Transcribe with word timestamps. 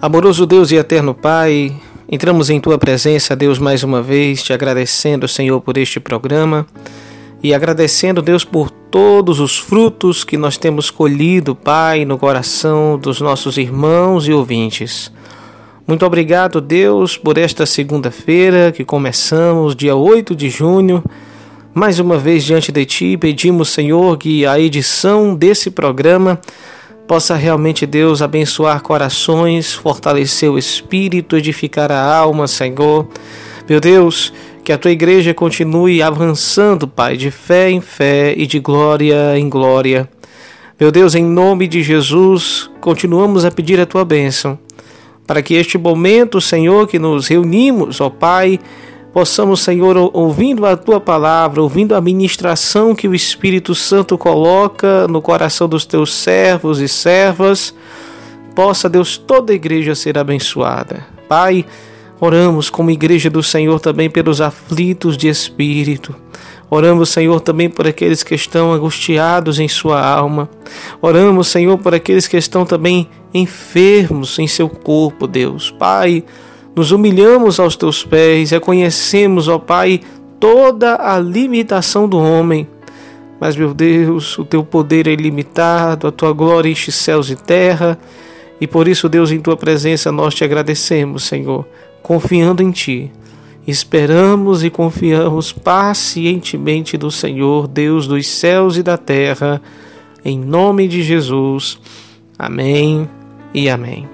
Amoroso 0.00 0.46
Deus 0.46 0.70
e 0.70 0.76
eterno 0.76 1.14
Pai, 1.14 1.74
entramos 2.10 2.48
em 2.48 2.58
tua 2.58 2.78
presença, 2.78 3.36
Deus, 3.36 3.58
mais 3.58 3.82
uma 3.82 4.02
vez, 4.02 4.42
te 4.42 4.52
agradecendo, 4.52 5.28
Senhor, 5.28 5.60
por 5.60 5.76
este 5.76 6.00
programa 6.00 6.66
e 7.42 7.52
agradecendo, 7.52 8.22
Deus, 8.22 8.44
por 8.44 8.70
todos 8.70 9.40
os 9.40 9.58
frutos 9.58 10.24
que 10.24 10.38
nós 10.38 10.56
temos 10.56 10.90
colhido, 10.90 11.54
Pai, 11.54 12.04
no 12.06 12.16
coração 12.16 12.98
dos 12.98 13.20
nossos 13.20 13.58
irmãos 13.58 14.26
e 14.26 14.32
ouvintes. 14.32 15.12
Muito 15.86 16.06
obrigado, 16.06 16.62
Deus, 16.62 17.18
por 17.18 17.36
esta 17.36 17.66
segunda-feira 17.66 18.72
que 18.72 18.84
começamos, 18.84 19.76
dia 19.76 19.94
8 19.94 20.34
de 20.34 20.48
junho. 20.48 21.04
Mais 21.74 21.98
uma 21.98 22.16
vez 22.16 22.44
diante 22.44 22.72
de 22.72 22.86
Ti, 22.86 23.16
pedimos, 23.18 23.68
Senhor, 23.68 24.16
que 24.16 24.46
a 24.46 24.58
edição 24.58 25.34
desse 25.34 25.70
programa 25.70 26.40
possa 27.06 27.34
realmente, 27.36 27.86
Deus, 27.86 28.22
abençoar 28.22 28.82
corações, 28.82 29.72
fortalecer 29.72 30.50
o 30.50 30.58
espírito, 30.58 31.36
edificar 31.36 31.92
a 31.92 32.16
alma, 32.16 32.46
Senhor. 32.46 33.06
Meu 33.68 33.80
Deus, 33.80 34.32
que 34.62 34.72
a 34.72 34.78
tua 34.78 34.90
igreja 34.90 35.34
continue 35.34 36.02
avançando, 36.02 36.88
Pai, 36.88 37.16
de 37.16 37.30
fé 37.30 37.70
em 37.70 37.80
fé 37.80 38.34
e 38.36 38.46
de 38.46 38.58
glória 38.58 39.38
em 39.38 39.48
glória. 39.48 40.08
Meu 40.80 40.90
Deus, 40.90 41.14
em 41.14 41.24
nome 41.24 41.68
de 41.68 41.82
Jesus, 41.82 42.70
continuamos 42.80 43.44
a 43.44 43.50
pedir 43.50 43.78
a 43.78 43.86
tua 43.86 44.04
bênção, 44.04 44.58
para 45.26 45.42
que 45.42 45.54
este 45.54 45.78
momento, 45.78 46.40
Senhor, 46.40 46.88
que 46.88 46.98
nos 46.98 47.28
reunimos, 47.28 48.00
ó 48.00 48.10
Pai, 48.10 48.58
possamos, 49.14 49.60
Senhor, 49.60 50.10
ouvindo 50.12 50.66
a 50.66 50.76
tua 50.76 51.00
palavra, 51.00 51.62
ouvindo 51.62 51.94
a 51.94 52.00
ministração 52.00 52.96
que 52.96 53.06
o 53.06 53.14
Espírito 53.14 53.72
Santo 53.72 54.18
coloca 54.18 55.06
no 55.06 55.22
coração 55.22 55.68
dos 55.68 55.86
teus 55.86 56.12
servos 56.12 56.80
e 56.80 56.88
servas, 56.88 57.72
possa, 58.56 58.88
Deus, 58.88 59.16
toda 59.16 59.52
a 59.52 59.54
igreja 59.54 59.94
ser 59.94 60.18
abençoada. 60.18 61.06
Pai, 61.28 61.64
oramos 62.20 62.68
como 62.68 62.90
igreja 62.90 63.30
do 63.30 63.40
Senhor 63.40 63.78
também 63.78 64.10
pelos 64.10 64.40
aflitos 64.40 65.16
de 65.16 65.28
espírito. 65.28 66.12
Oramos, 66.68 67.08
Senhor, 67.10 67.40
também 67.40 67.70
por 67.70 67.86
aqueles 67.86 68.24
que 68.24 68.34
estão 68.34 68.72
angustiados 68.72 69.60
em 69.60 69.68
sua 69.68 70.04
alma. 70.04 70.50
Oramos, 71.00 71.46
Senhor, 71.46 71.78
por 71.78 71.94
aqueles 71.94 72.26
que 72.26 72.36
estão 72.36 72.66
também 72.66 73.08
enfermos 73.32 74.40
em 74.40 74.48
seu 74.48 74.68
corpo, 74.68 75.28
Deus. 75.28 75.70
Pai, 75.70 76.24
nos 76.74 76.90
humilhamos 76.90 77.60
aos 77.60 77.76
teus 77.76 78.04
pés, 78.04 78.50
reconhecemos, 78.50 79.48
ó 79.48 79.58
Pai, 79.58 80.00
toda 80.40 80.96
a 80.96 81.18
limitação 81.18 82.08
do 82.08 82.18
homem. 82.18 82.66
Mas, 83.40 83.56
meu 83.56 83.74
Deus, 83.74 84.38
o 84.38 84.44
teu 84.44 84.64
poder 84.64 85.06
é 85.06 85.12
ilimitado, 85.12 86.06
a 86.06 86.12
tua 86.12 86.32
glória 86.32 86.68
enche 86.68 86.90
céus 86.90 87.30
e 87.30 87.36
terra. 87.36 87.98
E 88.60 88.66
por 88.66 88.88
isso, 88.88 89.08
Deus, 89.08 89.30
em 89.30 89.40
tua 89.40 89.56
presença 89.56 90.10
nós 90.10 90.34
te 90.34 90.44
agradecemos, 90.44 91.24
Senhor, 91.24 91.66
confiando 92.02 92.62
em 92.62 92.70
ti. 92.70 93.10
Esperamos 93.66 94.62
e 94.62 94.70
confiamos 94.70 95.52
pacientemente 95.52 96.96
do 96.96 97.10
Senhor, 97.10 97.66
Deus 97.66 98.06
dos 98.06 98.26
céus 98.26 98.76
e 98.76 98.82
da 98.82 98.98
terra, 98.98 99.60
em 100.24 100.38
nome 100.38 100.86
de 100.86 101.02
Jesus. 101.02 101.78
Amém 102.38 103.08
e 103.54 103.68
amém. 103.70 104.13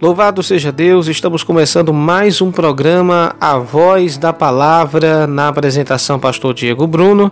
Louvado 0.00 0.42
seja 0.42 0.72
Deus, 0.72 1.08
estamos 1.08 1.44
começando 1.44 1.92
mais 1.92 2.40
um 2.40 2.50
programa 2.50 3.36
A 3.38 3.58
Voz 3.58 4.16
da 4.16 4.32
Palavra 4.32 5.26
na 5.26 5.48
apresentação 5.48 6.18
Pastor 6.18 6.54
Diego 6.54 6.86
Bruno. 6.86 7.30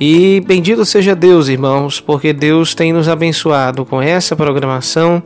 E 0.00 0.42
bendito 0.48 0.84
seja 0.84 1.14
Deus, 1.14 1.46
irmãos, 1.46 2.00
porque 2.00 2.32
Deus 2.32 2.74
tem 2.74 2.92
nos 2.92 3.08
abençoado 3.08 3.84
com 3.84 4.02
essa 4.02 4.34
programação, 4.34 5.22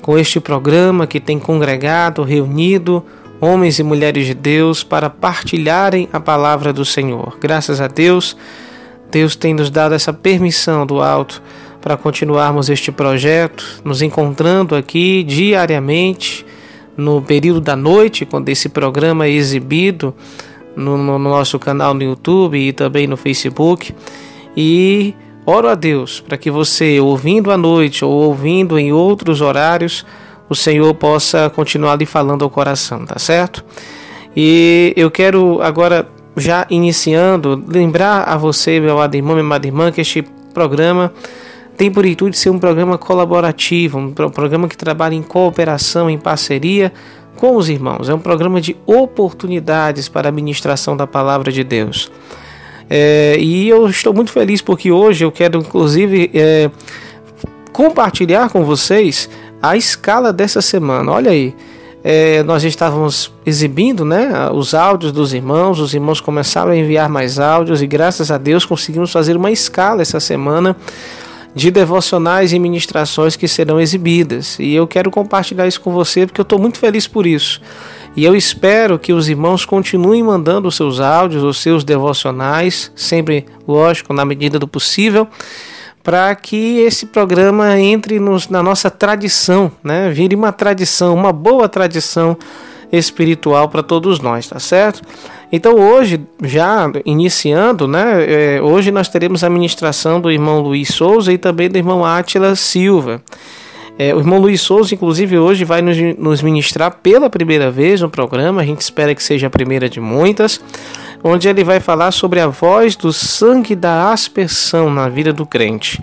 com 0.00 0.16
este 0.16 0.40
programa 0.40 1.06
que 1.06 1.20
tem 1.20 1.38
congregado, 1.38 2.22
reunido 2.22 3.04
homens 3.38 3.78
e 3.78 3.82
mulheres 3.82 4.24
de 4.24 4.32
Deus 4.32 4.82
para 4.82 5.10
partilharem 5.10 6.08
a 6.10 6.18
palavra 6.18 6.72
do 6.72 6.86
Senhor. 6.86 7.36
Graças 7.38 7.82
a 7.82 7.86
Deus, 7.86 8.34
Deus 9.10 9.36
tem 9.36 9.52
nos 9.52 9.68
dado 9.68 9.94
essa 9.94 10.14
permissão 10.14 10.86
do 10.86 11.02
alto 11.02 11.42
para 11.88 11.96
continuarmos 11.96 12.68
este 12.68 12.92
projeto, 12.92 13.64
nos 13.82 14.02
encontrando 14.02 14.76
aqui 14.76 15.22
diariamente 15.22 16.44
no 16.94 17.22
período 17.22 17.62
da 17.62 17.74
noite, 17.74 18.26
quando 18.26 18.50
esse 18.50 18.68
programa 18.68 19.24
é 19.24 19.30
exibido 19.30 20.14
no, 20.76 20.98
no 20.98 21.18
nosso 21.18 21.58
canal 21.58 21.94
no 21.94 22.02
YouTube 22.02 22.58
e 22.58 22.74
também 22.74 23.06
no 23.06 23.16
Facebook. 23.16 23.94
E 24.54 25.14
oro 25.46 25.66
a 25.66 25.74
Deus 25.74 26.20
para 26.20 26.36
que 26.36 26.50
você, 26.50 27.00
ouvindo 27.00 27.50
à 27.50 27.56
noite 27.56 28.04
ou 28.04 28.12
ouvindo 28.12 28.78
em 28.78 28.92
outros 28.92 29.40
horários, 29.40 30.04
o 30.46 30.54
Senhor 30.54 30.92
possa 30.92 31.48
continuar 31.48 31.96
lhe 31.96 32.04
falando 32.04 32.44
ao 32.44 32.50
coração, 32.50 33.06
tá 33.06 33.18
certo? 33.18 33.64
E 34.36 34.92
eu 34.94 35.10
quero 35.10 35.62
agora, 35.62 36.06
já 36.36 36.66
iniciando, 36.68 37.64
lembrar 37.66 38.24
a 38.24 38.36
você, 38.36 38.78
meu 38.78 38.92
amado 38.92 39.14
irmão, 39.14 39.32
minha 39.32 39.42
amada 39.42 39.66
irmã, 39.66 39.90
que 39.90 40.02
este 40.02 40.20
programa 40.52 41.14
tem 41.78 41.92
por 41.92 42.04
intuito 42.04 42.36
ser 42.36 42.50
um 42.50 42.58
programa 42.58 42.98
colaborativo, 42.98 43.98
um 43.98 44.12
programa 44.12 44.66
que 44.66 44.76
trabalha 44.76 45.14
em 45.14 45.22
cooperação, 45.22 46.10
em 46.10 46.18
parceria 46.18 46.92
com 47.36 47.54
os 47.56 47.68
irmãos. 47.68 48.08
É 48.08 48.14
um 48.14 48.18
programa 48.18 48.60
de 48.60 48.76
oportunidades 48.84 50.08
para 50.08 50.28
a 50.28 50.32
ministração 50.32 50.96
da 50.96 51.06
palavra 51.06 51.52
de 51.52 51.62
Deus. 51.62 52.10
É, 52.90 53.36
e 53.38 53.68
eu 53.68 53.88
estou 53.88 54.12
muito 54.12 54.32
feliz 54.32 54.60
porque 54.60 54.90
hoje 54.90 55.24
eu 55.24 55.30
quero, 55.30 55.60
inclusive, 55.60 56.28
é, 56.34 56.68
compartilhar 57.72 58.50
com 58.50 58.64
vocês 58.64 59.30
a 59.62 59.76
escala 59.76 60.32
dessa 60.32 60.60
semana. 60.60 61.12
Olha 61.12 61.30
aí. 61.30 61.54
É, 62.02 62.42
nós 62.44 62.64
estávamos 62.64 63.32
exibindo 63.44 64.04
né, 64.04 64.50
os 64.52 64.72
áudios 64.72 65.12
dos 65.12 65.34
irmãos, 65.34 65.80
os 65.80 65.94
irmãos 65.94 66.20
começaram 66.20 66.70
a 66.70 66.76
enviar 66.76 67.08
mais 67.08 67.40
áudios 67.40 67.82
e 67.82 67.86
graças 67.88 68.30
a 68.30 68.38
Deus 68.38 68.64
conseguimos 68.64 69.10
fazer 69.10 69.36
uma 69.36 69.50
escala 69.50 70.00
essa 70.00 70.20
semana 70.20 70.76
de 71.54 71.70
devocionais 71.70 72.52
e 72.52 72.58
ministrações 72.58 73.36
que 73.36 73.48
serão 73.48 73.80
exibidas. 73.80 74.58
E 74.58 74.74
eu 74.74 74.86
quero 74.86 75.10
compartilhar 75.10 75.66
isso 75.66 75.80
com 75.80 75.92
você 75.92 76.26
porque 76.26 76.40
eu 76.40 76.44
estou 76.44 76.58
muito 76.58 76.78
feliz 76.78 77.06
por 77.06 77.26
isso. 77.26 77.60
E 78.16 78.24
eu 78.24 78.34
espero 78.34 78.98
que 78.98 79.12
os 79.12 79.28
irmãos 79.28 79.64
continuem 79.64 80.22
mandando 80.22 80.68
os 80.68 80.76
seus 80.76 81.00
áudios, 81.00 81.42
os 81.42 81.60
seus 81.60 81.84
devocionais, 81.84 82.90
sempre, 82.94 83.46
lógico, 83.66 84.12
na 84.12 84.24
medida 84.24 84.58
do 84.58 84.66
possível, 84.66 85.28
para 86.02 86.34
que 86.34 86.80
esse 86.80 87.06
programa 87.06 87.78
entre 87.78 88.18
nos, 88.18 88.48
na 88.48 88.62
nossa 88.62 88.90
tradição, 88.90 89.70
né? 89.84 90.10
vire 90.10 90.34
uma 90.34 90.52
tradição, 90.52 91.14
uma 91.14 91.32
boa 91.32 91.68
tradição 91.68 92.36
espiritual 92.92 93.68
para 93.68 93.82
todos 93.82 94.20
nós, 94.20 94.48
tá 94.48 94.58
certo? 94.58 95.02
Então 95.50 95.74
hoje, 95.74 96.20
já 96.42 96.90
iniciando, 97.04 97.88
né, 97.88 98.24
é, 98.56 98.62
hoje 98.62 98.90
nós 98.90 99.08
teremos 99.08 99.42
a 99.42 99.50
ministração 99.50 100.20
do 100.20 100.30
irmão 100.30 100.60
Luiz 100.60 100.88
Souza 100.88 101.32
e 101.32 101.38
também 101.38 101.68
do 101.68 101.78
irmão 101.78 102.04
Átila 102.04 102.54
Silva. 102.54 103.22
É, 103.98 104.14
o 104.14 104.18
irmão 104.18 104.38
Luiz 104.38 104.60
Souza, 104.60 104.94
inclusive, 104.94 105.38
hoje 105.38 105.64
vai 105.64 105.82
nos, 105.82 105.96
nos 106.16 106.40
ministrar 106.40 106.98
pela 107.02 107.28
primeira 107.28 107.68
vez 107.68 108.00
no 108.00 108.08
programa, 108.08 108.62
a 108.62 108.64
gente 108.64 108.80
espera 108.80 109.12
que 109.12 109.22
seja 109.22 109.48
a 109.48 109.50
primeira 109.50 109.88
de 109.88 110.00
muitas, 110.00 110.60
onde 111.24 111.48
ele 111.48 111.64
vai 111.64 111.80
falar 111.80 112.12
sobre 112.12 112.38
a 112.38 112.46
voz 112.46 112.94
do 112.94 113.12
sangue 113.12 113.74
da 113.74 114.12
aspersão 114.12 114.88
na 114.88 115.08
vida 115.08 115.32
do 115.32 115.44
crente. 115.44 116.00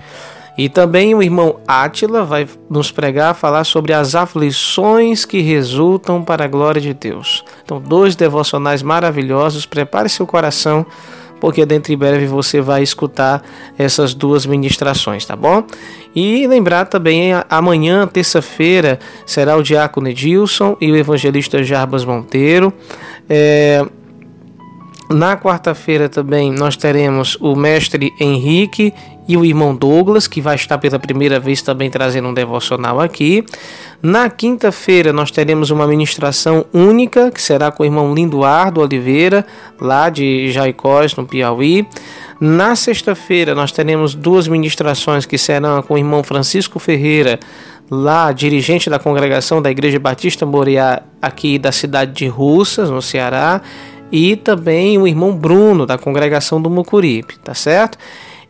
E 0.57 0.69
também 0.69 1.13
o 1.13 1.21
irmão 1.21 1.59
Átila 1.67 2.23
vai 2.23 2.47
nos 2.69 2.91
pregar, 2.91 3.35
falar 3.35 3.65
sobre 3.65 3.91
as 3.91 4.15
aflições 4.15 5.25
que 5.25 5.41
resultam 5.41 6.23
para 6.23 6.45
a 6.45 6.47
glória 6.47 6.79
de 6.79 6.93
Deus. 6.93 7.43
Então, 7.63 7.79
dois 7.81 8.15
devocionais 8.15 8.81
maravilhosos. 8.81 9.65
Prepare 9.65 10.07
seu 10.07 10.25
coração, 10.25 10.85
porque 11.41 11.65
dentro 11.65 11.91
em 11.91 11.97
breve 11.97 12.25
você 12.25 12.61
vai 12.61 12.81
escutar 12.81 13.43
essas 13.77 14.13
duas 14.13 14.45
ministrações, 14.45 15.25
tá 15.25 15.35
bom? 15.35 15.63
E 16.15 16.47
lembrar 16.47 16.85
também, 16.85 17.31
amanhã, 17.49 18.07
terça-feira, 18.07 18.97
será 19.25 19.57
o 19.57 19.63
diácono 19.63 20.07
Edilson 20.07 20.77
e 20.79 20.89
o 20.89 20.95
evangelista 20.95 21.61
Jarbas 21.61 22.05
Monteiro. 22.05 22.71
É, 23.29 23.85
na 25.09 25.37
quarta-feira 25.37 26.09
também 26.09 26.51
nós 26.51 26.75
teremos 26.75 27.37
o 27.39 27.55
mestre 27.55 28.11
Henrique 28.19 28.93
e 29.27 29.35
o 29.35 29.43
irmão 29.43 29.75
Douglas, 29.75 30.27
que 30.27 30.39
vai 30.39 30.55
estar 30.55 30.77
pela 30.77 30.99
primeira 30.99 31.39
vez 31.39 31.61
também 31.61 31.89
trazendo 31.89 32.27
um 32.27 32.33
devocional 32.33 32.99
aqui. 32.99 33.43
Na 34.01 34.29
quinta-feira 34.29 35.11
nós 35.11 35.31
teremos 35.31 35.71
uma 35.71 35.87
ministração 35.87 36.65
única, 36.73 37.31
que 37.31 37.41
será 37.41 37.71
com 37.71 37.83
o 37.83 37.85
irmão 37.85 38.13
Lindoardo 38.13 38.81
Oliveira, 38.81 39.45
lá 39.79 40.09
de 40.09 40.51
Jaicós, 40.51 41.15
no 41.15 41.25
Piauí. 41.25 41.87
Na 42.39 42.75
sexta-feira 42.75 43.55
nós 43.55 43.71
teremos 43.71 44.13
duas 44.13 44.47
ministrações 44.47 45.25
que 45.25 45.37
serão 45.37 45.81
com 45.81 45.95
o 45.95 45.97
irmão 45.97 46.23
Francisco 46.23 46.77
Ferreira, 46.77 47.39
lá 47.89 48.31
dirigente 48.31 48.89
da 48.89 48.99
congregação 48.99 49.61
da 49.61 49.71
Igreja 49.71 49.99
Batista 49.99 50.45
Moriá, 50.45 51.01
aqui 51.21 51.57
da 51.57 51.71
cidade 51.71 52.11
de 52.11 52.27
Russas, 52.27 52.89
no 52.89 53.01
Ceará 53.01 53.61
e 54.11 54.35
também 54.35 54.97
o 54.97 55.07
irmão 55.07 55.35
Bruno, 55.35 55.85
da 55.85 55.97
congregação 55.97 56.61
do 56.61 56.69
Mucuripe, 56.69 57.37
tá 57.39 57.53
certo? 57.53 57.97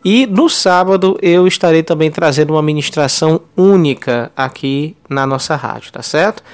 E 0.08 0.24
no 0.24 0.48
sábado 0.48 1.18
eu 1.20 1.48
estarei 1.48 1.82
também 1.82 2.12
trazendo 2.12 2.52
uma 2.52 2.62
ministração 2.62 3.40
única 3.56 4.30
aqui 4.36 4.96
na 5.08 5.26
nossa 5.26 5.56
rádio, 5.56 5.90
tá 5.90 6.00
certo? 6.00 6.44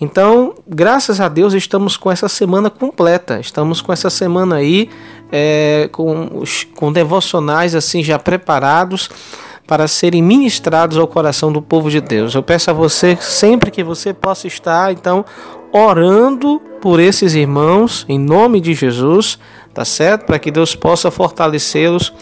Então, 0.00 0.56
graças 0.66 1.20
a 1.20 1.28
Deus, 1.28 1.54
estamos 1.54 1.96
com 1.96 2.10
essa 2.10 2.28
semana 2.28 2.68
completa. 2.68 3.38
Estamos 3.38 3.80
com 3.80 3.92
essa 3.92 4.10
semana 4.10 4.56
aí 4.56 4.90
é, 5.30 5.88
com, 5.92 6.42
com 6.74 6.90
devocionais 6.90 7.76
assim 7.76 8.02
já 8.02 8.18
preparados 8.18 9.08
para 9.68 9.86
serem 9.86 10.20
ministrados 10.20 10.98
ao 10.98 11.06
coração 11.06 11.52
do 11.52 11.62
povo 11.62 11.88
de 11.88 12.00
Deus. 12.00 12.34
Eu 12.34 12.42
peço 12.42 12.72
a 12.72 12.74
você 12.74 13.16
sempre 13.20 13.70
que 13.70 13.84
você 13.84 14.12
possa 14.12 14.48
estar, 14.48 14.92
então, 14.92 15.24
orando 15.72 16.60
por 16.80 16.98
esses 16.98 17.34
irmãos 17.34 18.04
em 18.08 18.18
nome 18.18 18.60
de 18.60 18.74
Jesus, 18.74 19.38
tá 19.72 19.84
certo? 19.84 20.26
Para 20.26 20.40
que 20.40 20.50
Deus 20.50 20.74
possa 20.74 21.08
fortalecê-los 21.08 22.12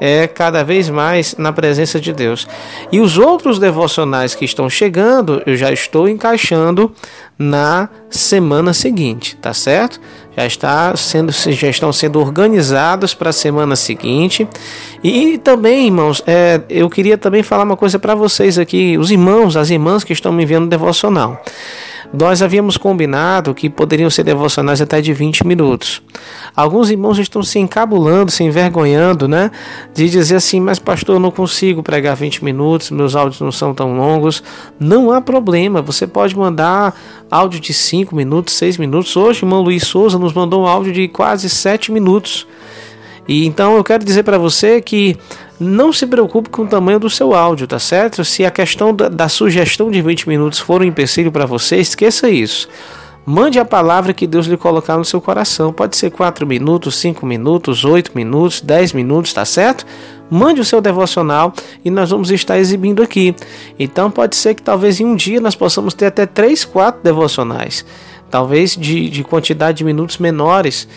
é 0.00 0.26
cada 0.26 0.62
vez 0.62 0.88
mais 0.88 1.34
na 1.36 1.52
presença 1.52 2.00
de 2.00 2.12
Deus. 2.12 2.46
E 2.90 3.00
os 3.00 3.18
outros 3.18 3.58
devocionais 3.58 4.34
que 4.34 4.44
estão 4.44 4.68
chegando, 4.68 5.42
eu 5.46 5.56
já 5.56 5.72
estou 5.72 6.08
encaixando 6.08 6.92
na 7.38 7.88
semana 8.10 8.72
seguinte, 8.72 9.36
tá 9.36 9.54
certo? 9.54 10.00
Já 10.36 10.46
está 10.46 10.96
sendo 10.96 11.32
já 11.32 11.68
estão 11.68 11.92
sendo 11.92 12.20
organizados 12.20 13.14
para 13.14 13.30
a 13.30 13.32
semana 13.32 13.76
seguinte. 13.76 14.48
E 15.02 15.38
também, 15.38 15.86
irmãos, 15.86 16.22
é, 16.26 16.60
eu 16.68 16.88
queria 16.88 17.18
também 17.18 17.42
falar 17.42 17.64
uma 17.64 17.76
coisa 17.76 17.98
para 17.98 18.14
vocês 18.14 18.58
aqui, 18.58 18.96
os 18.98 19.10
irmãos, 19.10 19.56
as 19.56 19.70
irmãs 19.70 20.04
que 20.04 20.12
estão 20.12 20.32
me 20.32 20.42
enviando 20.42 20.68
devocional. 20.68 21.42
Nós 22.12 22.40
havíamos 22.40 22.78
combinado 22.78 23.54
que 23.54 23.68
poderiam 23.68 24.08
ser 24.08 24.24
devocionais 24.24 24.80
até 24.80 25.00
de 25.00 25.12
20 25.12 25.46
minutos. 25.46 26.02
Alguns 26.56 26.88
irmãos 26.88 27.18
estão 27.18 27.42
se 27.42 27.58
encabulando, 27.58 28.30
se 28.30 28.42
envergonhando, 28.42 29.28
né? 29.28 29.50
De 29.92 30.08
dizer 30.08 30.36
assim, 30.36 30.58
mas 30.58 30.78
pastor, 30.78 31.16
eu 31.16 31.20
não 31.20 31.30
consigo 31.30 31.82
pregar 31.82 32.16
20 32.16 32.42
minutos, 32.42 32.90
meus 32.90 33.14
áudios 33.14 33.42
não 33.42 33.52
são 33.52 33.74
tão 33.74 33.94
longos. 33.96 34.42
Não 34.80 35.12
há 35.12 35.20
problema, 35.20 35.82
você 35.82 36.06
pode 36.06 36.34
mandar 36.34 36.94
áudio 37.30 37.60
de 37.60 37.74
5 37.74 38.16
minutos, 38.16 38.54
6 38.54 38.78
minutos. 38.78 39.14
Hoje, 39.14 39.42
o 39.42 39.44
irmão 39.44 39.60
Luiz 39.60 39.86
Souza 39.86 40.18
nos 40.18 40.32
mandou 40.32 40.62
um 40.62 40.66
áudio 40.66 40.94
de 40.94 41.08
quase 41.08 41.50
7 41.50 41.92
minutos. 41.92 42.46
E 43.28 43.46
então 43.46 43.76
eu 43.76 43.84
quero 43.84 44.02
dizer 44.02 44.22
para 44.22 44.38
você 44.38 44.80
que 44.80 45.14
não 45.60 45.92
se 45.92 46.06
preocupe 46.06 46.50
com 46.50 46.62
o 46.62 46.68
tamanho 46.68 47.00
do 47.00 47.10
seu 47.10 47.34
áudio, 47.34 47.66
tá 47.66 47.78
certo? 47.78 48.24
Se 48.24 48.44
a 48.44 48.50
questão 48.50 48.94
da, 48.94 49.08
da 49.08 49.28
sugestão 49.28 49.90
de 49.90 50.00
20 50.00 50.28
minutos 50.28 50.58
for 50.58 50.82
um 50.82 50.84
empecilho 50.84 51.32
para 51.32 51.46
você, 51.46 51.76
esqueça 51.76 52.28
isso. 52.28 52.68
Mande 53.30 53.58
a 53.58 53.64
palavra 53.64 54.14
que 54.14 54.26
Deus 54.26 54.46
lhe 54.46 54.56
colocar 54.56 54.96
no 54.96 55.04
seu 55.04 55.20
coração. 55.20 55.70
Pode 55.70 55.98
ser 55.98 56.10
4 56.10 56.46
minutos, 56.46 56.96
5 56.96 57.26
minutos, 57.26 57.84
8 57.84 58.12
minutos, 58.14 58.62
10 58.62 58.94
minutos, 58.94 59.34
tá 59.34 59.44
certo? 59.44 59.84
Mande 60.30 60.62
o 60.62 60.64
seu 60.64 60.80
devocional 60.80 61.52
e 61.84 61.90
nós 61.90 62.08
vamos 62.08 62.30
estar 62.30 62.58
exibindo 62.58 63.02
aqui. 63.02 63.34
Então 63.78 64.10
pode 64.10 64.34
ser 64.34 64.54
que 64.54 64.62
talvez 64.62 64.98
em 64.98 65.04
um 65.04 65.14
dia 65.14 65.42
nós 65.42 65.54
possamos 65.54 65.92
ter 65.92 66.06
até 66.06 66.24
3, 66.24 66.64
4 66.64 67.02
devocionais. 67.02 67.84
Talvez 68.30 68.74
de, 68.74 69.10
de 69.10 69.22
quantidade 69.22 69.78
de 69.78 69.84
minutos 69.84 70.16
menores 70.16 70.88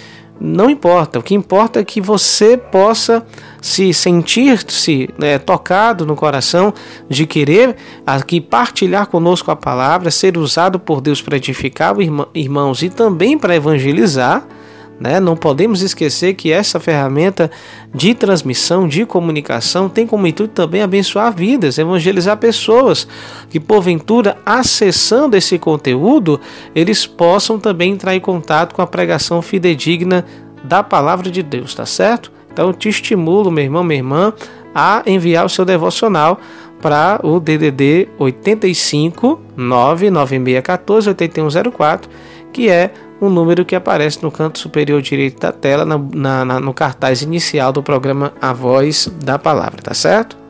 não 0.44 0.72
importa. 0.72 1.20
O 1.20 1.24
que 1.24 1.36
importa 1.36 1.80
é 1.80 1.86
que 1.86 2.02
você 2.02 2.58
possa 2.58 3.24
se 3.62 3.94
sentir-se 3.94 5.08
né, 5.16 5.38
tocado 5.38 6.04
no 6.04 6.16
coração 6.16 6.74
de 7.08 7.28
querer 7.28 7.76
aqui 8.06 8.42
partilhar 8.42 9.06
conosco 9.06 9.52
a 9.52 9.56
palavra, 9.56 10.10
ser 10.10 10.38
usado 10.40 10.80
por 10.80 11.00
Deus 11.00 11.22
para 11.22 11.38
edificar 11.38 11.96
irmãos 12.34 12.82
e 12.82 12.90
também 12.90 13.38
para 13.38 13.56
evangelizar 13.56 14.44
né? 15.02 15.20
Não 15.20 15.36
podemos 15.36 15.82
esquecer 15.82 16.36
que 16.36 16.52
essa 16.52 16.80
ferramenta 16.80 17.50
de 17.92 18.14
transmissão, 18.14 18.88
de 18.88 19.04
comunicação, 19.04 19.90
tem 19.90 20.06
como 20.06 20.28
intuito 20.28 20.54
também 20.54 20.84
abençoar 20.84 21.36
vidas, 21.36 21.80
evangelizar 21.80 22.38
pessoas 22.38 23.08
que, 23.50 23.60
porventura, 23.60 24.38
acessando 24.46 25.36
esse 25.36 25.58
conteúdo, 25.58 26.40
eles 26.76 27.08
possam 27.08 27.60
também 27.60 27.94
entrar 27.94 28.16
em 28.16 28.20
contato 28.20 28.76
com 28.76 28.84
a 28.84 28.88
pregação 28.88 29.42
fidedigna 29.42 30.24
da 30.64 30.84
palavra 30.84 31.32
de 31.32 31.42
Deus, 31.42 31.74
tá 31.74 31.86
certo? 31.86 32.32
Então, 32.54 32.72
te 32.72 32.88
estimulo, 32.88 33.50
meu 33.50 33.64
irmão, 33.64 33.84
minha 33.84 34.00
irmã, 34.00 34.34
a 34.76 35.02
enviar 35.08 35.44
o 35.48 35.50
seu 35.50 35.66
devocional 35.66 36.40
para 36.80 37.20
o 37.24 37.40
DDD 37.40 38.08
85 38.20 39.42
99614 39.58 41.10
8104, 41.10 42.10
que 42.54 42.70
é 42.70 42.94
um 43.22 43.30
número 43.30 43.64
que 43.64 43.76
aparece 43.76 44.22
no 44.24 44.32
canto 44.32 44.58
superior 44.58 45.00
direito 45.00 45.40
da 45.40 45.52
tela, 45.52 45.86
na, 45.86 45.98
na, 45.98 46.44
na, 46.44 46.60
no 46.60 46.74
cartaz 46.74 47.22
inicial 47.22 47.72
do 47.72 47.84
programa 47.84 48.34
A 48.42 48.52
Voz 48.52 49.08
da 49.24 49.38
Palavra, 49.38 49.80
tá 49.84 49.94
certo? 49.94 50.42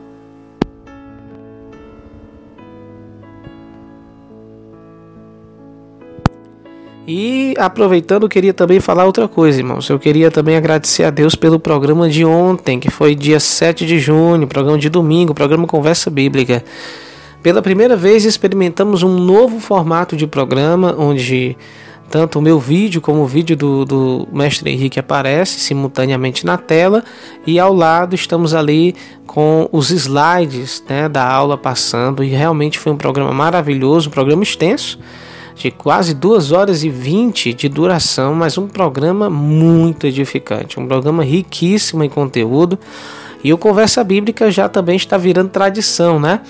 E 7.06 7.54
aproveitando, 7.58 8.22
eu 8.22 8.28
queria 8.28 8.54
também 8.54 8.80
falar 8.80 9.04
outra 9.04 9.28
coisa, 9.28 9.58
irmãos. 9.58 9.88
Eu 9.90 9.98
queria 9.98 10.30
também 10.30 10.56
agradecer 10.56 11.04
a 11.04 11.10
Deus 11.10 11.34
pelo 11.34 11.58
programa 11.58 12.08
de 12.08 12.24
ontem, 12.24 12.78
que 12.78 12.90
foi 12.90 13.14
dia 13.14 13.40
7 13.40 13.84
de 13.84 13.98
junho, 13.98 14.46
programa 14.46 14.78
de 14.78 14.88
domingo, 14.88 15.34
programa 15.34 15.66
Conversa 15.66 16.08
Bíblica. 16.08 16.64
Pela 17.42 17.60
primeira 17.60 17.96
vez 17.96 18.24
experimentamos 18.24 19.02
um 19.02 19.18
novo 19.18 19.58
formato 19.58 20.16
de 20.16 20.28
programa 20.28 20.94
onde 20.96 21.56
tanto 22.12 22.38
o 22.38 22.42
meu 22.42 22.60
vídeo 22.60 23.00
como 23.00 23.22
o 23.22 23.26
vídeo 23.26 23.56
do, 23.56 23.86
do 23.86 24.28
mestre 24.30 24.70
Henrique 24.70 25.00
aparece 25.00 25.58
simultaneamente 25.58 26.44
na 26.44 26.58
tela 26.58 27.02
e 27.46 27.58
ao 27.58 27.72
lado 27.72 28.14
estamos 28.14 28.52
ali 28.52 28.94
com 29.26 29.66
os 29.72 29.90
slides 29.90 30.84
né, 30.86 31.08
da 31.08 31.26
aula 31.26 31.56
passando 31.56 32.22
e 32.22 32.28
realmente 32.28 32.78
foi 32.78 32.92
um 32.92 32.98
programa 32.98 33.32
maravilhoso, 33.32 34.10
um 34.10 34.12
programa 34.12 34.42
extenso 34.42 34.98
de 35.54 35.70
quase 35.70 36.12
2 36.12 36.52
horas 36.52 36.84
e 36.84 36.90
20 36.90 37.54
de 37.54 37.66
duração, 37.66 38.34
mas 38.34 38.58
um 38.58 38.68
programa 38.68 39.30
muito 39.30 40.06
edificante, 40.06 40.78
um 40.78 40.86
programa 40.86 41.24
riquíssimo 41.24 42.04
em 42.04 42.10
conteúdo. 42.10 42.78
E 43.42 43.54
o 43.54 43.58
Conversa 43.58 44.04
Bíblica 44.04 44.50
já 44.50 44.68
também 44.68 44.96
está 44.96 45.16
virando 45.16 45.48
tradição, 45.48 46.20
né? 46.20 46.40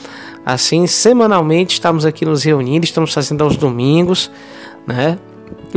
Assim, 0.45 0.87
semanalmente 0.87 1.75
estamos 1.75 2.05
aqui 2.05 2.25
nos 2.25 2.43
reunindo, 2.43 2.85
estamos 2.85 3.13
fazendo 3.13 3.43
aos 3.43 3.57
domingos, 3.57 4.31
né? 4.87 5.19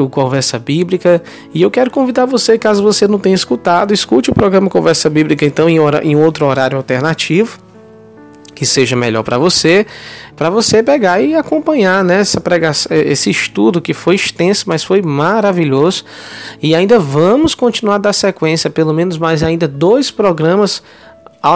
O 0.02 0.10
Conversa 0.10 0.60
Bíblica. 0.60 1.22
E 1.54 1.62
eu 1.62 1.72
quero 1.72 1.92
convidar 1.92 2.26
você, 2.26 2.58
caso 2.58 2.84
você 2.84 3.08
não 3.08 3.20
tenha 3.20 3.36
escutado, 3.36 3.94
escute 3.94 4.30
o 4.30 4.34
programa 4.34 4.70
Conversa 4.70 5.10
Bíblica 5.10 5.46
então 5.46 5.70
em, 5.70 5.80
hora, 5.80 6.04
em 6.04 6.16
outro 6.16 6.46
horário 6.46 6.78
alternativo 6.78 7.66
que 8.56 8.66
seja 8.66 8.96
melhor 8.96 9.22
para 9.22 9.38
você, 9.38 9.86
para 10.36 10.50
você 10.50 10.82
pegar 10.82 11.22
e 11.22 11.36
acompanhar 11.36 12.04
né, 12.04 12.22
essa 12.22 12.40
pregação, 12.40 12.96
esse 12.96 13.30
estudo 13.30 13.82
que 13.82 13.94
foi 13.94 14.16
extenso, 14.16 14.64
mas 14.68 14.84
foi 14.84 15.02
maravilhoso. 15.02 16.06
E 16.64 16.74
ainda 16.74 16.98
vamos 16.98 17.54
continuar 17.54 17.98
da 17.98 18.14
sequência, 18.14 18.70
pelo 18.70 18.94
menos 18.94 19.18
mais 19.18 19.44
ainda 19.44 19.68
dois 19.68 20.10
programas 20.10 20.82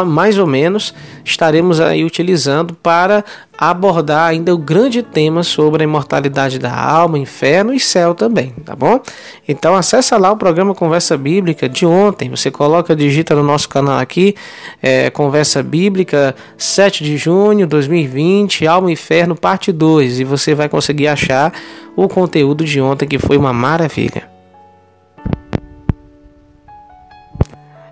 mais 0.06 0.38
ou 0.38 0.46
menos 0.46 0.94
estaremos 1.26 1.80
aí 1.80 2.04
utilizando 2.04 2.74
para 2.76 3.24
abordar 3.58 4.30
ainda 4.30 4.54
o 4.54 4.58
grande 4.58 5.04
tema 5.04 5.44
sobre 5.44 5.84
a 5.84 5.86
imortalidade 5.86 6.58
da 6.58 6.74
alma, 6.74 7.18
inferno 7.18 7.74
e 7.74 7.80
céu 7.80 8.16
também, 8.16 8.52
tá 8.64 8.76
bom? 8.76 9.02
Então 9.48 9.76
acessa 9.76 10.18
lá 10.18 10.32
o 10.32 10.38
programa 10.38 10.74
Conversa 10.74 11.18
Bíblica 11.18 11.68
de 11.68 11.86
ontem, 11.86 12.30
você 12.30 12.50
coloca, 12.50 12.96
digita 12.96 13.36
no 13.36 13.44
nosso 13.44 13.68
canal 13.68 14.00
aqui, 14.00 14.36
é, 14.82 15.10
Conversa 15.10 15.62
Bíblica 15.62 16.36
7 16.58 17.04
de 17.04 17.18
junho 17.18 17.60
de 17.60 17.66
2020, 17.66 18.66
Alma 18.66 18.90
e 18.90 18.94
Inferno 18.94 19.36
parte 19.36 19.72
2 19.72 20.20
e 20.20 20.24
você 20.24 20.56
vai 20.56 20.70
conseguir 20.70 21.08
achar 21.08 21.52
o 21.96 22.08
conteúdo 22.08 22.64
de 22.64 22.80
ontem 22.80 23.08
que 23.08 23.20
foi 23.20 23.38
uma 23.38 23.52
maravilha. 23.52 24.39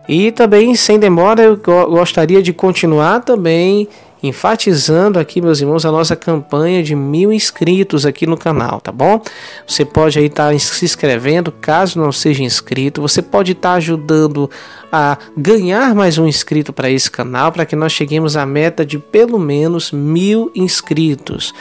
E 0.08 0.32
também, 0.32 0.74
sem 0.76 0.98
demora, 0.98 1.44
eu 1.44 1.58
gostaria 1.58 2.42
de 2.42 2.54
continuar 2.54 3.22
também 3.22 3.88
enfatizando 4.22 5.20
aqui, 5.20 5.42
meus 5.42 5.62
irmãos, 5.62 5.86
a 5.86 5.92
nossa 5.92 6.16
campanha 6.16 6.82
de 6.82 6.96
mil 6.96 7.32
inscritos 7.32 8.06
aqui 8.06 8.26
no 8.26 8.38
canal, 8.38 8.82
tá 8.82 8.92
bom? 8.92 9.22
Você 9.66 9.86
pode 9.86 10.18
aí 10.18 10.26
estar 10.26 10.52
tá 10.52 10.60
se 10.60 10.86
inscrevendo, 10.86 11.52
caso 11.52 12.00
não 12.00 12.12
seja 12.12 12.44
inscrito. 12.44 13.02
Você 13.02 13.22
pode 13.22 13.52
estar 13.52 13.72
tá 13.72 13.76
ajudando 13.76 14.50
a 14.92 15.18
ganhar 15.36 15.94
mais 15.94 16.18
um 16.18 16.28
inscrito 16.28 16.74
para 16.74 16.90
esse 16.90 17.12
canal, 17.12 17.52
para 17.52 17.66
que 17.66 17.76
nós 17.76 17.92
cheguemos 17.92 18.36
à 18.36 18.46
meta 18.46 18.86
de 18.86 18.98
pelo 18.98 19.38
menos 19.38 19.92
mil 19.92 20.52
inscritos. 20.56 21.54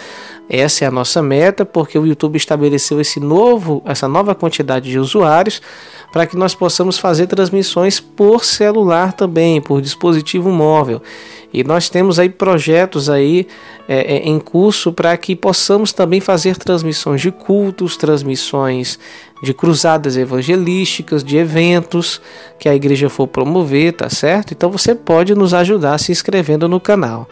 Essa 0.48 0.84
é 0.84 0.88
a 0.88 0.90
nossa 0.90 1.20
meta, 1.20 1.64
porque 1.64 1.98
o 1.98 2.06
YouTube 2.06 2.36
estabeleceu 2.36 3.00
esse 3.00 3.18
novo, 3.18 3.82
essa 3.84 4.06
nova 4.06 4.34
quantidade 4.34 4.90
de 4.90 4.98
usuários 4.98 5.60
para 6.12 6.26
que 6.26 6.36
nós 6.36 6.54
possamos 6.54 6.98
fazer 6.98 7.26
transmissões 7.26 7.98
por 7.98 8.44
celular 8.44 9.12
também, 9.12 9.60
por 9.60 9.82
dispositivo 9.82 10.50
móvel. 10.50 11.02
E 11.52 11.64
nós 11.64 11.88
temos 11.88 12.18
aí 12.18 12.28
projetos 12.28 13.08
aí 13.08 13.46
é, 13.88 14.16
é 14.16 14.28
em 14.28 14.38
curso 14.38 14.92
para 14.92 15.16
que 15.16 15.34
possamos 15.34 15.92
também 15.92 16.20
fazer 16.20 16.56
transmissões 16.56 17.20
de 17.20 17.30
cultos, 17.30 17.96
transmissões 17.96 18.98
de 19.42 19.52
cruzadas 19.52 20.16
evangelísticas, 20.16 21.22
de 21.24 21.36
eventos 21.36 22.20
que 22.58 22.68
a 22.68 22.74
igreja 22.74 23.08
for 23.08 23.26
promover, 23.26 23.92
tá 23.92 24.08
certo? 24.08 24.52
Então 24.52 24.70
você 24.70 24.94
pode 24.94 25.34
nos 25.34 25.52
ajudar 25.52 25.98
se 25.98 26.12
inscrevendo 26.12 26.68
no 26.68 26.80
canal. 26.80 27.28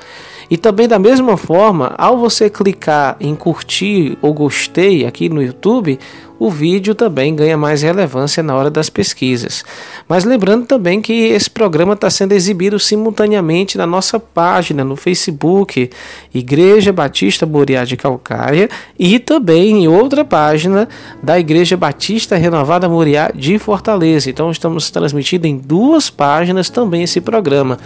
E 0.50 0.56
também 0.56 0.86
da 0.86 0.98
mesma 0.98 1.36
forma, 1.36 1.94
ao 1.96 2.18
você 2.18 2.50
clicar 2.50 3.16
em 3.20 3.34
curtir 3.34 4.18
ou 4.20 4.32
gostei 4.32 5.06
aqui 5.06 5.28
no 5.28 5.42
YouTube, 5.42 5.98
o 6.38 6.50
vídeo 6.50 6.94
também 6.94 7.34
ganha 7.34 7.56
mais 7.56 7.82
relevância 7.82 8.42
na 8.42 8.54
hora 8.54 8.70
das 8.70 8.90
pesquisas. 8.90 9.64
Mas 10.08 10.24
lembrando 10.24 10.66
também 10.66 11.00
que 11.00 11.12
esse 11.12 11.48
programa 11.48 11.94
está 11.94 12.10
sendo 12.10 12.32
exibido 12.32 12.78
simultaneamente 12.78 13.78
na 13.78 13.86
nossa 13.86 14.18
página 14.18 14.84
no 14.84 14.96
Facebook, 14.96 15.90
Igreja 16.34 16.92
Batista 16.92 17.46
Moriá 17.46 17.84
de 17.84 17.96
Calcaia, 17.96 18.68
e 18.98 19.18
também 19.18 19.84
em 19.84 19.88
outra 19.88 20.24
página 20.24 20.88
da 21.22 21.38
Igreja 21.38 21.76
Batista 21.76 22.36
Renovada 22.36 22.88
Moriá 22.88 23.30
de 23.34 23.58
Fortaleza. 23.58 24.28
Então 24.28 24.50
estamos 24.50 24.90
transmitindo 24.90 25.46
em 25.46 25.56
duas 25.56 26.10
páginas 26.10 26.68
também 26.68 27.04
esse 27.04 27.20
programa. 27.20 27.78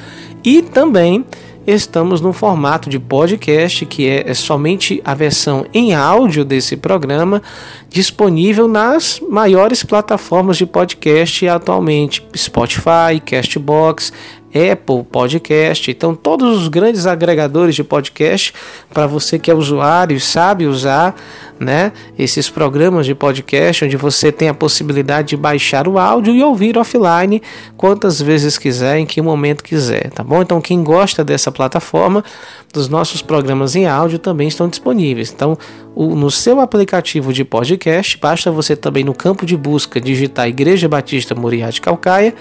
E 0.42 0.62
também 0.62 1.24
estamos 1.68 2.22
no 2.22 2.32
formato 2.32 2.88
de 2.88 2.98
podcast, 2.98 3.84
que 3.84 4.08
é, 4.08 4.30
é 4.30 4.32
somente 4.32 5.02
a 5.04 5.14
versão 5.14 5.66
em 5.74 5.94
áudio 5.94 6.42
desse 6.42 6.78
programa, 6.78 7.42
disponível 7.90 8.66
nas 8.66 9.20
maiores 9.28 9.84
plataformas 9.84 10.56
de 10.56 10.64
podcast 10.64 11.46
atualmente: 11.46 12.26
Spotify, 12.34 13.20
Castbox, 13.22 14.14
Apple 14.48 15.04
Podcast. 15.04 15.90
Então, 15.90 16.14
todos 16.14 16.62
os 16.62 16.68
grandes 16.68 17.06
agregadores 17.06 17.74
de 17.74 17.84
podcast, 17.84 18.52
para 18.92 19.06
você 19.06 19.38
que 19.38 19.50
é 19.50 19.54
usuário 19.54 20.16
e 20.16 20.20
sabe 20.20 20.66
usar 20.66 21.14
né, 21.58 21.92
esses 22.18 22.48
programas 22.48 23.04
de 23.04 23.14
podcast, 23.14 23.84
onde 23.84 23.96
você 23.96 24.30
tem 24.30 24.48
a 24.48 24.54
possibilidade 24.54 25.28
de 25.28 25.36
baixar 25.36 25.88
o 25.88 25.98
áudio 25.98 26.34
e 26.34 26.42
ouvir 26.42 26.78
offline 26.78 27.42
quantas 27.76 28.22
vezes 28.22 28.56
quiser, 28.56 28.98
em 28.98 29.06
que 29.06 29.20
momento 29.20 29.62
quiser, 29.62 30.10
tá 30.10 30.22
bom? 30.22 30.40
Então, 30.40 30.60
quem 30.60 30.82
gosta 30.82 31.24
dessa 31.24 31.50
plataforma, 31.50 32.24
dos 32.72 32.88
nossos 32.88 33.22
programas 33.22 33.74
em 33.74 33.86
áudio 33.86 34.18
também 34.18 34.48
estão 34.48 34.68
disponíveis. 34.68 35.32
Então, 35.34 35.58
o, 35.94 36.14
no 36.14 36.30
seu 36.30 36.60
aplicativo 36.60 37.32
de 37.32 37.44
podcast, 37.44 38.16
basta 38.18 38.50
você 38.50 38.76
também 38.76 39.02
no 39.02 39.14
campo 39.14 39.44
de 39.44 39.56
busca 39.56 40.00
digitar 40.00 40.48
Igreja 40.48 40.88
Batista 40.88 41.34
Moriá 41.34 41.70
de 41.70 41.80
Calcaia 41.80 42.34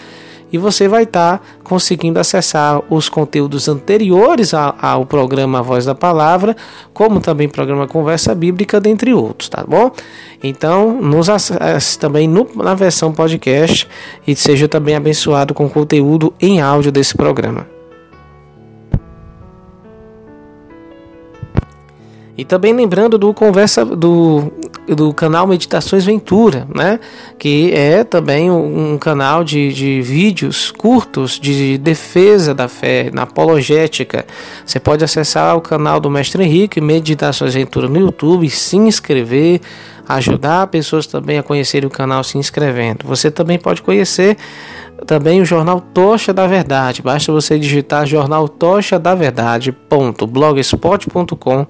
e 0.52 0.58
você 0.58 0.88
vai 0.88 1.04
estar 1.04 1.40
tá 1.40 1.44
conseguindo 1.64 2.20
acessar 2.20 2.82
os 2.90 3.10
conteúdos 3.10 3.68
anteriores 3.68 4.54
ao 4.54 5.06
programa 5.06 5.62
Voz 5.62 5.86
da 5.86 5.96
Palavra, 5.96 6.56
como 6.94 7.20
também 7.20 7.50
programa 7.50 7.88
Conversa 7.88 8.34
Bíblica, 8.34 8.80
dentre 8.80 9.14
outros, 9.14 9.50
tá 9.50 9.64
bom? 9.68 9.92
Então, 10.44 11.02
nos 11.02 11.30
acesse 11.30 11.98
também 11.98 12.28
no, 12.28 12.48
na 12.56 12.74
versão 12.74 13.12
podcast 13.12 13.88
e 14.28 14.36
seja 14.36 14.68
também 14.68 14.96
abençoado 14.96 15.54
com 15.54 15.66
o 15.66 15.70
conteúdo 15.70 16.34
em 16.40 16.62
áudio 16.62 16.92
desse 16.92 17.16
programa. 17.16 17.77
E 22.38 22.46
também 22.46 22.72
lembrando 22.72 23.18
do 23.18 23.34
conversa 23.34 23.84
do, 23.84 24.54
do 24.88 25.12
canal 25.12 25.48
Meditações 25.48 26.06
Ventura, 26.06 26.68
né? 26.74 27.00
Que 27.40 27.74
é 27.74 28.04
também 28.04 28.52
um, 28.52 28.96
canal 29.00 29.44
de, 29.44 29.74
de 29.74 30.02
vídeos 30.02 30.70
curtos 30.70 31.40
de 31.40 31.80
defesa 31.80 32.54
da 32.54 32.68
fé, 32.68 33.10
na 33.12 33.24
apologética. 33.24 34.24
Você 34.64 34.80
pode 34.80 35.04
acessar 35.04 35.58
o 35.58 35.62
canal 35.62 36.00
do 36.00 36.12
Mestre 36.12 36.44
Henrique, 36.44 36.80
Meditações 36.80 37.56
Ventura 37.56 37.90
no 37.90 38.00
YouTube, 38.00 38.48
se 38.52 38.78
inscrever, 38.78 39.60
ajudar 40.08 40.68
pessoas 40.68 41.08
também 41.08 41.40
a 41.40 41.44
conhecerem 41.44 41.88
o 41.88 41.92
canal 41.92 42.24
se 42.24 42.38
inscrevendo. 42.38 43.00
Você 43.06 43.32
também 43.32 43.58
pode 43.58 43.82
conhecer 43.82 44.38
também 45.06 45.42
o 45.42 45.46
jornal 45.46 45.80
Tocha 45.80 46.34
da 46.34 46.48
Verdade. 46.48 47.02
Basta 47.02 47.32
você 47.32 47.58
digitar 47.60 48.06
jornal 48.06 48.50
Tocha 48.50 48.98
da 48.98 49.14
Verdade.blogspot.com 49.14 51.68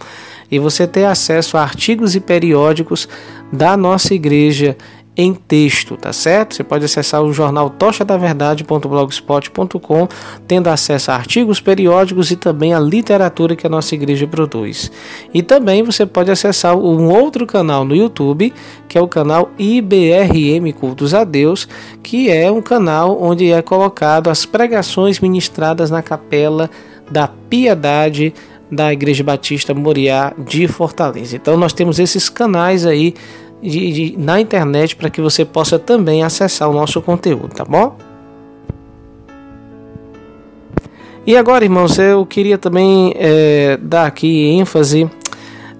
e 0.49 0.59
você 0.59 0.87
ter 0.87 1.03
acesso 1.05 1.57
a 1.57 1.61
artigos 1.61 2.15
e 2.15 2.19
periódicos 2.19 3.07
da 3.51 3.75
nossa 3.75 4.13
igreja 4.13 4.77
em 5.17 5.33
texto, 5.33 5.97
tá 5.97 6.13
certo? 6.13 6.53
Você 6.55 6.63
pode 6.63 6.85
acessar 6.85 7.23
o 7.23 7.33
jornal 7.33 7.71
tocha 7.71 8.05
da 8.05 8.15
verdade.blogspot.com, 8.15 10.07
tendo 10.47 10.67
acesso 10.67 11.09
a 11.09 11.15
artigos 11.15 11.59
periódicos 11.59 12.29
e 12.29 12.35
também 12.35 12.71
a 12.71 12.79
literatura 12.79 13.55
que 13.55 13.65
a 13.65 13.69
nossa 13.69 13.95
igreja 13.95 14.27
produz. 14.27 14.91
E 15.33 15.41
também 15.41 15.81
você 15.81 16.05
pode 16.05 16.29
acessar 16.29 16.77
um 16.77 17.09
outro 17.09 17.47
canal 17.47 17.83
no 17.83 17.95
YouTube, 17.95 18.53
que 18.87 18.95
é 18.95 19.01
o 19.01 19.07
canal 19.07 19.49
IBRM 19.57 20.71
Cultos 20.79 21.15
a 21.15 21.23
Deus, 21.23 21.67
que 22.03 22.29
é 22.29 22.51
um 22.51 22.61
canal 22.61 23.19
onde 23.19 23.51
é 23.51 23.61
colocado 23.63 24.29
as 24.29 24.45
pregações 24.45 25.19
ministradas 25.19 25.89
na 25.89 26.03
capela 26.03 26.69
da 27.09 27.27
Piedade 27.27 28.33
da 28.71 28.91
Igreja 28.91 29.23
Batista 29.23 29.73
Moriá 29.73 30.33
de 30.37 30.67
Fortaleza. 30.67 31.35
Então 31.35 31.57
nós 31.57 31.73
temos 31.73 31.99
esses 31.99 32.29
canais 32.29 32.85
aí 32.85 33.13
de, 33.61 33.91
de, 33.91 34.17
na 34.17 34.39
internet 34.39 34.95
para 34.95 35.09
que 35.09 35.21
você 35.21 35.43
possa 35.43 35.79
também 35.79 36.23
acessar 36.23 36.69
o 36.69 36.73
nosso 36.73 37.01
conteúdo, 37.01 37.49
tá 37.49 37.65
bom? 37.65 37.97
E 41.25 41.35
agora, 41.35 41.65
irmãos, 41.65 41.99
eu 41.99 42.25
queria 42.25 42.57
também 42.57 43.13
é, 43.17 43.77
dar 43.81 44.05
aqui 44.05 44.49
ênfase 44.51 45.09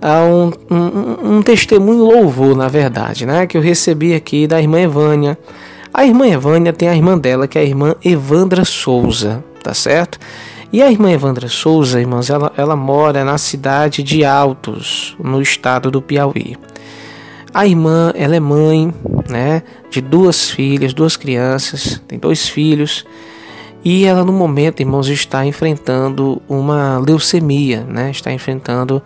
a 0.01 0.23
um, 0.23 0.51
um, 0.69 1.37
um, 1.37 1.41
testemunho 1.41 2.03
louvor, 2.03 2.55
na 2.55 2.67
verdade, 2.67 3.25
né? 3.25 3.47
Que 3.47 3.57
eu 3.57 3.61
recebi 3.61 4.13
aqui 4.13 4.45
da 4.45 4.61
irmã 4.61 4.81
Evânia. 4.81 5.37
A 5.93 6.05
irmã 6.05 6.27
Evânia 6.27 6.73
tem 6.73 6.89
a 6.89 6.95
irmã 6.95 7.17
dela, 7.17 7.47
que 7.47 7.57
é 7.57 7.61
a 7.61 7.63
irmã 7.63 7.95
Evandra 8.03 8.65
Souza, 8.65 9.41
tá 9.63 9.73
certo? 9.73 10.19
E 10.71 10.81
a 10.81 10.91
irmã 10.91 11.11
Evandra 11.11 11.47
Souza, 11.47 11.99
irmãos, 11.99 12.29
ela, 12.29 12.51
ela 12.57 12.75
mora 12.75 13.23
na 13.23 13.37
cidade 13.37 14.03
de 14.03 14.25
Altos, 14.25 15.15
no 15.17 15.41
estado 15.41 15.89
do 15.89 16.01
Piauí. 16.01 16.57
A 17.53 17.65
irmã, 17.65 18.11
ela 18.15 18.35
é 18.35 18.39
mãe, 18.39 18.93
né, 19.29 19.63
de 19.89 20.01
duas 20.01 20.49
filhas, 20.49 20.93
duas 20.93 21.15
crianças, 21.17 22.01
tem 22.07 22.19
dois 22.19 22.47
filhos. 22.47 23.05
E 23.83 24.05
ela 24.05 24.23
no 24.23 24.33
momento, 24.33 24.81
irmãos, 24.81 25.07
está 25.07 25.45
enfrentando 25.45 26.41
uma 26.47 26.97
leucemia, 26.97 27.85
né? 27.87 28.11
Está 28.11 28.33
enfrentando 28.33 29.01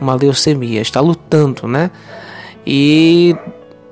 uma 0.00 0.14
leucemia, 0.14 0.82
está 0.82 1.00
lutando, 1.00 1.66
né? 1.66 1.90
E 2.66 3.34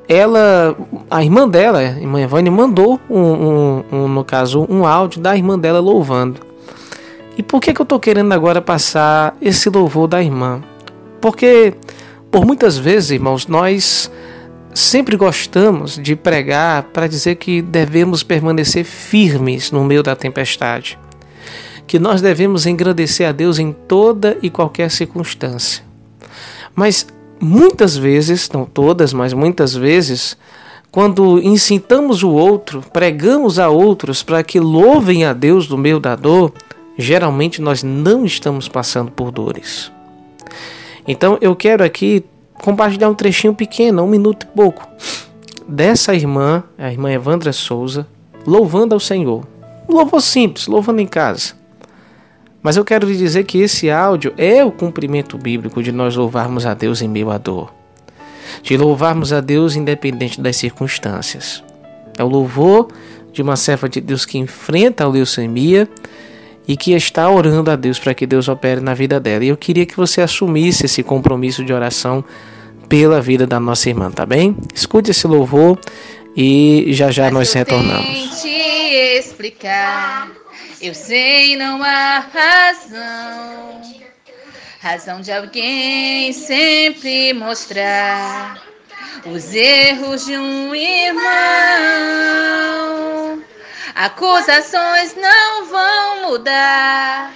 ela, 0.08 0.76
a 1.10 1.22
irmã 1.22 1.48
dela, 1.48 1.78
a 1.78 1.98
irmã 1.98 2.20
Evânia, 2.20 2.52
mandou 2.52 3.00
um, 3.08 3.20
um, 3.20 3.84
um, 3.90 4.08
no 4.08 4.24
caso, 4.24 4.66
um 4.68 4.84
áudio 4.84 5.20
da 5.20 5.36
irmã 5.36 5.58
dela 5.58 5.80
louvando. 5.80 6.40
E 7.38 7.42
por 7.42 7.60
que, 7.60 7.72
que 7.72 7.80
eu 7.80 7.84
estou 7.84 7.98
querendo 7.98 8.32
agora 8.32 8.60
passar 8.60 9.36
esse 9.40 9.68
louvor 9.70 10.06
da 10.06 10.22
irmã? 10.22 10.62
Porque 11.20 11.74
por 12.34 12.44
muitas 12.44 12.76
vezes, 12.76 13.12
irmãos, 13.12 13.46
nós 13.46 14.10
sempre 14.74 15.16
gostamos 15.16 15.96
de 15.96 16.16
pregar 16.16 16.82
para 16.92 17.06
dizer 17.06 17.36
que 17.36 17.62
devemos 17.62 18.24
permanecer 18.24 18.84
firmes 18.84 19.70
no 19.70 19.84
meio 19.84 20.02
da 20.02 20.16
tempestade, 20.16 20.98
que 21.86 21.96
nós 21.96 22.20
devemos 22.20 22.66
engrandecer 22.66 23.28
a 23.28 23.30
Deus 23.30 23.60
em 23.60 23.72
toda 23.72 24.36
e 24.42 24.50
qualquer 24.50 24.90
circunstância. 24.90 25.84
Mas 26.74 27.06
muitas 27.40 27.96
vezes, 27.96 28.50
não 28.50 28.64
todas, 28.64 29.12
mas 29.12 29.32
muitas 29.32 29.72
vezes, 29.72 30.36
quando 30.90 31.40
incitamos 31.40 32.24
o 32.24 32.30
outro, 32.32 32.82
pregamos 32.92 33.60
a 33.60 33.68
outros 33.68 34.24
para 34.24 34.42
que 34.42 34.58
louvem 34.58 35.24
a 35.24 35.32
Deus 35.32 35.68
no 35.68 35.78
meio 35.78 36.00
da 36.00 36.16
dor, 36.16 36.52
geralmente 36.98 37.62
nós 37.62 37.84
não 37.84 38.24
estamos 38.24 38.68
passando 38.68 39.12
por 39.12 39.30
dores. 39.30 39.93
Então 41.06 41.38
eu 41.40 41.54
quero 41.54 41.84
aqui 41.84 42.24
compartilhar 42.54 43.08
um 43.08 43.14
trechinho 43.14 43.54
pequeno, 43.54 44.02
um 44.02 44.08
minuto 44.08 44.44
e 44.44 44.56
pouco, 44.56 44.88
dessa 45.68 46.14
irmã, 46.14 46.64
a 46.78 46.90
irmã 46.90 47.10
Evandra 47.10 47.52
Souza, 47.52 48.06
louvando 48.46 48.94
ao 48.94 49.00
Senhor. 49.00 49.46
Um 49.88 49.94
louvor 49.94 50.22
simples, 50.22 50.66
louvando 50.66 51.00
em 51.00 51.06
casa. 51.06 51.54
Mas 52.62 52.76
eu 52.78 52.84
quero 52.84 53.06
lhe 53.06 53.16
dizer 53.16 53.44
que 53.44 53.58
esse 53.58 53.90
áudio 53.90 54.32
é 54.38 54.64
o 54.64 54.72
cumprimento 54.72 55.36
bíblico 55.36 55.82
de 55.82 55.92
nós 55.92 56.16
louvarmos 56.16 56.64
a 56.64 56.72
Deus 56.72 57.02
em 57.02 57.08
meio 57.08 57.30
à 57.30 57.36
dor. 57.36 57.70
De 58.62 58.76
louvarmos 58.76 59.32
a 59.32 59.40
Deus 59.40 59.76
independente 59.76 60.40
das 60.40 60.56
circunstâncias. 60.56 61.62
É 62.16 62.24
o 62.24 62.28
louvor 62.28 62.88
de 63.32 63.42
uma 63.42 63.56
serva 63.56 63.88
de 63.88 64.00
Deus 64.00 64.24
que 64.24 64.38
enfrenta 64.38 65.04
a 65.04 65.08
leucemia 65.08 65.86
e 66.66 66.76
que 66.76 66.92
está 66.92 67.28
orando 67.28 67.70
a 67.70 67.76
Deus 67.76 67.98
para 67.98 68.14
que 68.14 68.26
Deus 68.26 68.48
opere 68.48 68.80
na 68.80 68.94
vida 68.94 69.20
dela. 69.20 69.44
E 69.44 69.48
eu 69.48 69.56
queria 69.56 69.84
que 69.86 69.96
você 69.96 70.20
assumisse 70.20 70.86
esse 70.86 71.02
compromisso 71.02 71.64
de 71.64 71.72
oração 71.72 72.24
pela 72.88 73.20
vida 73.20 73.46
da 73.46 73.60
nossa 73.60 73.88
irmã, 73.88 74.10
tá 74.10 74.26
bem? 74.26 74.56
Escute 74.74 75.10
esse 75.10 75.26
louvor 75.26 75.78
e 76.36 76.86
já 76.90 77.10
já 77.10 77.24
Mas 77.24 77.32
nós 77.32 77.52
retornamos. 77.52 78.42
Te 78.42 78.48
explicar, 79.18 80.30
eu 80.80 80.94
sei 80.94 81.56
não 81.56 81.82
há 81.82 82.20
razão, 82.20 83.80
razão 84.80 85.20
de 85.20 85.32
alguém 85.32 86.32
sempre 86.32 87.32
mostrar 87.34 88.62
os 89.26 89.54
erros 89.54 90.26
de 90.26 90.36
um 90.36 90.74
irmão. 90.74 91.24
Acusações 93.94 95.14
não 95.14 95.66
vão 95.66 96.30
mudar 96.30 97.32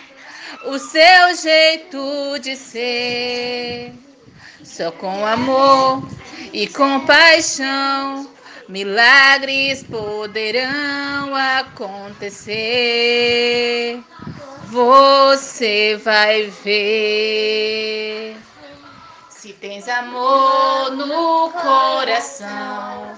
o 0.64 0.76
seu 0.78 1.36
jeito 1.36 2.38
de 2.40 2.56
ser. 2.56 3.92
Só 4.64 4.90
com 4.90 5.24
amor 5.24 6.02
e 6.52 6.66
compaixão 6.66 8.28
milagres 8.68 9.82
poderão 9.84 11.34
acontecer. 11.58 12.54
Você 14.66 15.96
vai 16.04 16.46
ver. 16.64 18.36
Se 19.30 19.52
tens 19.54 19.88
amor 19.88 20.90
no 20.90 21.50
coração, 21.50 23.16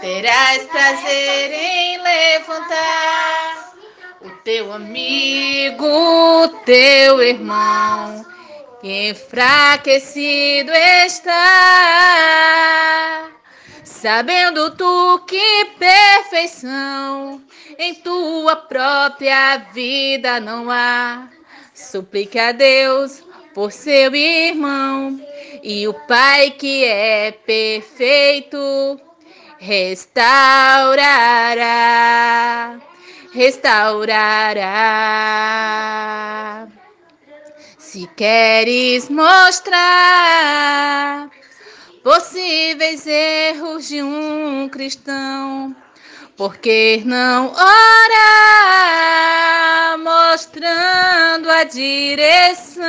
terás 0.00 0.64
prazer 0.64 1.52
em 1.52 2.00
levantar 2.00 3.72
o 4.20 4.30
teu 4.42 4.72
amigo, 4.72 5.86
o 5.86 6.48
teu 6.64 7.22
irmão, 7.22 8.24
que 8.80 9.10
enfraquecido 9.10 10.72
está. 11.06 11.34
Sabendo 13.84 14.70
tu 14.76 15.24
que 15.26 15.64
perfeição 15.78 17.42
em 17.78 17.94
tua 17.96 18.54
própria 18.56 19.58
vida 19.72 20.38
não 20.38 20.70
há, 20.70 21.28
suplica 21.74 22.48
a 22.48 22.52
Deus 22.52 23.24
por 23.54 23.72
seu 23.72 24.14
irmão 24.14 25.20
e 25.62 25.88
o 25.88 25.94
Pai 26.06 26.52
que 26.52 26.84
é 26.84 27.32
perfeito 27.32 29.00
restaurará, 29.58 30.98
restaurará. 33.32 34.68
Se 37.78 38.06
queres 38.16 39.08
mostrar 39.08 40.08
possíveis 42.04 43.06
erros 43.06 43.88
de 43.88 44.02
um 44.02 44.68
cristão, 44.68 45.74
porque 46.36 47.02
não 47.04 47.52
ora 47.52 48.88
mostrando 49.98 51.50
a 51.50 51.64
direção? 51.64 52.86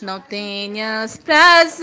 Não 0.00 0.20
tenhas 0.20 1.16
prazer 1.16 1.82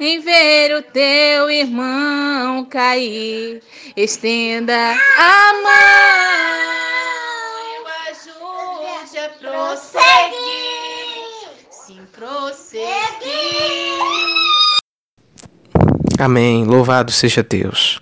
em 0.00 0.20
ver 0.20 0.76
o 0.76 0.82
teu 0.82 1.50
irmão 1.50 2.64
cair. 2.64 3.60
Estenda 3.96 4.74
a 5.18 5.52
mão, 5.64 5.78
ajude 8.08 9.18
a 9.18 9.28
prosseguir. 9.30 10.08
Sim, 11.70 12.00
prosseguir. 12.12 12.78
Amém. 16.18 16.64
Louvado 16.64 17.10
seja 17.12 17.42
Deus. 17.42 18.00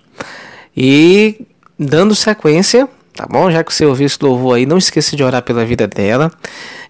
E 0.75 1.45
dando 1.77 2.13
sequência, 2.13 2.87
tá 3.15 3.25
bom? 3.25 3.49
Já 3.49 3.63
que 3.63 3.73
você 3.73 3.85
ouviu 3.85 4.05
esse 4.05 4.17
louvor 4.21 4.57
aí, 4.57 4.65
não 4.65 4.77
esqueça 4.77 5.15
de 5.15 5.23
orar 5.23 5.41
pela 5.41 5.65
vida 5.65 5.87
dela. 5.87 6.31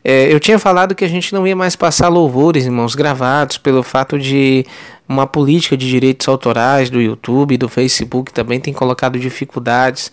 É, 0.04 0.32
eu 0.32 0.40
tinha 0.40 0.60
falado 0.60 0.96
que 0.96 1.04
a 1.04 1.08
gente 1.08 1.34
não 1.34 1.46
ia 1.48 1.56
mais 1.56 1.76
passar 1.76 2.08
louvores, 2.08 2.66
irmãos, 2.66 2.96
gravados, 2.96 3.58
pelo 3.58 3.84
fato 3.84 4.18
de 4.18 4.66
uma 5.08 5.26
política 5.26 5.76
de 5.76 5.88
direitos 5.88 6.28
autorais 6.28 6.90
do 6.90 7.02
YouTube 7.02 7.54
e 7.54 7.58
do 7.58 7.70
Facebook 7.70 8.32
também 8.32 8.60
tem 8.60 8.74
colocado 8.74 9.20
dificuldades. 9.20 10.12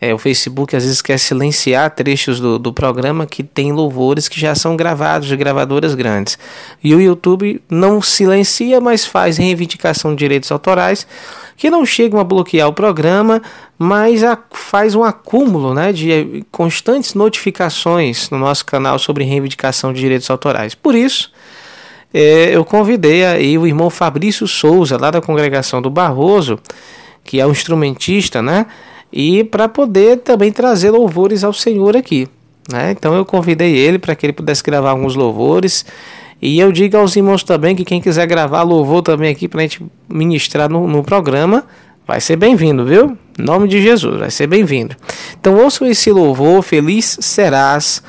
É, 0.00 0.12
o 0.12 0.18
Facebook 0.18 0.76
às 0.76 0.82
vezes 0.82 1.00
quer 1.00 1.18
silenciar 1.18 1.90
trechos 1.90 2.38
do, 2.38 2.58
do 2.58 2.72
programa 2.72 3.26
que 3.26 3.42
tem 3.42 3.72
louvores 3.72 4.28
que 4.28 4.38
já 4.38 4.54
são 4.54 4.76
gravados 4.76 5.28
de 5.28 5.36
gravadoras 5.36 5.94
grandes. 5.94 6.38
E 6.82 6.94
o 6.94 7.00
YouTube 7.00 7.62
não 7.70 8.02
silencia, 8.02 8.80
mas 8.80 9.06
faz 9.06 9.38
reivindicação 9.38 10.10
de 10.10 10.18
direitos 10.18 10.52
autorais 10.52 11.06
que 11.56 11.70
não 11.70 11.84
chegam 11.86 12.18
a 12.18 12.24
bloquear 12.24 12.68
o 12.68 12.72
programa, 12.72 13.40
mas 13.78 14.22
a, 14.24 14.38
faz 14.52 14.94
um 14.94 15.04
acúmulo 15.04 15.74
né, 15.74 15.92
de 15.92 16.44
constantes 16.50 17.14
notificações 17.14 18.30
no 18.30 18.38
nosso 18.38 18.64
canal 18.66 18.98
sobre 18.98 19.24
reivindicação 19.24 19.92
de 19.92 20.00
direitos 20.00 20.28
autorais. 20.30 20.74
Por 20.74 20.94
isso, 20.94 21.30
é, 22.12 22.50
eu 22.54 22.64
convidei 22.64 23.24
aí 23.24 23.58
o 23.58 23.66
irmão 23.66 23.90
Fabrício 23.90 24.46
Souza, 24.46 24.96
lá 24.96 25.10
da 25.10 25.20
congregação 25.20 25.82
do 25.82 25.90
Barroso, 25.90 26.58
que 27.24 27.40
é 27.40 27.46
um 27.46 27.50
instrumentista, 27.50 28.40
né? 28.40 28.66
E 29.12 29.44
para 29.44 29.68
poder 29.68 30.18
também 30.18 30.52
trazer 30.52 30.90
louvores 30.90 31.44
ao 31.44 31.52
Senhor 31.52 31.96
aqui. 31.96 32.28
Né? 32.70 32.92
Então 32.92 33.14
eu 33.14 33.24
convidei 33.24 33.76
ele 33.76 33.98
para 33.98 34.14
que 34.14 34.26
ele 34.26 34.32
pudesse 34.32 34.62
gravar 34.62 34.90
alguns 34.90 35.14
louvores. 35.14 35.84
E 36.46 36.60
eu 36.60 36.70
digo 36.70 36.98
aos 36.98 37.16
irmãos 37.16 37.42
também 37.42 37.74
que 37.74 37.86
quem 37.86 38.02
quiser 38.02 38.26
gravar 38.26 38.60
louvor 38.64 39.00
também 39.00 39.30
aqui 39.30 39.48
para 39.48 39.60
a 39.60 39.62
gente 39.62 39.82
ministrar 40.06 40.68
no, 40.68 40.86
no 40.86 41.02
programa, 41.02 41.64
vai 42.06 42.20
ser 42.20 42.36
bem-vindo, 42.36 42.84
viu? 42.84 43.16
Em 43.38 43.42
nome 43.42 43.66
de 43.66 43.80
Jesus, 43.80 44.18
vai 44.18 44.30
ser 44.30 44.46
bem-vindo. 44.46 44.94
Então 45.40 45.56
ouçam 45.56 45.86
esse 45.86 46.12
louvor, 46.12 46.62
Feliz 46.62 47.16
Serás, 47.22 48.02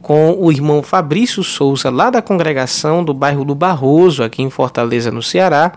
com 0.00 0.34
o 0.38 0.50
irmão 0.50 0.82
Fabrício 0.82 1.44
Souza, 1.44 1.90
lá 1.90 2.08
da 2.08 2.22
congregação 2.22 3.04
do 3.04 3.12
bairro 3.12 3.44
do 3.44 3.54
Barroso, 3.54 4.22
aqui 4.22 4.42
em 4.42 4.48
Fortaleza, 4.48 5.10
no 5.10 5.22
Ceará. 5.22 5.72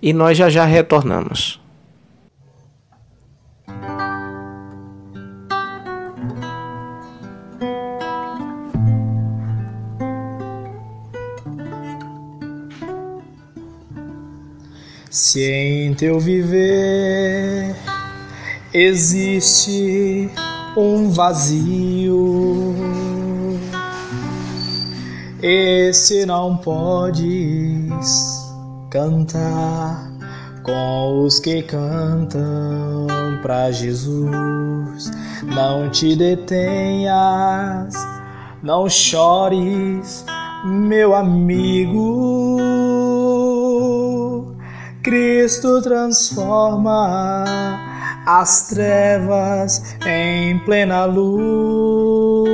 E 0.00 0.14
nós 0.14 0.38
já 0.38 0.48
já 0.48 0.64
retornamos. 0.64 1.59
Se 15.10 15.42
em 15.42 15.92
teu 15.92 16.20
viver 16.20 17.74
existe 18.72 20.30
um 20.76 21.10
vazio, 21.10 22.76
esse 25.42 26.24
não 26.24 26.56
podes 26.58 27.90
cantar 28.88 30.12
com 30.62 31.24
os 31.24 31.40
que 31.40 31.60
cantam 31.62 33.08
para 33.42 33.72
Jesus. 33.72 35.10
Não 35.42 35.90
te 35.90 36.14
detenhas, 36.14 37.96
não 38.62 38.88
chores, 38.88 40.24
meu 40.64 41.16
amigo 41.16 42.69
Cristo 45.02 45.80
transforma 45.82 47.44
as 48.26 48.68
trevas 48.68 49.96
em 50.06 50.58
plena 50.60 51.06
luz. 51.06 52.50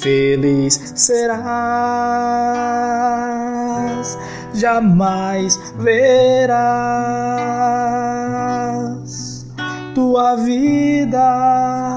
Feliz 0.00 0.94
serás, 0.96 1.38
jamais 4.54 5.60
verás 5.76 6.58
tua 9.94 10.36
vida 10.36 11.96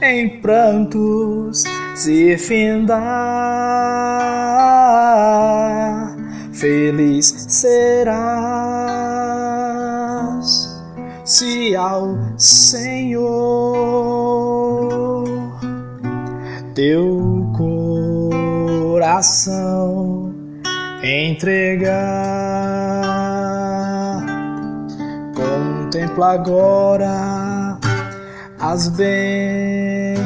em 0.00 0.40
prantos 0.40 1.64
se 1.94 2.38
findar 2.38 2.96
feliz 6.56 7.34
serás 7.48 8.16
se 11.24 11.74
ao 11.76 12.16
Senhor 12.38 13.26
teu 16.74 17.50
coração 18.92 20.34
entregar. 21.02 21.96
Contempla 25.34 26.32
agora 26.32 27.78
as 28.58 28.88
bênçãos 28.88 30.16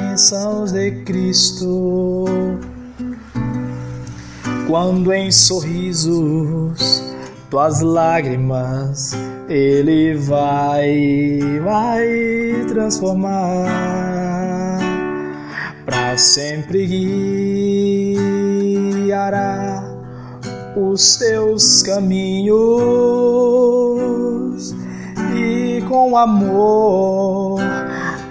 de 0.73 0.91
Cristo. 1.05 2.25
Quando 4.71 5.13
em 5.13 5.33
sorrisos 5.33 7.03
tuas 7.51 7.81
lágrimas 7.81 9.11
ele 9.49 10.15
vai, 10.15 11.41
vai 11.65 12.07
transformar 12.69 13.67
para 15.85 16.17
sempre 16.17 16.87
guiará 19.07 19.83
os 20.77 21.17
teus 21.17 21.83
caminhos 21.83 22.55
e 25.35 25.83
com 25.89 26.17
amor 26.17 27.59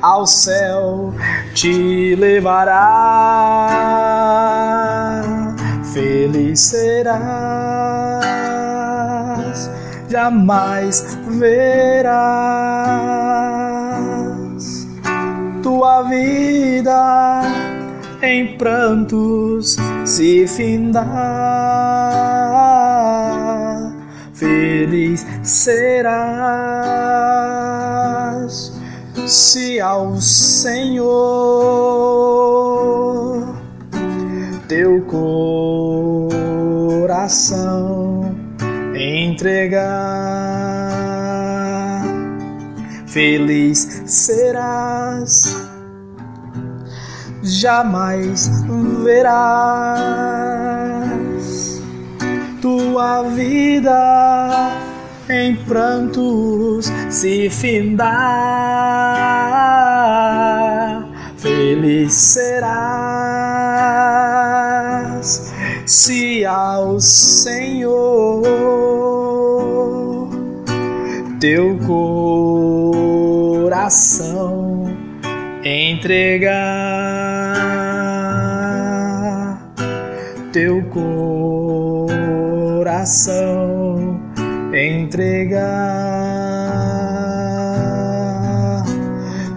ao 0.01 0.25
céu 0.25 1.13
te 1.53 2.15
levará. 2.15 3.89
Feliz 6.31 6.59
serás, 6.59 7.19
jamais 10.07 11.17
verás 11.27 12.19
tua 15.63 16.03
vida 16.03 17.41
em 18.21 18.55
prantos 18.59 19.75
se 20.05 20.45
findar. 20.45 21.07
Feliz 24.31 25.25
serás 25.41 25.89
se 29.25 29.81
ao 29.81 30.15
Senhor 30.17 31.39
teu 34.67 35.01
coração 37.09 38.35
entregar. 38.93 39.81
Feliz 43.07 44.03
serás, 44.05 45.57
jamais 47.41 48.47
verás 49.03 49.41
tua 52.61 53.23
vida 53.23 54.69
em 55.27 55.55
prantos 55.55 56.93
se 57.09 57.49
findar. 57.49 58.19
Feliz 61.37 62.13
serás 62.13 63.09
se 65.89 66.45
ao 66.45 66.99
Senhor 66.99 68.43
teu 71.39 71.79
coração 73.07 73.65
entregar 75.63 76.69
teu 80.53 80.83
coração 80.89 81.49
entregar 84.71 85.89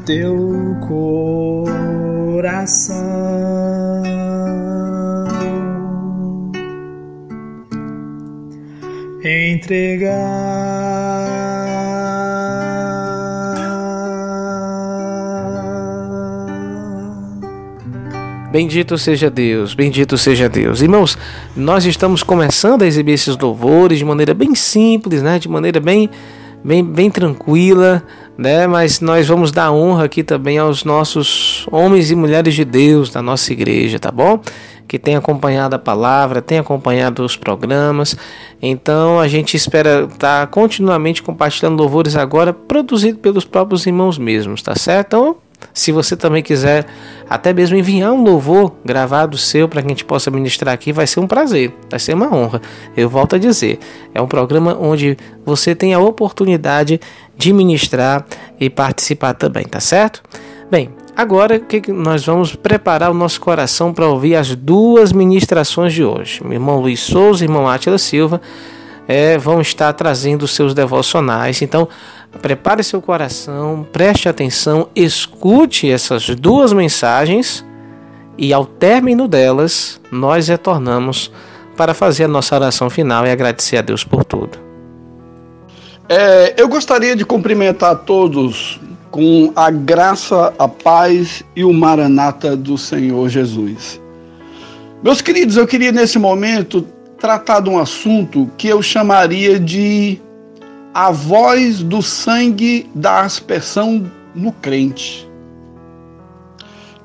teu 0.07 0.77
coração. 0.81 1.22
Entregar. 9.63 10.11
Bendito 18.51 18.99
seja 18.99 19.31
Deus, 19.31 19.73
bendito 19.73 20.19
seja 20.19 20.49
Deus. 20.49 20.83
Irmãos, 20.83 21.17
nós 21.57 21.87
estamos 21.87 22.25
começando 22.25 22.83
a 22.83 22.87
exibir 22.87 23.13
esses 23.13 23.39
louvores 23.39 23.99
de 23.99 24.05
maneira 24.05 24.35
bem 24.35 24.55
simples, 24.55 25.23
né? 25.23 25.39
De 25.39 25.49
maneira 25.49 25.79
bem, 25.79 26.11
bem, 26.65 26.85
bem 26.85 27.09
tranquila, 27.09 28.03
né? 28.37 28.67
Mas 28.67 29.01
nós 29.01 29.29
vamos 29.29 29.53
dar 29.53 29.71
honra 29.71 30.05
aqui 30.07 30.25
também 30.25 30.59
aos 30.59 30.83
nossos 30.83 31.69
homens 31.71 32.11
e 32.11 32.17
mulheres 32.17 32.55
de 32.55 32.65
Deus 32.65 33.11
da 33.11 33.23
nossa 33.23 33.53
igreja, 33.53 33.99
tá 34.01 34.11
bom? 34.11 34.41
Que 34.87 34.99
tem 34.99 35.17
acompanhado 35.17 35.75
a 35.75 35.79
palavra, 35.79 36.43
tem 36.43 36.59
acompanhado 36.59 37.25
os 37.25 37.37
programas. 37.37 38.17
Então 38.61 39.19
a 39.19 39.29
gente 39.29 39.57
espera 39.57 40.09
estar 40.11 40.47
continuamente 40.49 41.23
compartilhando 41.23 41.81
louvores 41.81 42.17
agora, 42.17 42.53
produzido 42.53 43.19
pelos 43.19 43.45
próprios 43.45 43.87
irmãos 43.87 44.19
mesmos, 44.19 44.63
tá 44.63 44.75
certo? 44.75 45.07
Então 45.07 45.37
se 45.73 45.93
você 45.93 46.17
também 46.17 46.43
quiser 46.43 46.87
até 47.29 47.53
mesmo 47.53 47.77
enviar 47.77 48.13
um 48.13 48.23
louvor 48.23 48.75
gravado 48.85 49.39
seu 49.39 49.69
para 49.69 49.81
que 49.81 49.87
a 49.87 49.91
gente 49.91 50.05
possa 50.05 50.31
ministrar 50.31 50.75
aqui, 50.75 50.93
vai 50.93 51.07
ser 51.07 51.21
um 51.21 51.27
prazer, 51.27 51.73
vai 51.89 51.99
ser 51.99 52.15
uma 52.15 52.35
honra. 52.35 52.61
Eu 52.97 53.09
volto 53.09 53.37
a 53.37 53.39
dizer, 53.39 53.79
é 54.15 54.21
um 54.21 54.27
programa 54.27 54.77
onde 54.79 55.17
você 55.45 55.75
tem 55.75 55.95
a 55.95 55.99
oportunidade 55.99 57.01
de 57.37 57.53
ministrar 57.53 58.25
e 58.61 58.69
participar 58.69 59.35
também, 59.35 59.65
tá 59.65 59.81
certo? 59.81 60.23
Bem, 60.71 60.91
agora 61.17 61.59
que 61.59 61.93
nós 61.93 62.25
vamos 62.25 62.55
preparar 62.55 63.11
o 63.11 63.15
nosso 63.15 63.41
coração 63.41 63.93
para 63.93 64.07
ouvir 64.07 64.37
as 64.37 64.55
duas 64.55 65.13
ministrações 65.13 65.93
de 65.93 66.05
hoje. 66.05 66.43
Meu 66.43 66.55
irmão 66.55 66.81
Luiz 66.81 67.01
Souza 67.01 67.45
e 67.45 67.47
irmão 67.47 67.69
Átila 67.69 67.99
Silva 67.99 68.41
é, 69.07 69.37
vão 69.39 69.61
estar 69.61 69.93
trazendo 69.93 70.47
seus 70.49 70.75
devocionais. 70.75 71.63
Então, 71.63 71.89
prepare 72.41 72.83
seu 72.83 73.03
coração, 73.03 73.87
preste 73.93 74.29
atenção, 74.29 74.89
escute 74.95 75.91
essas 75.91 76.29
duas 76.31 76.73
mensagens 76.73 77.65
e 78.39 78.53
ao 78.53 78.65
término 78.65 79.29
delas, 79.29 80.01
nós 80.11 80.49
retornamos 80.49 81.31
para 81.77 81.95
fazer 81.95 82.25
a 82.25 82.29
nossa 82.29 82.55
oração 82.55 82.89
final 82.89 83.27
e 83.27 83.31
agradecer 83.31 83.77
a 83.77 83.83
Deus 83.83 84.05
por 84.05 84.25
tudo. 84.25 84.59
É, 86.09 86.55
eu 86.57 86.69
gostaria 86.69 87.15
de 87.15 87.25
cumprimentar 87.25 87.97
todos 88.05 88.81
com 89.13 89.53
a 89.55 89.71
graça, 89.71 90.55
a 90.59 90.67
paz 90.67 91.45
e 91.55 91.63
o 91.63 91.73
maranata 91.73 92.57
do 92.57 92.79
Senhor 92.79 93.29
Jesus. 93.29 94.01
Meus 95.05 95.21
queridos, 95.21 95.59
eu 95.59 95.67
queria 95.67 95.93
nesse 95.93 96.19
momento 96.19 96.81
tratar 97.19 97.61
de 97.61 97.69
um 97.69 97.79
assunto 97.79 98.51
que 98.57 98.67
eu 98.67 98.83
chamaria 98.83 99.61
de 99.61 100.19
a 100.95 101.11
voz 101.11 101.83
do 101.83 102.01
sangue 102.01 102.89
da 102.95 103.21
aspersão 103.21 104.11
no 104.35 104.51
crente. 104.51 105.29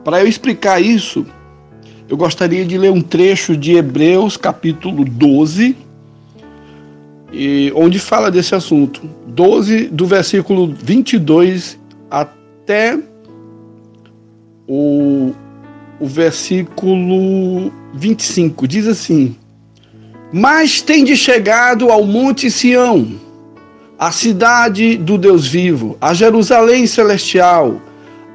Para 0.02 0.22
eu 0.22 0.28
explicar 0.28 0.82
isso, 0.82 1.26
eu 2.08 2.16
gostaria 2.16 2.66
de 2.66 2.78
ler 2.78 2.92
um 2.92 3.02
trecho 3.02 3.58
de 3.58 3.76
Hebreus, 3.76 4.38
capítulo 4.38 5.04
12, 5.04 5.76
onde 7.76 8.00
fala 8.00 8.32
desse 8.32 8.56
assunto. 8.56 9.02
12, 9.28 9.90
do 9.90 10.06
versículo 10.06 10.74
22 10.74 11.77
até 12.10 12.98
o, 14.68 15.34
o 16.00 16.06
versículo 16.06 17.72
25. 17.94 18.68
Diz 18.68 18.88
assim: 18.88 19.36
Mas 20.32 20.82
tem 20.82 21.04
de 21.04 21.16
chegado 21.16 21.92
ao 21.92 22.04
Monte 22.04 22.50
Sião 22.52 23.28
a 24.00 24.12
cidade 24.12 24.96
do 24.96 25.18
Deus 25.18 25.48
vivo, 25.48 25.98
a 26.00 26.14
Jerusalém 26.14 26.86
celestial, 26.86 27.82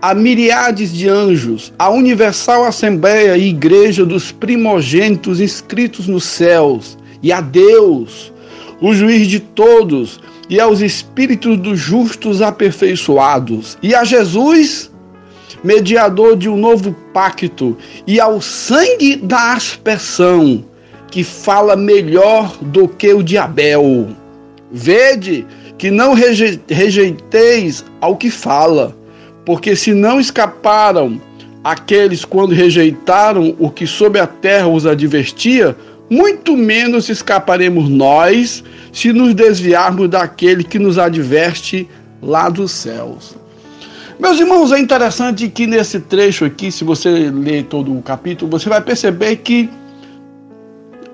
a 0.00 0.12
miriades 0.12 0.92
de 0.92 1.08
anjos, 1.08 1.72
a 1.78 1.88
universal 1.88 2.64
assembleia 2.64 3.37
e 3.37 3.50
igreja 3.50 4.04
dos 4.04 4.32
primogênitos 4.32 5.40
inscritos 5.40 6.08
nos 6.08 6.24
céus, 6.24 6.98
e 7.22 7.30
a 7.30 7.40
Deus, 7.40 8.32
o 8.80 8.92
juiz 8.92 9.28
de 9.28 9.38
todos, 9.38 10.18
e 10.48 10.61
aos 10.61 10.81
espíritos 10.81 11.57
dos 11.59 11.78
justos 11.78 12.42
aperfeiçoados, 12.42 13.78
e 13.83 13.94
a 13.94 14.05
Jesus, 14.05 14.90
mediador 15.62 16.37
de 16.37 16.48
um 16.48 16.57
novo 16.57 16.94
pacto, 17.12 17.76
e 18.07 18.20
ao 18.20 18.40
sangue 18.40 19.16
da 19.16 19.52
aspersão, 19.55 20.64
que 21.11 21.22
fala 21.22 21.76
melhor 21.76 22.57
do 22.61 22.88
que 22.88 23.12
o 23.12 23.22
de 23.22 23.37
Abel 23.37 24.09
Vede 24.72 25.46
que 25.76 25.90
não 25.90 26.14
rejeiteis 26.14 27.85
ao 28.00 28.16
que 28.16 28.31
fala, 28.31 28.96
porque 29.44 29.76
se 29.76 29.92
não 29.92 30.18
escaparam 30.18 31.20
aqueles 31.62 32.24
quando 32.24 32.55
rejeitaram 32.55 33.55
o 33.59 33.68
que 33.68 33.87
sob 33.87 34.18
a 34.18 34.26
terra 34.26 34.68
os 34.68 34.87
advertia, 34.87 35.76
muito 36.10 36.56
menos 36.56 37.08
escaparemos 37.08 37.88
nós 37.88 38.62
se 38.92 39.12
nos 39.12 39.34
desviarmos 39.34 40.08
daquele 40.08 40.62
que 40.62 40.78
nos 40.78 40.98
adverte 40.98 41.88
lá 42.20 42.48
dos 42.48 42.70
céus. 42.70 43.34
Meus 44.18 44.38
irmãos, 44.38 44.70
é 44.72 44.78
interessante 44.78 45.48
que 45.48 45.66
nesse 45.66 45.98
trecho 46.00 46.44
aqui, 46.44 46.70
se 46.70 46.84
você 46.84 47.08
ler 47.30 47.64
todo 47.64 47.96
o 47.96 48.02
capítulo, 48.02 48.50
você 48.50 48.68
vai 48.68 48.80
perceber 48.80 49.36
que 49.36 49.68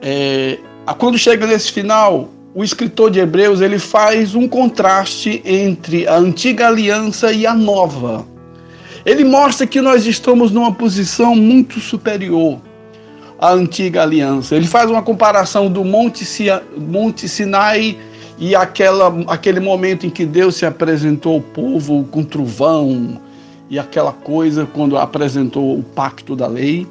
é, 0.02 0.58
quando 0.98 1.16
chega 1.16 1.46
nesse 1.46 1.72
final, 1.72 2.28
o 2.54 2.64
escritor 2.64 3.10
de 3.10 3.20
Hebreus 3.20 3.60
ele 3.60 3.78
faz 3.78 4.34
um 4.34 4.48
contraste 4.48 5.40
entre 5.44 6.06
a 6.06 6.16
antiga 6.16 6.66
aliança 6.66 7.32
e 7.32 7.46
a 7.46 7.54
nova. 7.54 8.26
Ele 9.06 9.24
mostra 9.24 9.66
que 9.66 9.80
nós 9.80 10.06
estamos 10.06 10.50
numa 10.50 10.74
posição 10.74 11.34
muito 11.34 11.80
superior 11.80 12.60
à 13.38 13.52
antiga 13.52 14.02
aliança. 14.02 14.56
Ele 14.56 14.66
faz 14.66 14.90
uma 14.90 15.02
comparação 15.02 15.70
do 15.70 15.84
Monte, 15.84 16.26
Monte 16.76 17.28
Sinai 17.28 17.96
e 18.38 18.54
aquela, 18.54 19.14
aquele 19.28 19.60
momento 19.60 20.06
em 20.06 20.10
que 20.10 20.26
Deus 20.26 20.56
se 20.56 20.66
apresentou 20.66 21.34
ao 21.34 21.40
povo 21.40 22.04
com 22.10 22.24
trovão 22.24 23.20
e 23.70 23.78
aquela 23.78 24.12
coisa 24.12 24.66
quando 24.72 24.96
apresentou 24.96 25.78
o 25.78 25.82
pacto 25.82 26.34
da 26.34 26.46
lei. 26.46 26.86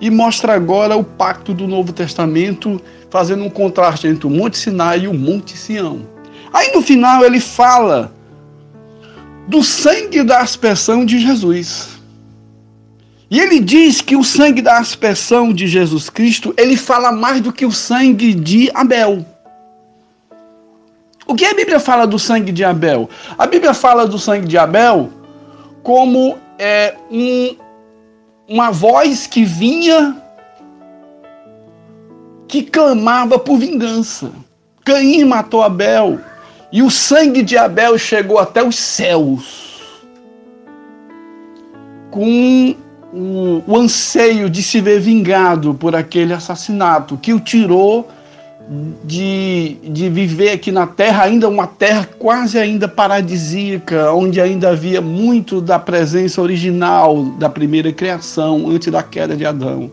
E 0.00 0.08
mostra 0.10 0.54
agora 0.54 0.96
o 0.96 1.04
pacto 1.04 1.52
do 1.52 1.68
Novo 1.68 1.92
Testamento, 1.92 2.80
fazendo 3.10 3.44
um 3.44 3.50
contraste 3.50 4.06
entre 4.06 4.26
o 4.26 4.30
Monte 4.30 4.56
Sinai 4.56 5.00
e 5.00 5.08
o 5.08 5.12
Monte 5.12 5.56
Sião. 5.56 6.00
Aí 6.52 6.72
no 6.72 6.80
final 6.80 7.22
ele 7.22 7.38
fala 7.38 8.12
do 9.46 9.62
sangue 9.62 10.22
da 10.22 10.40
aspersão 10.40 11.04
de 11.04 11.18
Jesus. 11.18 11.99
E 13.30 13.38
ele 13.38 13.60
diz 13.60 14.00
que 14.00 14.16
o 14.16 14.24
sangue 14.24 14.60
da 14.60 14.78
aspersão 14.78 15.52
de 15.52 15.68
Jesus 15.68 16.10
Cristo, 16.10 16.52
ele 16.56 16.76
fala 16.76 17.12
mais 17.12 17.40
do 17.40 17.52
que 17.52 17.64
o 17.64 17.70
sangue 17.70 18.34
de 18.34 18.68
Abel. 18.74 19.24
O 21.28 21.36
que 21.36 21.44
a 21.44 21.54
Bíblia 21.54 21.78
fala 21.78 22.08
do 22.08 22.18
sangue 22.18 22.50
de 22.50 22.64
Abel? 22.64 23.08
A 23.38 23.46
Bíblia 23.46 23.72
fala 23.72 24.04
do 24.04 24.18
sangue 24.18 24.48
de 24.48 24.58
Abel 24.58 25.10
como 25.84 26.36
é, 26.58 26.96
um, 27.08 27.56
uma 28.48 28.72
voz 28.72 29.28
que 29.28 29.44
vinha, 29.44 30.20
que 32.48 32.64
clamava 32.64 33.38
por 33.38 33.58
vingança. 33.58 34.32
Caim 34.84 35.24
matou 35.24 35.62
Abel 35.62 36.18
e 36.72 36.82
o 36.82 36.90
sangue 36.90 37.42
de 37.42 37.56
Abel 37.56 37.96
chegou 37.96 38.40
até 38.40 38.60
os 38.60 38.74
céus 38.74 39.70
com 42.10 42.74
o, 43.12 43.62
o 43.66 43.76
anseio 43.76 44.48
de 44.48 44.62
se 44.62 44.80
ver 44.80 45.00
vingado 45.00 45.74
por 45.74 45.94
aquele 45.94 46.32
assassinato 46.32 47.16
que 47.16 47.32
o 47.32 47.40
tirou 47.40 48.08
de, 49.04 49.78
de 49.82 50.08
viver 50.08 50.50
aqui 50.50 50.70
na 50.70 50.86
terra, 50.86 51.24
ainda 51.24 51.48
uma 51.48 51.66
terra 51.66 52.08
quase 52.18 52.56
ainda 52.56 52.86
paradisíaca, 52.86 54.12
onde 54.12 54.40
ainda 54.40 54.70
havia 54.70 55.00
muito 55.00 55.60
da 55.60 55.78
presença 55.78 56.40
original 56.40 57.24
da 57.38 57.48
primeira 57.48 57.92
criação, 57.92 58.68
antes 58.68 58.92
da 58.92 59.02
queda 59.02 59.36
de 59.36 59.44
Adão. 59.44 59.90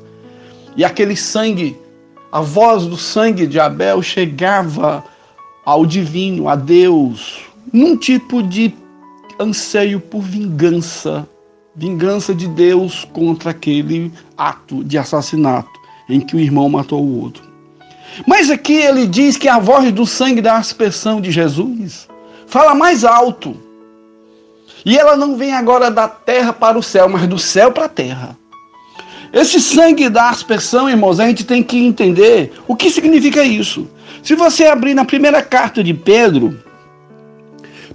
E 0.76 0.86
aquele 0.86 1.16
sangue, 1.16 1.76
a 2.32 2.40
voz 2.40 2.86
do 2.86 2.96
sangue 2.96 3.48
de 3.48 3.60
Abel 3.60 4.02
chegava 4.04 5.04
ao 5.66 5.84
divino, 5.84 6.48
a 6.48 6.56
Deus, 6.56 7.40
num 7.74 7.98
tipo 7.98 8.44
de 8.44 8.72
anseio 9.40 10.00
por 10.00 10.22
vingança 10.22 11.28
vingança 11.78 12.34
de 12.34 12.48
Deus 12.48 13.06
contra 13.14 13.52
aquele 13.52 14.12
ato 14.36 14.84
de 14.84 14.98
assassinato 14.98 15.70
em 16.10 16.20
que 16.20 16.36
o 16.36 16.40
irmão 16.40 16.68
matou 16.68 17.04
o 17.04 17.22
outro. 17.22 17.44
Mas 18.26 18.50
aqui 18.50 18.74
ele 18.74 19.06
diz 19.06 19.38
que 19.38 19.48
a 19.48 19.60
voz 19.60 19.92
do 19.92 20.06
sangue 20.06 20.42
da 20.42 20.58
aspersão 20.58 21.22
de 21.22 21.32
Jesus 21.32 22.10
fala 22.48 22.74
mais 22.74 23.04
alto. 23.04 23.56
E 24.84 24.98
ela 24.98 25.16
não 25.16 25.38
vem 25.38 25.54
agora 25.54 25.92
da 25.92 26.08
terra 26.08 26.52
para 26.52 26.80
o 26.80 26.84
céu, 26.84 27.08
mas 27.08 27.28
do 27.28 27.38
céu 27.38 27.72
para 27.72 27.86
a 27.86 27.90
terra. 27.90 28.38
Esse 29.32 29.60
sangue 29.60 30.10
da 30.10 30.30
aspersão, 30.30 30.90
irmãos, 30.90 31.20
a 31.20 31.28
gente 31.28 31.44
tem 31.44 31.62
que 31.62 31.78
entender 31.78 32.54
o 32.68 32.76
que 32.76 32.90
significa 32.90 33.44
isso. 33.44 33.88
Se 34.24 34.34
você 34.34 34.66
abrir 34.66 34.94
na 34.94 35.06
primeira 35.06 35.44
carta 35.44 35.84
de 35.84 35.94
Pedro, 35.94 36.58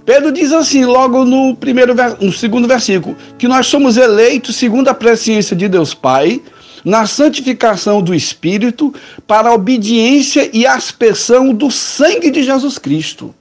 Pedro 0.05 0.31
diz 0.31 0.51
assim, 0.51 0.83
logo 0.83 1.23
no 1.23 1.55
primeiro, 1.55 1.95
no 2.19 2.33
segundo 2.33 2.67
versículo, 2.67 3.15
que 3.37 3.47
nós 3.47 3.67
somos 3.67 3.95
eleitos 3.95 4.57
segundo 4.57 4.89
a 4.89 4.93
presciência 4.93 5.55
de 5.55 5.67
Deus 5.69 5.93
Pai, 5.93 6.41
na 6.83 7.05
santificação 7.05 8.01
do 8.01 8.13
Espírito, 8.13 8.93
para 9.25 9.49
a 9.49 9.53
obediência 9.53 10.49
e 10.51 10.65
aspersão 10.67 11.53
do 11.53 11.71
sangue 11.71 12.29
de 12.29 12.43
Jesus 12.43 12.77
Cristo. 12.77 13.33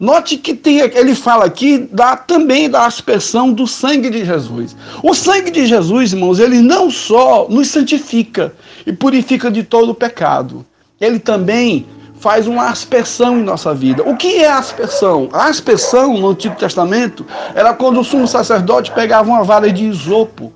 Note 0.00 0.38
que 0.38 0.54
tem, 0.54 0.78
ele 0.78 1.14
fala 1.14 1.44
aqui 1.44 1.76
da, 1.76 2.16
também 2.16 2.70
da 2.70 2.86
aspersão 2.86 3.52
do 3.52 3.66
sangue 3.66 4.08
de 4.08 4.24
Jesus. 4.24 4.76
O 5.02 5.12
sangue 5.12 5.50
de 5.50 5.66
Jesus, 5.66 6.12
irmãos, 6.12 6.38
ele 6.38 6.62
não 6.62 6.90
só 6.90 7.48
nos 7.50 7.68
santifica 7.68 8.54
e 8.86 8.92
purifica 8.92 9.50
de 9.50 9.64
todo 9.64 9.90
o 9.90 9.94
pecado, 9.94 10.64
ele 11.00 11.18
também 11.18 11.84
faz 12.18 12.46
uma 12.46 12.68
aspersão 12.68 13.38
em 13.38 13.42
nossa 13.42 13.74
vida. 13.74 14.02
O 14.02 14.16
que 14.16 14.38
é 14.38 14.48
aspersão? 14.48 15.28
A 15.32 15.46
aspersão 15.46 16.14
no 16.18 16.30
Antigo 16.30 16.56
Testamento 16.56 17.26
era 17.54 17.72
quando 17.72 18.00
o 18.00 18.04
sumo 18.04 18.26
sacerdote 18.26 18.90
pegava 18.92 19.28
uma 19.28 19.44
vara 19.44 19.72
de 19.72 19.84
isopo 19.84 20.52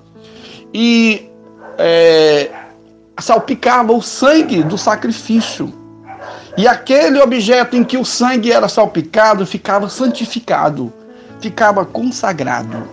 e 0.73 1.29
é, 1.77 2.49
salpicava 3.19 3.93
o 3.93 4.01
sangue 4.01 4.63
do 4.63 4.77
sacrifício. 4.77 5.73
E 6.57 6.67
aquele 6.67 7.19
objeto 7.19 7.75
em 7.75 7.83
que 7.83 7.97
o 7.97 8.05
sangue 8.05 8.51
era 8.51 8.67
salpicado 8.67 9.45
ficava 9.45 9.89
santificado, 9.89 10.93
ficava 11.39 11.85
consagrado. 11.85 12.87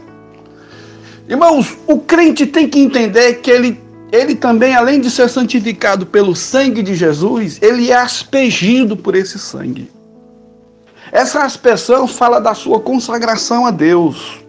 Irmãos, 1.29 1.77
o 1.87 1.99
crente 1.99 2.47
tem 2.47 2.69
que 2.69 2.81
entender 2.81 3.35
que 3.35 3.51
ele 3.51 3.81
ele 4.13 4.35
também, 4.35 4.75
além 4.75 5.01
de 5.01 5.11
ser 5.11 5.29
santificado 5.29 6.05
pelo 6.05 6.35
sangue 6.35 6.83
de 6.83 6.95
Jesus, 6.95 7.59
ele 7.63 7.91
é 7.91 7.97
aspergido 7.97 8.97
por 8.97 9.15
esse 9.15 9.39
sangue. 9.39 9.91
Essa 11.13 11.45
aspersão 11.45 12.07
fala 12.07 12.41
da 12.41 12.55
sua 12.55 12.81
consagração 12.81 13.67
a 13.67 13.71
Deus. 13.71 14.41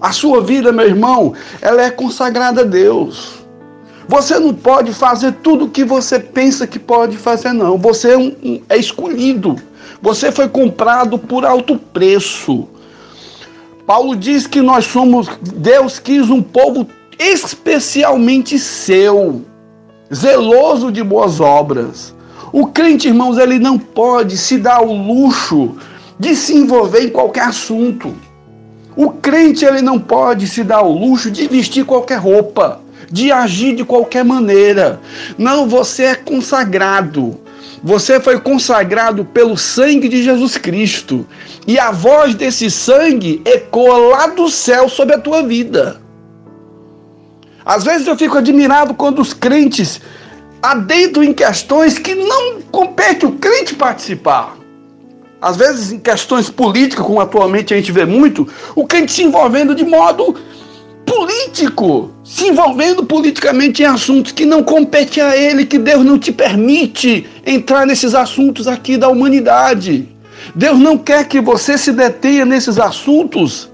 A 0.00 0.12
sua 0.12 0.42
vida, 0.42 0.72
meu 0.72 0.86
irmão, 0.86 1.34
ela 1.60 1.82
é 1.82 1.90
consagrada 1.90 2.62
a 2.62 2.64
Deus. 2.64 3.40
Você 4.08 4.38
não 4.38 4.54
pode 4.54 4.92
fazer 4.92 5.32
tudo 5.42 5.66
o 5.66 5.70
que 5.70 5.84
você 5.84 6.18
pensa 6.18 6.66
que 6.66 6.78
pode 6.78 7.16
fazer, 7.16 7.52
não. 7.52 7.78
Você 7.78 8.12
é, 8.12 8.18
um, 8.18 8.60
é 8.68 8.76
escolhido. 8.76 9.56
Você 10.02 10.32
foi 10.32 10.48
comprado 10.48 11.18
por 11.18 11.44
alto 11.44 11.76
preço. 11.76 12.66
Paulo 13.86 14.16
diz 14.16 14.46
que 14.46 14.62
nós 14.62 14.84
somos, 14.86 15.28
Deus 15.40 15.98
quis 15.98 16.30
um 16.30 16.42
povo 16.42 16.86
especialmente 17.20 18.58
seu, 18.58 19.44
zeloso 20.12 20.90
de 20.90 21.02
boas 21.02 21.38
obras. 21.38 22.14
O 22.50 22.66
crente, 22.66 23.08
irmãos, 23.08 23.36
ele 23.36 23.58
não 23.58 23.78
pode 23.78 24.38
se 24.38 24.56
dar 24.56 24.80
o 24.80 24.92
luxo 24.92 25.76
de 26.18 26.34
se 26.34 26.56
envolver 26.56 27.04
em 27.04 27.10
qualquer 27.10 27.44
assunto. 27.44 28.14
O 28.96 29.10
crente 29.10 29.64
ele 29.64 29.82
não 29.82 29.98
pode 29.98 30.48
se 30.48 30.64
dar 30.64 30.82
o 30.82 30.92
luxo 30.92 31.30
de 31.30 31.46
vestir 31.46 31.84
qualquer 31.84 32.18
roupa, 32.18 32.80
de 33.10 33.30
agir 33.30 33.76
de 33.76 33.84
qualquer 33.84 34.24
maneira. 34.24 34.98
Não, 35.36 35.68
você 35.68 36.04
é 36.04 36.14
consagrado. 36.14 37.38
Você 37.82 38.18
foi 38.18 38.40
consagrado 38.40 39.24
pelo 39.26 39.56
sangue 39.56 40.08
de 40.08 40.22
Jesus 40.22 40.56
Cristo. 40.56 41.26
E 41.66 41.78
a 41.78 41.90
voz 41.90 42.34
desse 42.34 42.70
sangue 42.70 43.42
ecoa 43.44 43.96
lá 43.96 44.26
do 44.26 44.48
céu 44.48 44.88
sobre 44.88 45.14
a 45.14 45.18
tua 45.18 45.42
vida. 45.42 45.99
Às 47.64 47.84
vezes 47.84 48.06
eu 48.06 48.16
fico 48.16 48.38
admirado 48.38 48.94
quando 48.94 49.20
os 49.20 49.32
crentes 49.32 50.00
adentram 50.62 51.22
em 51.22 51.32
questões 51.32 51.98
que 51.98 52.14
não 52.14 52.60
compete 52.70 53.26
o 53.26 53.32
crente 53.32 53.74
participar. 53.74 54.56
Às 55.40 55.56
vezes, 55.56 55.90
em 55.90 55.98
questões 55.98 56.50
políticas, 56.50 57.04
como 57.04 57.20
atualmente 57.20 57.72
a 57.72 57.76
gente 57.76 57.90
vê 57.90 58.04
muito, 58.04 58.46
o 58.74 58.86
crente 58.86 59.12
se 59.12 59.22
envolvendo 59.22 59.74
de 59.74 59.84
modo 59.84 60.36
político, 61.06 62.10
se 62.22 62.48
envolvendo 62.48 63.04
politicamente 63.04 63.82
em 63.82 63.86
assuntos 63.86 64.32
que 64.32 64.44
não 64.44 64.62
competem 64.62 65.22
a 65.22 65.34
ele, 65.34 65.64
que 65.64 65.78
Deus 65.78 66.04
não 66.04 66.18
te 66.18 66.30
permite 66.30 67.26
entrar 67.44 67.86
nesses 67.86 68.14
assuntos 68.14 68.68
aqui 68.68 68.98
da 68.98 69.08
humanidade. 69.08 70.06
Deus 70.54 70.78
não 70.78 70.98
quer 70.98 71.26
que 71.26 71.40
você 71.40 71.78
se 71.78 71.90
detenha 71.90 72.44
nesses 72.44 72.78
assuntos 72.78 73.69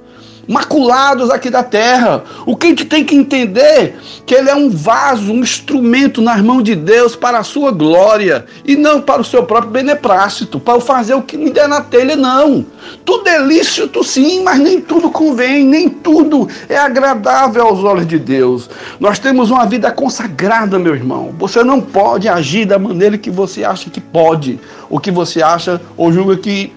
maculados 0.49 1.31
aqui 1.31 1.51
da 1.51 1.63
terra. 1.63 2.25
O 2.45 2.57
que 2.57 2.67
a 2.67 2.71
gente 2.71 2.85
tem 2.85 3.05
que 3.05 3.15
entender 3.15 3.97
que 4.25 4.35
ele 4.35 4.49
é 4.49 4.55
um 4.55 4.71
vaso, 4.71 5.33
um 5.33 5.41
instrumento 5.41 6.21
nas 6.21 6.41
mãos 6.41 6.63
de 6.63 6.75
Deus 6.75 7.17
para 7.17 7.39
a 7.39 7.43
sua 7.43 7.71
glória 7.71 8.47
e 8.65 8.77
não 8.77 9.01
para 9.01 9.21
o 9.21 9.25
seu 9.25 9.45
próprio 9.45 9.71
beneplácito, 9.71 10.61
para 10.61 10.81
fazer 10.81 11.15
o 11.15 11.23
que 11.23 11.37
lhe 11.37 11.51
der 11.51 11.69
na 11.69 11.81
telha, 11.81 12.17
não. 12.17 12.65
Tudo 13.05 13.29
é 13.29 13.39
lícito 13.39 14.05
sim, 14.05 14.43
mas 14.43 14.59
nem 14.59 14.81
tudo 14.81 15.11
convém, 15.11 15.65
nem 15.65 15.89
tudo 15.89 16.49
é 16.69 16.77
agradável 16.77 17.67
aos 17.67 17.83
olhos 17.83 18.07
de 18.07 18.19
Deus. 18.19 18.71
Nós 19.01 19.19
temos 19.19 19.51
uma 19.51 19.67
vida 19.67 19.91
consagrada, 19.91 20.79
meu 20.79 20.95
irmão. 20.95 21.35
Você 21.39 21.63
não 21.65 21.81
pode 21.81 22.29
agir 22.29 22.67
da 22.67 22.79
maneira 22.79 23.19
que 23.19 23.31
você 23.31 23.65
acha 23.65 23.91
que 23.91 24.01
pode, 24.01 24.61
ou 24.89 25.01
que 25.01 25.11
você 25.11 25.43
acha 25.43 25.81
ou 25.97 26.13
julga 26.13 26.37
que 26.37 26.73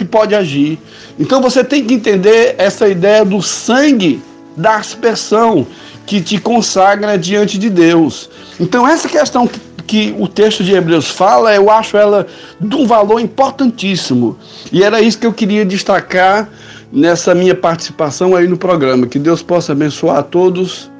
que 0.00 0.04
pode 0.06 0.34
agir. 0.34 0.78
Então 1.18 1.42
você 1.42 1.62
tem 1.62 1.84
que 1.84 1.92
entender 1.92 2.54
essa 2.56 2.88
ideia 2.88 3.22
do 3.22 3.42
sangue 3.42 4.22
da 4.56 4.76
aspersão 4.76 5.66
que 6.06 6.22
te 6.22 6.40
consagra 6.40 7.18
diante 7.18 7.58
de 7.58 7.68
Deus. 7.68 8.30
Então 8.58 8.88
essa 8.88 9.06
questão 9.06 9.46
que, 9.46 9.60
que 9.86 10.14
o 10.18 10.26
texto 10.26 10.64
de 10.64 10.72
Hebreus 10.72 11.08
fala, 11.10 11.54
eu 11.54 11.68
acho 11.68 11.98
ela 11.98 12.26
de 12.58 12.74
um 12.74 12.86
valor 12.86 13.20
importantíssimo. 13.20 14.38
E 14.72 14.82
era 14.82 15.02
isso 15.02 15.18
que 15.18 15.26
eu 15.26 15.34
queria 15.34 15.66
destacar 15.66 16.48
nessa 16.90 17.34
minha 17.34 17.54
participação 17.54 18.34
aí 18.34 18.48
no 18.48 18.56
programa. 18.56 19.06
Que 19.06 19.18
Deus 19.18 19.42
possa 19.42 19.72
abençoar 19.72 20.16
a 20.16 20.22
todos, 20.22 20.90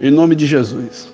em 0.00 0.10
nome 0.10 0.34
de 0.34 0.46
Jesus. 0.46 1.07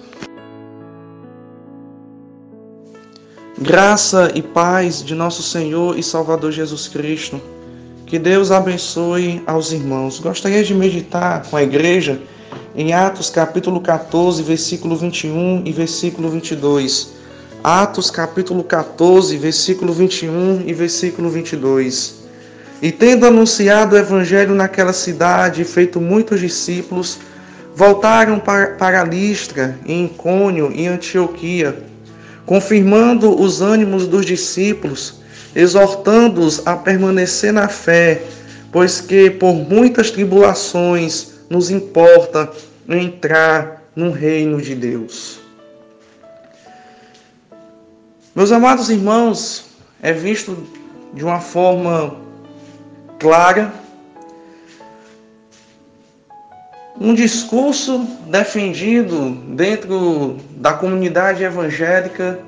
Graça 3.57 4.33
e 4.35 4.43
paz 4.43 5.01
de 5.01 5.15
nosso 5.15 5.41
Senhor 5.41 5.97
e 5.97 6.03
Salvador 6.03 6.51
Jesus 6.51 6.89
Cristo. 6.89 7.41
Que 8.05 8.19
Deus 8.19 8.51
abençoe 8.51 9.45
aos 9.47 9.71
irmãos. 9.71 10.19
Gostaria 10.19 10.65
de 10.65 10.75
meditar 10.75 11.47
com 11.49 11.57
a 11.57 11.63
igreja 11.63 12.21
em 12.75 12.93
Atos 12.93 13.31
capítulo 13.31 13.81
14, 13.81 14.43
versículo 14.43 14.97
21 14.97 15.63
e 15.65 15.71
versículo 15.71 16.29
22. 16.31 17.13
Atos 17.63 18.11
capítulo 18.11 18.65
14, 18.65 19.39
versículo 19.39 19.93
21 19.93 20.65
e 20.67 20.73
versículo 20.73 21.31
22. 21.31 22.25
E 22.83 22.91
tendo 22.91 23.25
anunciado 23.25 23.95
o 23.95 23.99
evangelho 23.99 24.53
naquela 24.53 24.93
cidade 24.93 25.63
e 25.63 25.65
feito 25.65 26.01
muitos 26.01 26.41
discípulos, 26.41 27.19
voltaram 27.77 28.41
para 28.41 29.05
Listra, 29.05 29.79
em 29.87 30.07
Icônio 30.07 30.73
e 30.75 30.89
Antioquia, 30.89 31.94
confirmando 32.47 33.41
os 33.41 33.61
ânimos 33.61 34.07
dos 34.07 34.25
discípulos, 34.27 35.21
exortando-os 35.55 36.67
a 36.67 36.77
permanecer 36.77 37.53
na 37.53 37.69
fé, 37.69 38.23
pois 38.73 39.01
que 39.01 39.31
por 39.31 39.55
muitas 39.55 40.11
tribulações 40.11 41.35
nos 41.49 41.71
importa 41.71 42.51
entrar 42.89 43.83
no 43.95 44.11
reino 44.11 44.61
de 44.61 44.75
Deus. 44.75 45.41
Meus 48.35 48.51
amados 48.51 48.91
irmãos, 48.91 49.67
é 50.03 50.13
visto 50.13 50.57
de 51.15 51.25
uma 51.25 51.41
forma 51.41 52.17
clara 53.21 53.73
um 57.01 57.13
discurso 57.13 58.07
defendido 58.29 59.31
dentro 59.55 60.39
da 60.57 60.73
comunidade 60.73 61.43
evangélica 61.43 62.39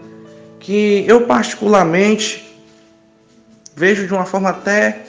que 0.61 1.05
eu 1.07 1.27
particularmente 1.27 2.47
vejo 3.75 4.07
de 4.07 4.15
uma 4.15 4.25
forma 4.25 4.51
até 4.51 5.03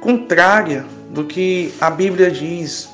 contrária 0.00 0.84
do 1.10 1.24
que 1.24 1.72
a 1.80 1.90
Bíblia 1.90 2.30
diz. 2.30 2.88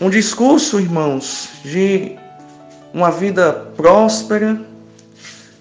Um 0.00 0.08
discurso, 0.08 0.78
irmãos, 0.78 1.48
de 1.64 2.16
uma 2.94 3.10
vida 3.10 3.52
próspera, 3.76 4.60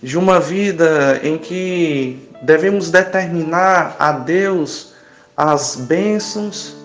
de 0.02 0.18
uma 0.18 0.40
vida 0.40 1.20
em 1.24 1.38
que 1.38 2.30
devemos 2.44 2.92
determinar 2.92 3.96
a 3.98 4.12
Deus 4.12 4.94
as 5.36 5.76
bênçãos, 5.76 6.77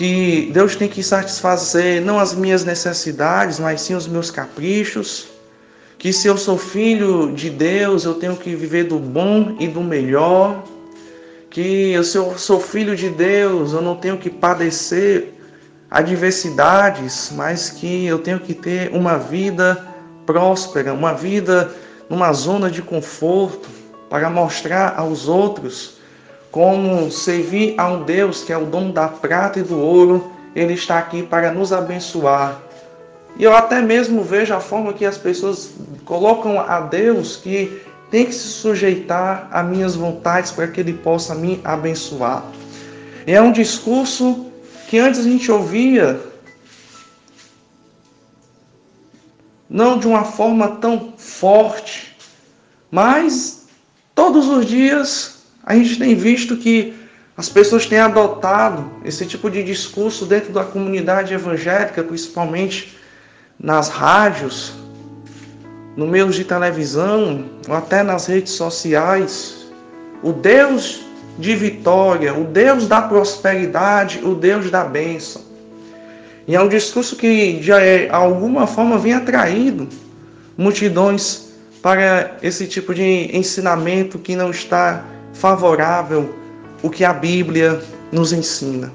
que 0.00 0.48
Deus 0.50 0.76
tem 0.76 0.88
que 0.88 1.02
satisfazer 1.02 2.00
não 2.00 2.18
as 2.18 2.34
minhas 2.34 2.64
necessidades, 2.64 3.60
mas 3.60 3.82
sim 3.82 3.94
os 3.94 4.08
meus 4.08 4.30
caprichos, 4.30 5.28
que 5.98 6.10
se 6.10 6.26
eu 6.26 6.38
sou 6.38 6.56
filho 6.56 7.30
de 7.34 7.50
Deus, 7.50 8.06
eu 8.06 8.14
tenho 8.14 8.34
que 8.34 8.56
viver 8.56 8.84
do 8.84 8.98
bom 8.98 9.56
e 9.60 9.68
do 9.68 9.82
melhor, 9.82 10.64
que 11.50 12.02
se 12.02 12.16
eu 12.16 12.38
sou 12.38 12.58
filho 12.58 12.96
de 12.96 13.10
Deus, 13.10 13.74
eu 13.74 13.82
não 13.82 13.94
tenho 13.94 14.16
que 14.16 14.30
padecer 14.30 15.34
adversidades, 15.90 17.30
mas 17.36 17.68
que 17.68 18.06
eu 18.06 18.20
tenho 18.20 18.40
que 18.40 18.54
ter 18.54 18.90
uma 18.94 19.18
vida 19.18 19.86
próspera, 20.24 20.94
uma 20.94 21.12
vida 21.12 21.74
numa 22.08 22.32
zona 22.32 22.70
de 22.70 22.80
conforto, 22.80 23.68
para 24.08 24.30
mostrar 24.30 24.94
aos 24.96 25.28
outros 25.28 25.99
como 26.50 27.10
servir 27.10 27.74
a 27.78 27.88
um 27.88 28.02
Deus 28.02 28.42
que 28.42 28.52
é 28.52 28.58
o 28.58 28.66
dono 28.66 28.92
da 28.92 29.08
prata 29.08 29.60
e 29.60 29.62
do 29.62 29.78
ouro, 29.78 30.32
ele 30.54 30.74
está 30.74 30.98
aqui 30.98 31.22
para 31.22 31.52
nos 31.52 31.72
abençoar. 31.72 32.60
E 33.36 33.44
eu 33.44 33.54
até 33.54 33.80
mesmo 33.80 34.22
vejo 34.22 34.52
a 34.52 34.60
forma 34.60 34.92
que 34.92 35.04
as 35.04 35.16
pessoas 35.16 35.70
colocam 36.04 36.60
a 36.60 36.80
Deus 36.80 37.36
que 37.36 37.80
tem 38.10 38.26
que 38.26 38.34
se 38.34 38.48
sujeitar 38.48 39.48
a 39.52 39.62
minhas 39.62 39.94
vontades 39.94 40.50
para 40.50 40.66
que 40.66 40.80
ele 40.80 40.94
possa 40.94 41.34
me 41.34 41.60
abençoar. 41.62 42.44
E 43.26 43.32
é 43.32 43.40
um 43.40 43.52
discurso 43.52 44.46
que 44.88 44.98
antes 44.98 45.20
a 45.20 45.22
gente 45.22 45.50
ouvia 45.52 46.20
não 49.68 49.98
de 49.98 50.08
uma 50.08 50.24
forma 50.24 50.76
tão 50.76 51.14
forte, 51.16 52.16
mas 52.90 53.68
todos 54.16 54.48
os 54.48 54.66
dias 54.66 55.39
a 55.64 55.74
gente 55.74 55.98
tem 55.98 56.14
visto 56.14 56.56
que 56.56 56.94
as 57.36 57.48
pessoas 57.48 57.86
têm 57.86 57.98
adotado 57.98 58.90
esse 59.04 59.24
tipo 59.24 59.50
de 59.50 59.62
discurso 59.62 60.26
dentro 60.26 60.52
da 60.52 60.64
comunidade 60.64 61.32
evangélica, 61.32 62.02
principalmente 62.02 62.98
nas 63.58 63.88
rádios, 63.88 64.74
no 65.96 66.06
meio 66.06 66.28
de 66.28 66.44
televisão, 66.44 67.46
ou 67.68 67.74
até 67.74 68.02
nas 68.02 68.26
redes 68.26 68.52
sociais. 68.52 69.66
O 70.22 70.32
Deus 70.32 71.00
de 71.38 71.54
vitória, 71.54 72.34
o 72.34 72.44
Deus 72.44 72.86
da 72.86 73.00
prosperidade, 73.00 74.20
o 74.22 74.34
Deus 74.34 74.70
da 74.70 74.84
bênção. 74.84 75.42
E 76.46 76.54
é 76.54 76.60
um 76.60 76.68
discurso 76.68 77.16
que 77.16 77.54
de 77.54 77.72
alguma 78.10 78.66
forma 78.66 78.98
vem 78.98 79.14
atraindo 79.14 79.88
multidões 80.56 81.52
para 81.80 82.36
esse 82.42 82.66
tipo 82.66 82.92
de 82.92 83.34
ensinamento 83.34 84.18
que 84.18 84.36
não 84.36 84.50
está 84.50 85.04
favorável 85.32 86.34
o 86.82 86.90
que 86.90 87.04
a 87.04 87.12
Bíblia 87.12 87.80
nos 88.12 88.32
ensina. 88.32 88.92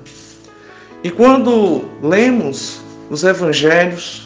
E 1.04 1.12
quando 1.12 1.86
lemos 2.02 2.82
os 3.10 3.24
evangelhos 3.24 4.26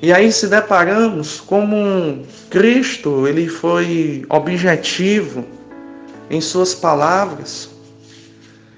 e 0.00 0.12
aí 0.12 0.30
se 0.30 0.46
deparamos 0.46 1.40
como 1.40 2.24
Cristo, 2.50 3.26
ele 3.26 3.48
foi 3.48 4.24
objetivo 4.28 5.44
em 6.30 6.40
suas 6.40 6.74
palavras, 6.74 7.68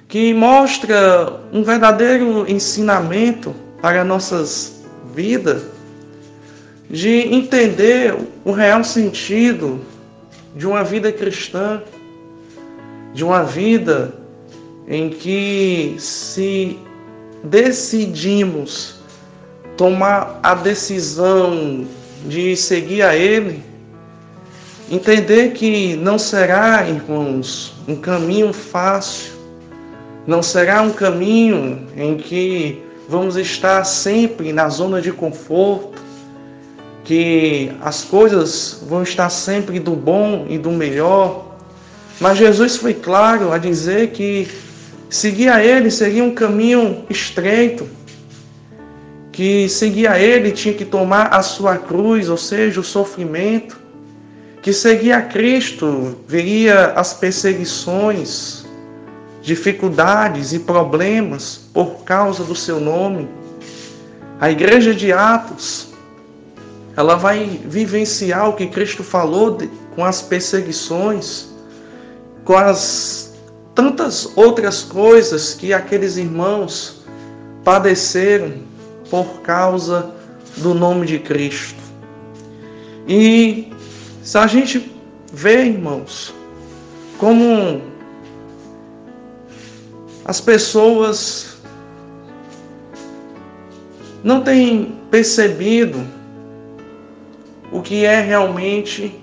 que 0.09 0.33
mostra 0.33 1.41
um 1.53 1.63
verdadeiro 1.63 2.51
ensinamento 2.51 3.55
para 3.83 4.03
nossas 4.03 4.83
vidas, 5.15 5.63
de 6.89 7.35
entender 7.35 8.17
o 8.45 8.51
real 8.51 8.83
sentido 8.83 9.81
de 10.57 10.67
uma 10.67 10.83
vida 10.83 11.13
cristã 11.13 11.83
de 13.13 13.25
uma 13.25 13.43
vida 13.43 14.15
em 14.87 15.09
que 15.11 15.97
se 15.99 16.79
decidimos 17.43 18.97
tomar 19.77 20.39
a 20.43 20.55
decisão 20.55 21.87
de 22.27 22.57
seguir 22.57 23.03
a 23.03 23.17
Ele, 23.17 23.63
entender 24.91 25.53
que 25.53 25.97
não 25.97 26.19
será, 26.19 26.87
irmãos, 26.87 27.73
um 27.89 27.97
caminho 27.97 28.53
fácil, 28.53 29.33
não 30.27 30.43
será 30.43 30.83
um 30.83 30.93
caminho 30.93 31.87
em 31.97 32.17
que 32.17 32.83
vamos 33.09 33.37
estar 33.37 33.85
sempre 33.85 34.53
na 34.53 34.69
zona 34.69 35.01
de 35.01 35.13
conforto, 35.13 36.01
que 37.05 37.73
as 37.81 38.05
coisas 38.05 38.85
vão 38.87 39.03
estar 39.03 39.31
sempre 39.31 39.81
do 39.81 39.93
bom 39.93 40.47
e 40.49 40.59
do 40.59 40.71
melhor, 40.71 41.50
mas 42.21 42.37
Jesus 42.37 42.77
foi 42.77 42.93
claro 42.93 43.51
a 43.51 43.57
dizer 43.57 44.11
que 44.11 44.47
seguir 45.09 45.49
a 45.49 45.65
Ele 45.65 45.91
seria 45.91 46.23
um 46.23 46.35
caminho 46.35 47.05
estreito, 47.09 47.89
que 49.33 49.67
seguir 49.71 50.07
a 50.07 50.21
Ele 50.21 50.53
tinha 50.53 50.75
que 50.75 50.85
tomar 50.85 51.29
a 51.33 51.43
sua 51.43 51.79
cruz, 51.79 52.29
ou 52.29 52.37
seja, 52.37 52.79
o 52.79 52.85
sofrimento, 52.85 53.81
que 54.61 54.71
seguir 54.71 55.13
a 55.13 55.23
Cristo 55.23 56.19
veria 56.29 56.93
as 56.93 57.15
perseguições, 57.15 58.67
dificuldades 59.41 60.53
e 60.53 60.59
problemas 60.59 61.63
por 61.73 62.05
causa 62.05 62.45
do 62.45 62.55
seu 62.55 62.79
nome. 62.79 63.27
A 64.39 64.51
igreja 64.51 64.95
de 64.95 65.11
Atos, 65.11 65.89
ela 66.95 67.15
vai 67.15 67.61
vivenciar 67.65 68.51
o 68.51 68.53
que 68.53 68.67
Cristo 68.67 69.03
falou 69.03 69.57
de, 69.57 69.71
com 69.95 70.05
as 70.05 70.21
perseguições 70.21 71.50
com 72.51 72.57
as 72.57 73.33
tantas 73.77 74.37
outras 74.37 74.83
coisas 74.83 75.55
que 75.55 75.73
aqueles 75.73 76.17
irmãos 76.17 77.05
padeceram 77.63 78.55
por 79.09 79.41
causa 79.43 80.13
do 80.57 80.75
nome 80.75 81.07
de 81.07 81.21
Cristo. 81.21 81.79
E 83.07 83.73
se 84.25 84.37
a 84.37 84.49
gente 84.49 84.93
vê, 85.33 85.67
irmãos, 85.67 86.35
como 87.19 87.83
as 90.25 90.41
pessoas 90.41 91.57
não 94.25 94.43
têm 94.43 94.99
percebido 95.09 96.05
o 97.71 97.81
que 97.81 98.05
é 98.05 98.21
realmente 98.21 99.20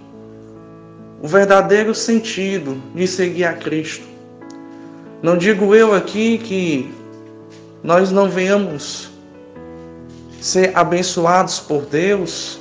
o 1.22 1.28
verdadeiro 1.28 1.93
sentido 1.95 2.82
de 2.93 3.07
seguir 3.07 3.45
a 3.45 3.53
Cristo. 3.53 4.05
Não 5.22 5.38
digo 5.38 5.74
eu 5.74 5.93
aqui 5.93 6.38
que 6.38 6.93
nós 7.84 8.11
não 8.11 8.30
venhamos 8.30 9.09
ser 10.39 10.72
abençoados 10.76 11.59
por 11.59 11.86
Deus, 11.86 12.59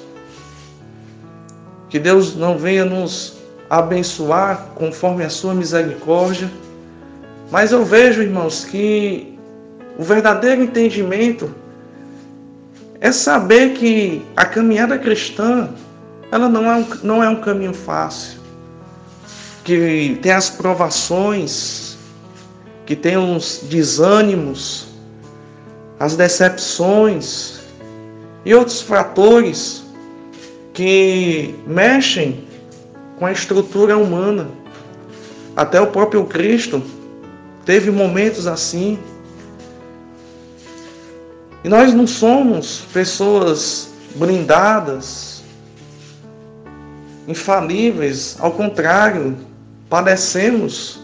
que 1.88 1.98
Deus 1.98 2.34
não 2.34 2.56
venha 2.56 2.84
nos 2.84 3.36
abençoar 3.68 4.68
conforme 4.74 5.24
a 5.24 5.30
sua 5.30 5.54
misericórdia, 5.54 6.50
mas 7.50 7.72
eu 7.72 7.84
vejo, 7.84 8.22
irmãos, 8.22 8.64
que 8.64 9.38
o 9.98 10.02
verdadeiro 10.02 10.62
entendimento 10.62 11.54
é 13.00 13.12
saber 13.12 13.74
que 13.74 14.24
a 14.34 14.44
caminhada 14.44 14.98
cristã 14.98 15.68
ela 16.30 16.48
não 16.48 16.70
é 16.70 16.76
um, 16.76 16.86
não 17.02 17.22
é 17.22 17.28
um 17.28 17.40
caminho 17.40 17.74
fácil, 17.74 18.35
que 19.66 20.16
tem 20.22 20.30
as 20.30 20.48
provações, 20.48 21.96
que 22.86 22.94
tem 22.94 23.16
os 23.16 23.64
desânimos, 23.64 24.86
as 25.98 26.14
decepções 26.14 27.62
e 28.44 28.54
outros 28.54 28.80
fatores 28.80 29.82
que 30.72 31.52
mexem 31.66 32.44
com 33.18 33.26
a 33.26 33.32
estrutura 33.32 33.98
humana. 33.98 34.46
Até 35.56 35.80
o 35.80 35.88
próprio 35.88 36.24
Cristo 36.26 36.80
teve 37.64 37.90
momentos 37.90 38.46
assim. 38.46 38.96
E 41.64 41.68
nós 41.68 41.92
não 41.92 42.06
somos 42.06 42.82
pessoas 42.92 43.88
blindadas, 44.14 45.42
infalíveis, 47.26 48.36
ao 48.38 48.52
contrário, 48.52 49.36
padecemos 49.88 51.00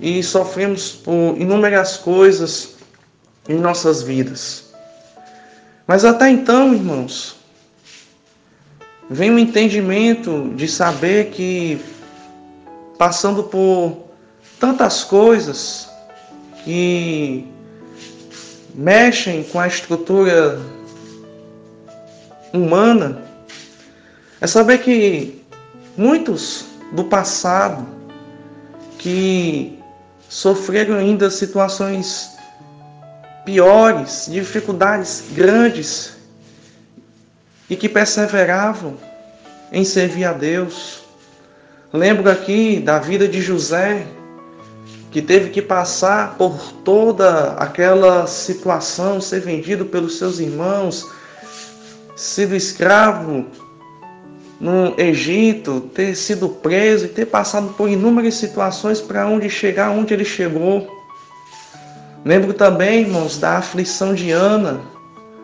e 0.00 0.22
sofremos 0.22 0.92
por 0.92 1.36
inúmeras 1.38 1.96
coisas 1.96 2.76
em 3.48 3.58
nossas 3.58 4.02
vidas. 4.02 4.72
Mas 5.86 6.04
até 6.04 6.30
então, 6.30 6.74
irmãos, 6.74 7.36
vem 9.08 9.30
o 9.30 9.38
entendimento 9.38 10.52
de 10.54 10.68
saber 10.68 11.30
que 11.30 11.80
passando 12.98 13.44
por 13.44 14.08
tantas 14.58 15.04
coisas 15.04 15.88
que 16.64 17.46
mexem 18.74 19.42
com 19.44 19.58
a 19.58 19.66
estrutura 19.66 20.60
humana, 22.52 23.22
é 24.40 24.46
saber 24.46 24.78
que 24.78 25.42
muitos 25.96 26.66
do 26.92 27.04
passado 27.04 27.97
que 28.98 29.78
sofreram 30.28 30.96
ainda 30.96 31.30
situações 31.30 32.36
piores, 33.44 34.26
dificuldades 34.28 35.24
grandes 35.32 36.16
e 37.70 37.76
que 37.76 37.88
perseveravam 37.88 38.96
em 39.72 39.84
servir 39.84 40.24
a 40.24 40.32
Deus. 40.32 41.02
Lembro 41.92 42.30
aqui 42.30 42.80
da 42.80 42.98
vida 42.98 43.26
de 43.26 43.40
José, 43.40 44.06
que 45.10 45.22
teve 45.22 45.48
que 45.50 45.62
passar 45.62 46.34
por 46.36 46.72
toda 46.84 47.52
aquela 47.54 48.26
situação, 48.26 49.20
ser 49.20 49.40
vendido 49.40 49.86
pelos 49.86 50.18
seus 50.18 50.38
irmãos, 50.38 51.06
sido 52.14 52.54
escravo 52.54 53.46
no 54.60 54.94
Egito, 54.98 55.80
ter 55.94 56.14
sido 56.14 56.48
preso 56.48 57.04
e 57.04 57.08
ter 57.08 57.26
passado 57.26 57.74
por 57.74 57.88
inúmeras 57.88 58.34
situações 58.34 59.00
para 59.00 59.26
onde 59.26 59.48
chegar, 59.48 59.90
onde 59.90 60.12
ele 60.12 60.24
chegou. 60.24 60.88
Lembro 62.24 62.52
também, 62.52 63.02
irmãos, 63.02 63.38
da 63.38 63.58
aflição 63.58 64.14
de 64.14 64.30
Ana, 64.30 64.80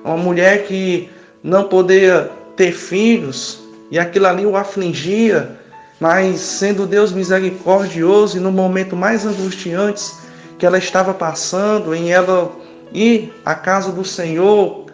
uma 0.05 0.17
mulher 0.17 0.65
que 0.65 1.09
não 1.43 1.65
podia 1.65 2.31
ter 2.57 2.73
filhos 2.73 3.61
e 3.91 3.99
aquilo 3.99 4.27
ali 4.27 4.45
o 4.45 4.57
afligia 4.57 5.59
mas 6.01 6.41
sendo 6.41 6.87
Deus 6.87 7.13
misericordioso 7.13 8.37
e 8.37 8.41
no 8.41 8.51
momento 8.51 8.97
mais 8.97 9.25
angustiante 9.25 10.13
que 10.59 10.67
ela 10.67 10.79
estava 10.79 11.15
passando, 11.15 11.95
em 11.95 12.13
ela 12.13 12.53
ir 12.93 13.33
à 13.45 13.55
casa 13.55 13.91
do 13.91 14.05
Senhor, 14.05 14.87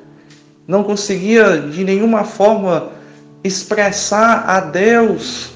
não 0.67 0.83
conseguia 0.83 1.59
de 1.59 1.85
nenhuma 1.85 2.25
forma 2.25 2.91
expressar 3.43 4.49
a 4.49 4.61
Deus 4.61 5.51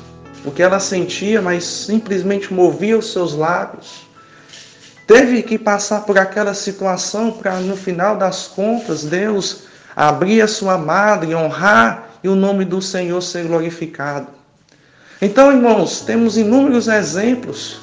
o 0.44 0.50
que 0.50 0.62
ela 0.62 0.78
sentia, 0.78 1.40
mas 1.40 1.64
simplesmente 1.64 2.52
movia 2.52 2.98
os 2.98 3.12
seus 3.12 3.34
lábios. 3.34 4.04
Teve 5.06 5.42
que 5.42 5.58
passar 5.58 6.02
por 6.02 6.18
aquela 6.18 6.54
situação 6.54 7.30
para, 7.30 7.60
no 7.60 7.76
final 7.76 8.16
das 8.16 8.46
contas, 8.46 9.04
Deus 9.04 9.64
abrir 9.94 10.40
a 10.40 10.48
sua 10.48 10.78
madre, 10.78 11.34
honrar 11.34 12.10
e 12.22 12.28
o 12.28 12.34
nome 12.34 12.64
do 12.64 12.80
Senhor 12.80 13.20
ser 13.20 13.44
glorificado. 13.44 14.28
Então, 15.20 15.52
irmãos, 15.52 16.00
temos 16.00 16.36
inúmeros 16.36 16.88
exemplos 16.88 17.78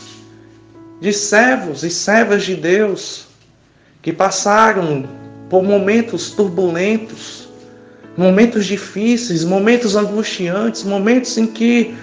de 0.99 1.13
servos 1.13 1.83
e 1.83 1.89
servas 1.89 2.43
de 2.43 2.55
Deus 2.55 3.25
que 4.01 4.11
passaram 4.11 5.07
por 5.49 5.63
momentos 5.63 6.31
turbulentos, 6.31 7.40
momentos 8.17 8.65
difíceis, 8.65 9.43
momentos 9.43 9.95
angustiantes, 9.95 10.83
momentos 10.83 11.37
em 11.37 11.47
que 11.47 11.95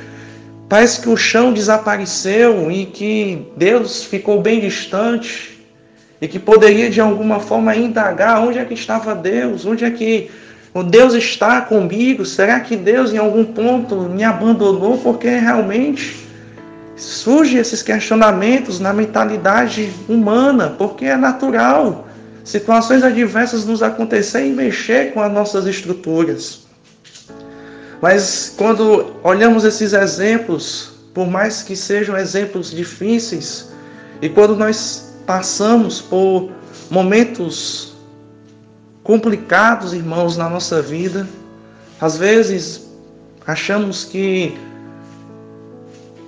parece 0.68 1.00
que 1.00 1.08
o 1.08 1.16
chão 1.16 1.52
desapareceu 1.52 2.70
e 2.70 2.86
que 2.86 3.46
Deus 3.56 4.04
ficou 4.04 4.40
bem 4.40 4.60
distante 4.60 5.58
e 6.20 6.26
que 6.26 6.38
poderia 6.38 6.90
de 6.90 7.00
alguma 7.00 7.40
forma 7.40 7.74
indagar 7.76 8.42
onde 8.42 8.58
é 8.58 8.64
que 8.64 8.74
estava 8.74 9.14
Deus, 9.14 9.64
onde 9.64 9.84
é 9.84 9.90
que 9.90 10.30
o 10.74 10.82
Deus 10.82 11.14
está 11.14 11.60
comigo? 11.60 12.24
Será 12.24 12.60
que 12.60 12.76
Deus 12.76 13.12
em 13.12 13.18
algum 13.18 13.44
ponto 13.44 13.96
me 13.96 14.24
abandonou? 14.24 14.98
Porque 14.98 15.28
realmente 15.28 16.26
surgem 16.96 17.58
esses 17.58 17.82
questionamentos 17.82 18.80
na 18.80 18.92
mentalidade 18.92 19.92
humana, 20.08 20.74
porque 20.76 21.06
é 21.06 21.16
natural 21.16 22.07
situações 22.48 23.02
adversas 23.02 23.64
nos 23.64 23.82
acontecer 23.82 24.46
e 24.46 24.50
mexer 24.50 25.12
com 25.12 25.20
as 25.20 25.32
nossas 25.32 25.66
estruturas. 25.66 26.66
Mas 28.00 28.54
quando 28.56 29.14
olhamos 29.22 29.64
esses 29.64 29.92
exemplos, 29.92 30.92
por 31.12 31.28
mais 31.28 31.62
que 31.62 31.76
sejam 31.76 32.16
exemplos 32.16 32.70
difíceis, 32.70 33.68
e 34.22 34.28
quando 34.28 34.56
nós 34.56 35.14
passamos 35.26 36.00
por 36.00 36.50
momentos 36.90 37.92
complicados, 39.08 39.94
irmãos, 39.94 40.36
na 40.36 40.48
nossa 40.50 40.82
vida. 40.82 41.26
Às 41.98 42.18
vezes 42.18 42.88
achamos 43.46 44.04
que 44.04 44.54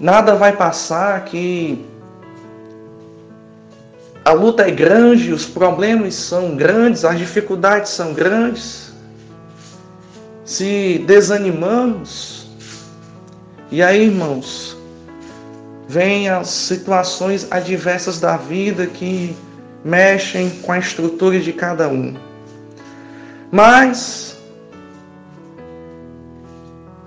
nada 0.00 0.34
vai 0.34 0.56
passar, 0.56 1.24
que 1.26 1.84
a 4.30 4.32
luta 4.32 4.62
é 4.62 4.70
grande, 4.70 5.32
os 5.32 5.44
problemas 5.44 6.14
são 6.14 6.54
grandes, 6.54 7.04
as 7.04 7.18
dificuldades 7.18 7.90
são 7.90 8.14
grandes. 8.14 8.92
Se 10.44 11.02
desanimamos, 11.04 12.48
e 13.72 13.82
aí, 13.82 14.04
irmãos, 14.04 14.76
vêm 15.88 16.28
as 16.28 16.46
situações 16.46 17.48
adversas 17.50 18.20
da 18.20 18.36
vida 18.36 18.86
que 18.86 19.34
mexem 19.84 20.48
com 20.62 20.70
a 20.70 20.78
estrutura 20.78 21.40
de 21.40 21.52
cada 21.52 21.88
um. 21.88 22.14
Mas 23.50 24.38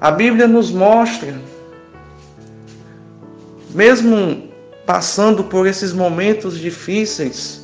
a 0.01 0.11
Bíblia 0.11 0.45
nos 0.45 0.71
mostra, 0.71 1.33
mesmo 3.73 4.51
passando 4.85 5.43
por 5.43 5.65
esses 5.65 5.93
momentos 5.93 6.57
difíceis, 6.57 7.61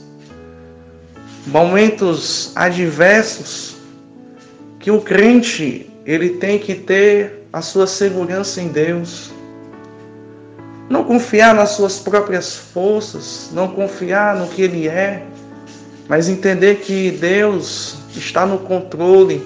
momentos 1.47 2.51
adversos, 2.55 3.77
que 4.79 4.89
o 4.89 5.01
crente 5.01 5.89
ele 6.05 6.31
tem 6.31 6.57
que 6.57 6.73
ter 6.75 7.45
a 7.51 7.61
sua 7.61 7.85
segurança 7.85 8.61
em 8.61 8.69
Deus. 8.69 9.31
Não 10.89 11.03
confiar 11.03 11.53
nas 11.53 11.71
suas 11.71 11.99
próprias 11.99 12.55
forças, 12.55 13.49
não 13.53 13.67
confiar 13.67 14.35
no 14.35 14.47
que 14.47 14.61
ele 14.61 14.87
é, 14.87 15.23
mas 16.07 16.27
entender 16.29 16.77
que 16.77 17.11
Deus 17.11 17.97
está 18.15 18.45
no 18.45 18.59
controle 18.59 19.45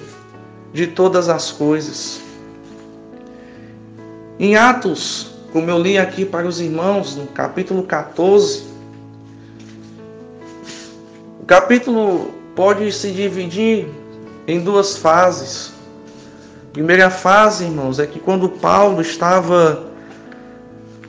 de 0.72 0.88
todas 0.88 1.28
as 1.28 1.52
coisas. 1.52 2.22
Em 4.40 4.56
Atos, 4.56 5.33
como 5.54 5.70
eu 5.70 5.80
li 5.80 5.98
aqui 5.98 6.26
para 6.26 6.48
os 6.48 6.60
irmãos, 6.60 7.16
no 7.16 7.28
capítulo 7.28 7.84
14, 7.84 8.74
O 11.44 11.46
capítulo 11.46 12.34
pode 12.56 12.90
se 12.94 13.12
dividir 13.12 13.90
em 14.48 14.62
duas 14.62 14.96
fases. 14.96 15.74
Primeira 16.72 17.10
fase, 17.10 17.66
irmãos, 17.66 18.00
é 18.00 18.08
que 18.08 18.18
quando 18.18 18.48
Paulo 18.48 19.02
estava 19.02 19.88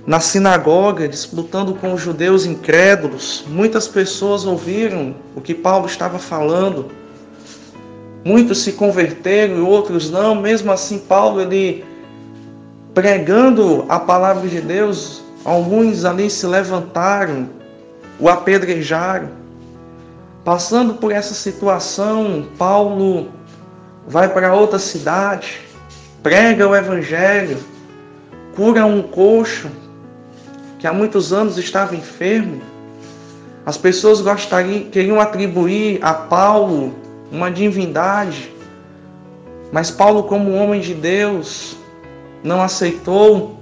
na 0.05 0.19
sinagoga 0.19 1.07
disputando 1.07 1.73
com 1.75 1.95
os 1.95 2.01
judeus 2.01 2.45
incrédulos, 2.45 3.45
muitas 3.47 3.87
pessoas 3.87 4.45
ouviram 4.45 5.15
o 5.37 5.41
que 5.41 5.55
Paulo 5.55 5.87
estava 5.87 6.19
falando. 6.19 6.91
Muitos 8.25 8.59
se 8.59 8.73
converteram 8.73 9.59
e 9.59 9.61
outros 9.61 10.11
não. 10.11 10.35
Mesmo 10.35 10.73
assim, 10.73 10.99
Paulo 10.99 11.41
ele 11.41 11.85
pregando 12.95 13.85
a 13.89 13.99
palavra 13.99 14.49
de 14.49 14.61
Deus, 14.61 15.23
alguns 15.45 16.05
ali 16.05 16.31
se 16.31 16.47
levantaram, 16.47 17.51
o 18.21 18.29
apedrejaram. 18.29 19.29
Passando 20.45 20.95
por 20.95 21.11
essa 21.11 21.35
situação, 21.35 22.47
Paulo 22.57 23.29
vai 24.07 24.29
para 24.29 24.55
outra 24.55 24.79
cidade, 24.79 25.61
prega 26.23 26.69
o 26.69 26.77
evangelho, 26.77 27.59
cura 28.55 28.87
um 28.87 29.03
coxo 29.03 29.69
que 30.79 30.87
há 30.87 30.93
muitos 30.93 31.33
anos 31.33 31.59
estava 31.59 31.97
enfermo. 31.97 32.63
As 33.67 33.77
pessoas 33.77 34.21
gostariam, 34.21 34.85
queriam 34.91 35.21
atribuir 35.21 35.99
a 36.03 36.13
Paulo 36.13 36.95
uma 37.33 37.51
divindade, 37.51 38.55
mas 39.73 39.91
Paulo, 39.91 40.25
como 40.25 40.53
homem 40.53 40.81
de 40.81 40.95
Deus, 40.95 41.77
não 42.45 42.63
aceitou 42.63 43.59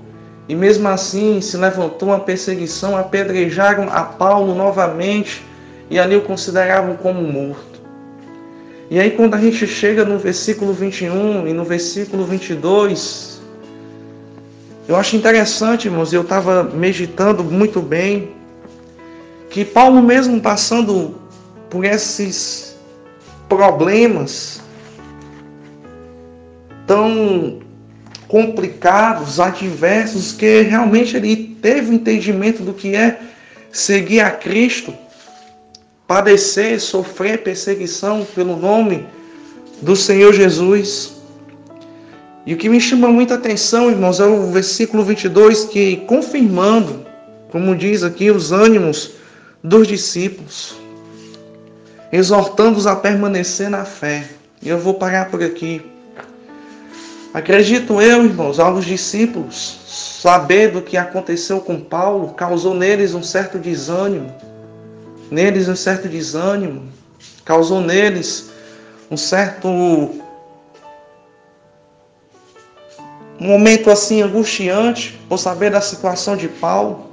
e 0.48 0.54
mesmo 0.54 0.88
assim 0.88 1.40
se 1.40 1.56
levantou 1.56 2.08
uma 2.08 2.20
perseguição, 2.20 2.96
apedrejaram 2.96 3.88
a 3.90 4.02
Paulo 4.02 4.54
novamente 4.54 5.42
e 5.88 5.98
ali 5.98 6.16
o 6.16 6.22
consideravam 6.22 6.96
como 6.96 7.22
morto. 7.22 7.80
E 8.90 8.98
aí, 8.98 9.12
quando 9.12 9.34
a 9.34 9.38
gente 9.38 9.66
chega 9.66 10.04
no 10.04 10.18
versículo 10.18 10.74
21 10.74 11.46
e 11.46 11.52
no 11.54 11.64
versículo 11.64 12.26
22, 12.26 13.40
eu 14.86 14.96
acho 14.96 15.16
interessante, 15.16 15.86
irmãos, 15.86 16.12
eu 16.12 16.22
estava 16.22 16.64
meditando 16.64 17.42
muito 17.44 17.80
bem, 17.80 18.32
que 19.48 19.64
Paulo, 19.64 20.02
mesmo 20.02 20.40
passando 20.40 21.14
por 21.70 21.84
esses 21.84 22.76
problemas 23.48 24.60
tão 26.86 27.60
complicados, 28.32 29.38
adversos, 29.38 30.32
que 30.32 30.62
realmente 30.62 31.14
ele 31.14 31.54
teve 31.60 31.94
entendimento 31.94 32.62
do 32.62 32.72
que 32.72 32.96
é 32.96 33.20
seguir 33.70 34.20
a 34.20 34.30
Cristo, 34.30 34.94
padecer, 36.06 36.80
sofrer 36.80 37.42
perseguição 37.42 38.26
pelo 38.34 38.56
nome 38.56 39.06
do 39.82 39.94
Senhor 39.94 40.32
Jesus. 40.32 41.12
E 42.46 42.54
o 42.54 42.56
que 42.56 42.70
me 42.70 42.80
chama 42.80 43.08
muita 43.08 43.34
atenção, 43.34 43.90
irmãos, 43.90 44.18
é 44.18 44.24
o 44.24 44.50
versículo 44.50 45.04
22, 45.04 45.66
que 45.66 45.96
confirmando, 46.06 47.04
como 47.50 47.76
diz 47.76 48.02
aqui, 48.02 48.30
os 48.30 48.50
ânimos 48.50 49.12
dos 49.62 49.86
discípulos, 49.86 50.74
exortando-os 52.10 52.86
a 52.86 52.96
permanecer 52.96 53.68
na 53.68 53.84
fé. 53.84 54.26
E 54.62 54.70
eu 54.70 54.78
vou 54.78 54.94
parar 54.94 55.30
por 55.30 55.42
aqui. 55.42 55.91
Acredito 57.34 58.00
eu, 58.02 58.26
irmãos, 58.26 58.60
aos 58.60 58.84
discípulos, 58.84 59.78
saber 60.20 60.70
do 60.70 60.82
que 60.82 60.98
aconteceu 60.98 61.62
com 61.62 61.80
Paulo 61.80 62.34
causou 62.34 62.74
neles 62.74 63.14
um 63.14 63.22
certo 63.22 63.58
desânimo, 63.58 64.30
neles 65.30 65.66
um 65.66 65.74
certo 65.74 66.10
desânimo, 66.10 66.92
causou 67.42 67.80
neles 67.80 68.50
um 69.10 69.16
certo 69.16 69.66
um 69.66 70.20
momento 73.40 73.90
assim 73.90 74.20
angustiante 74.20 75.18
por 75.26 75.38
saber 75.38 75.70
da 75.70 75.80
situação 75.80 76.36
de 76.36 76.48
Paulo. 76.48 77.06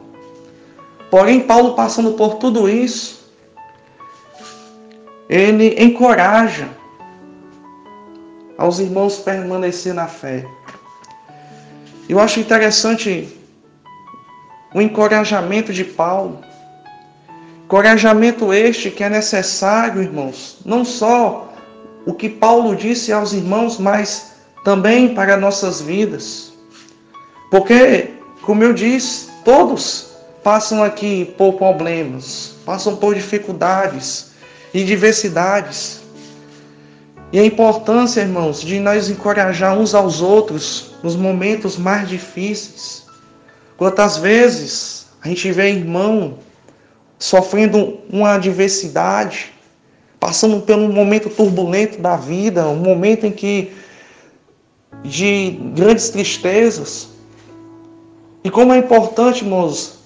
Porém, 1.10 1.40
Paulo 1.40 1.76
passando 1.76 2.12
por 2.12 2.36
tudo 2.36 2.70
isso, 2.70 3.32
ele 5.30 5.82
encoraja 5.82 6.79
aos 8.60 8.78
irmãos 8.80 9.18
permanecer 9.20 9.94
na 9.94 10.06
fé. 10.06 10.46
Eu 12.10 12.20
acho 12.20 12.42
interessante 12.42 13.40
o 14.76 14.82
encorajamento 14.82 15.72
de 15.72 15.86
Paulo. 15.86 16.42
Encorajamento 17.64 18.54
este 18.54 18.92
que 18.92 19.02
é 19.02 19.10
necessário, 19.10 20.04
irmãos, 20.04 20.58
não 20.66 20.84
só 20.84 21.54
o 22.06 22.14
que 22.14 22.28
Paulo 22.28 22.76
disse 22.76 23.14
aos 23.14 23.32
irmãos, 23.32 23.80
mas 23.80 24.34
também 24.66 25.16
para 25.16 25.38
nossas 25.38 25.80
vidas. 25.80 26.52
Porque, 27.50 28.10
como 28.42 28.62
eu 28.62 28.74
disse, 28.74 29.30
todos 29.46 30.18
passam 30.44 30.84
aqui 30.84 31.34
por 31.38 31.54
problemas, 31.54 32.56
passam 32.66 32.98
por 32.98 33.16
dificuldades 33.16 34.32
e 34.74 34.84
diversidades. 34.84 36.02
E 37.32 37.40
a 37.40 37.46
importância, 37.46 38.22
irmãos, 38.22 38.62
de 38.62 38.80
nós 38.80 39.10
encorajar 39.10 39.78
uns 39.78 39.94
aos 39.94 40.20
outros 40.22 40.96
nos 41.04 41.16
momentos 41.16 41.78
mais 41.78 42.10
difíceis. 42.10 43.06
Quantas 43.78 44.18
vezes 44.18 45.06
a 45.22 45.28
gente 45.28 45.52
vê 45.52 45.70
irmão 45.70 46.40
sofrendo 47.20 48.00
uma 48.10 48.34
adversidade, 48.34 49.54
passando 50.20 50.62
por 50.62 50.76
um 50.76 50.92
momento 50.92 51.30
turbulento 51.30 52.02
da 52.02 52.16
vida, 52.16 52.68
um 52.68 52.78
momento 52.78 53.28
em 53.28 53.32
que 53.32 53.72
de 55.04 55.52
grandes 55.76 56.10
tristezas. 56.10 57.10
E 58.44 58.50
como 58.50 58.74
é 58.74 58.78
importante, 58.78 59.44
irmãos, 59.44 60.00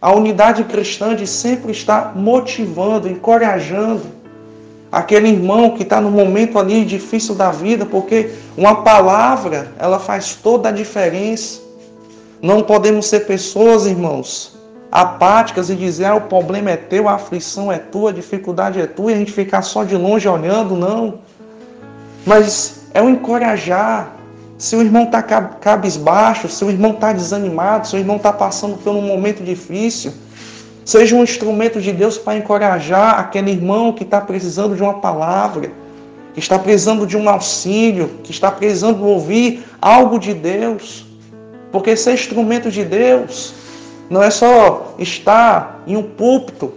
a 0.00 0.14
unidade 0.14 0.62
cristã 0.64 1.16
de 1.16 1.26
sempre 1.26 1.72
estar 1.72 2.14
motivando, 2.14 3.08
encorajando 3.08 4.15
aquele 4.90 5.28
irmão 5.28 5.70
que 5.70 5.82
está 5.82 6.00
no 6.00 6.10
momento 6.10 6.58
ali 6.58 6.84
difícil 6.84 7.34
da 7.34 7.50
vida, 7.50 7.84
porque 7.84 8.30
uma 8.56 8.82
palavra 8.82 9.72
ela 9.78 9.98
faz 9.98 10.34
toda 10.34 10.68
a 10.68 10.72
diferença. 10.72 11.60
Não 12.40 12.62
podemos 12.62 13.06
ser 13.06 13.20
pessoas, 13.20 13.86
irmãos, 13.86 14.56
apáticas 14.90 15.70
e 15.70 15.74
dizer 15.74 16.06
ah, 16.06 16.14
o 16.14 16.22
problema 16.22 16.70
é 16.70 16.76
teu, 16.76 17.08
a 17.08 17.14
aflição 17.14 17.72
é 17.72 17.78
tua, 17.78 18.10
a 18.10 18.12
dificuldade 18.12 18.80
é 18.80 18.86
tua, 18.86 19.10
e 19.10 19.14
a 19.14 19.18
gente 19.18 19.32
ficar 19.32 19.62
só 19.62 19.84
de 19.84 19.96
longe 19.96 20.28
olhando, 20.28 20.76
não. 20.76 21.18
Mas 22.24 22.86
é 22.94 23.02
o 23.02 23.08
encorajar. 23.08 24.12
Se 24.58 24.74
o 24.74 24.80
irmão 24.80 25.04
está 25.04 25.22
cabisbaixo, 25.22 26.48
se 26.48 26.64
o 26.64 26.70
irmão 26.70 26.92
está 26.92 27.12
desanimado, 27.12 27.86
se 27.86 27.94
o 27.94 27.98
irmão 27.98 28.16
está 28.16 28.32
passando 28.32 28.78
por 28.78 28.94
um 28.94 29.02
momento 29.02 29.44
difícil, 29.44 30.14
Seja 30.86 31.16
um 31.16 31.24
instrumento 31.24 31.80
de 31.80 31.90
Deus 31.92 32.16
para 32.16 32.38
encorajar 32.38 33.18
aquele 33.18 33.50
irmão 33.50 33.92
que 33.92 34.04
está 34.04 34.20
precisando 34.20 34.76
de 34.76 34.82
uma 34.84 35.00
palavra, 35.00 35.72
que 36.32 36.38
está 36.38 36.56
precisando 36.60 37.04
de 37.04 37.16
um 37.16 37.28
auxílio, 37.28 38.20
que 38.22 38.30
está 38.30 38.52
precisando 38.52 39.04
ouvir 39.04 39.64
algo 39.82 40.16
de 40.16 40.32
Deus. 40.32 41.04
Porque 41.72 41.96
ser 41.96 42.14
instrumento 42.14 42.70
de 42.70 42.84
Deus 42.84 43.52
não 44.08 44.22
é 44.22 44.30
só 44.30 44.94
estar 44.96 45.82
em 45.88 45.96
um 45.96 46.04
púlpito 46.04 46.72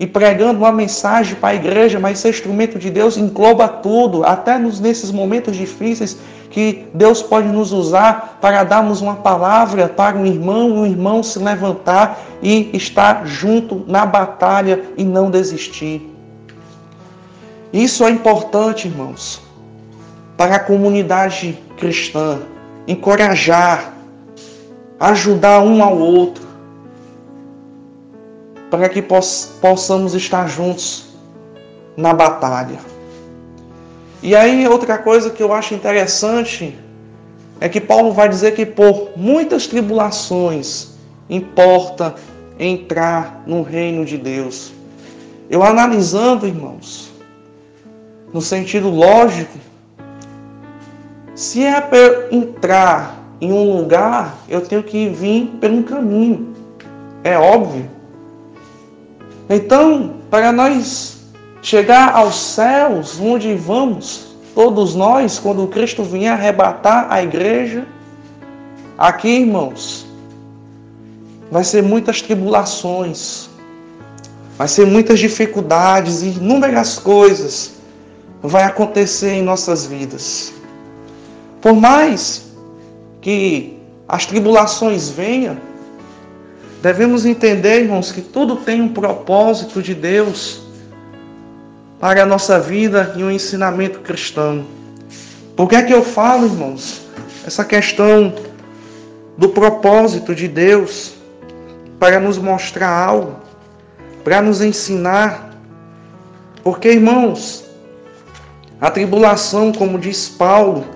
e 0.00 0.06
pregando 0.06 0.60
uma 0.60 0.72
mensagem 0.72 1.34
para 1.34 1.50
a 1.50 1.54
igreja, 1.54 2.00
mas 2.00 2.18
ser 2.18 2.30
instrumento 2.30 2.78
de 2.78 2.88
Deus 2.88 3.18
engloba 3.18 3.68
tudo, 3.68 4.24
até 4.24 4.58
nos, 4.58 4.80
nesses 4.80 5.12
momentos 5.12 5.54
difíceis 5.54 6.16
que 6.48 6.86
Deus 6.94 7.22
pode 7.22 7.46
nos 7.48 7.70
usar 7.70 8.38
para 8.40 8.64
darmos 8.64 9.02
uma 9.02 9.16
palavra 9.16 9.88
para 9.88 10.16
um 10.16 10.24
irmão, 10.24 10.70
um 10.70 10.86
irmão 10.86 11.22
se 11.22 11.38
levantar 11.38 12.18
e 12.42 12.70
estar 12.72 13.26
junto 13.26 13.84
na 13.86 14.06
batalha 14.06 14.82
e 14.96 15.04
não 15.04 15.30
desistir. 15.30 16.10
Isso 17.70 18.02
é 18.02 18.10
importante, 18.10 18.88
irmãos, 18.88 19.42
para 20.34 20.56
a 20.56 20.58
comunidade 20.58 21.58
cristã. 21.76 22.38
Encorajar, 22.88 23.92
ajudar 24.98 25.60
um 25.60 25.84
ao 25.84 25.96
outro, 25.96 26.49
para 28.70 28.88
que 28.88 29.02
possamos 29.02 30.14
estar 30.14 30.48
juntos 30.48 31.06
na 31.96 32.14
batalha. 32.14 32.78
E 34.22 34.36
aí, 34.36 34.68
outra 34.68 34.98
coisa 34.98 35.30
que 35.30 35.42
eu 35.42 35.52
acho 35.52 35.74
interessante 35.74 36.78
é 37.60 37.68
que 37.68 37.80
Paulo 37.80 38.12
vai 38.12 38.28
dizer 38.28 38.54
que 38.54 38.64
por 38.64 39.10
muitas 39.16 39.66
tribulações 39.66 40.90
importa 41.28 42.14
entrar 42.58 43.42
no 43.46 43.62
reino 43.62 44.04
de 44.04 44.16
Deus. 44.16 44.72
Eu 45.48 45.62
analisando, 45.62 46.46
irmãos, 46.46 47.10
no 48.32 48.40
sentido 48.40 48.88
lógico, 48.88 49.58
se 51.34 51.64
é 51.64 51.80
para 51.80 52.28
entrar 52.30 53.18
em 53.40 53.52
um 53.52 53.78
lugar, 53.78 54.36
eu 54.48 54.60
tenho 54.60 54.82
que 54.82 55.08
vir 55.08 55.50
um 55.62 55.82
caminho. 55.82 56.54
É 57.24 57.38
óbvio. 57.38 57.99
Então, 59.50 60.14
para 60.30 60.52
nós 60.52 61.18
chegar 61.60 62.14
aos 62.14 62.36
céus, 62.36 63.18
onde 63.20 63.52
vamos 63.54 64.36
todos 64.54 64.94
nós, 64.94 65.40
quando 65.40 65.66
Cristo 65.66 66.04
vier 66.04 66.32
arrebatar 66.32 67.08
a 67.10 67.22
igreja. 67.22 67.84
Aqui, 68.96 69.40
irmãos, 69.40 70.06
vai 71.50 71.64
ser 71.64 71.82
muitas 71.82 72.22
tribulações, 72.22 73.50
vai 74.56 74.68
ser 74.68 74.86
muitas 74.86 75.18
dificuldades 75.18 76.22
inúmeras 76.22 76.98
coisas 76.98 77.80
vai 78.42 78.64
acontecer 78.64 79.32
em 79.32 79.42
nossas 79.42 79.84
vidas. 79.86 80.52
Por 81.60 81.74
mais 81.74 82.46
que 83.20 83.78
as 84.08 84.24
tribulações 84.26 85.10
venham, 85.10 85.58
devemos 86.82 87.26
entender, 87.26 87.82
irmãos, 87.82 88.10
que 88.10 88.22
tudo 88.22 88.56
tem 88.56 88.80
um 88.80 88.88
propósito 88.88 89.82
de 89.82 89.94
Deus 89.94 90.62
para 92.00 92.22
a 92.22 92.26
nossa 92.26 92.58
vida 92.58 93.14
e 93.16 93.22
um 93.22 93.30
ensinamento 93.30 94.00
cristão. 94.00 94.64
Por 95.54 95.68
que 95.68 95.76
é 95.76 95.82
que 95.82 95.92
eu 95.92 96.02
falo, 96.02 96.46
irmãos, 96.46 97.02
essa 97.46 97.64
questão 97.64 98.34
do 99.36 99.50
propósito 99.50 100.34
de 100.34 100.48
Deus 100.48 101.12
para 101.98 102.18
nos 102.18 102.38
mostrar 102.38 102.88
algo, 102.88 103.36
para 104.24 104.40
nos 104.40 104.62
ensinar? 104.62 105.50
Porque, 106.64 106.92
irmãos, 106.92 107.64
a 108.80 108.90
tribulação, 108.90 109.72
como 109.72 109.98
diz 109.98 110.28
Paulo, 110.28 110.86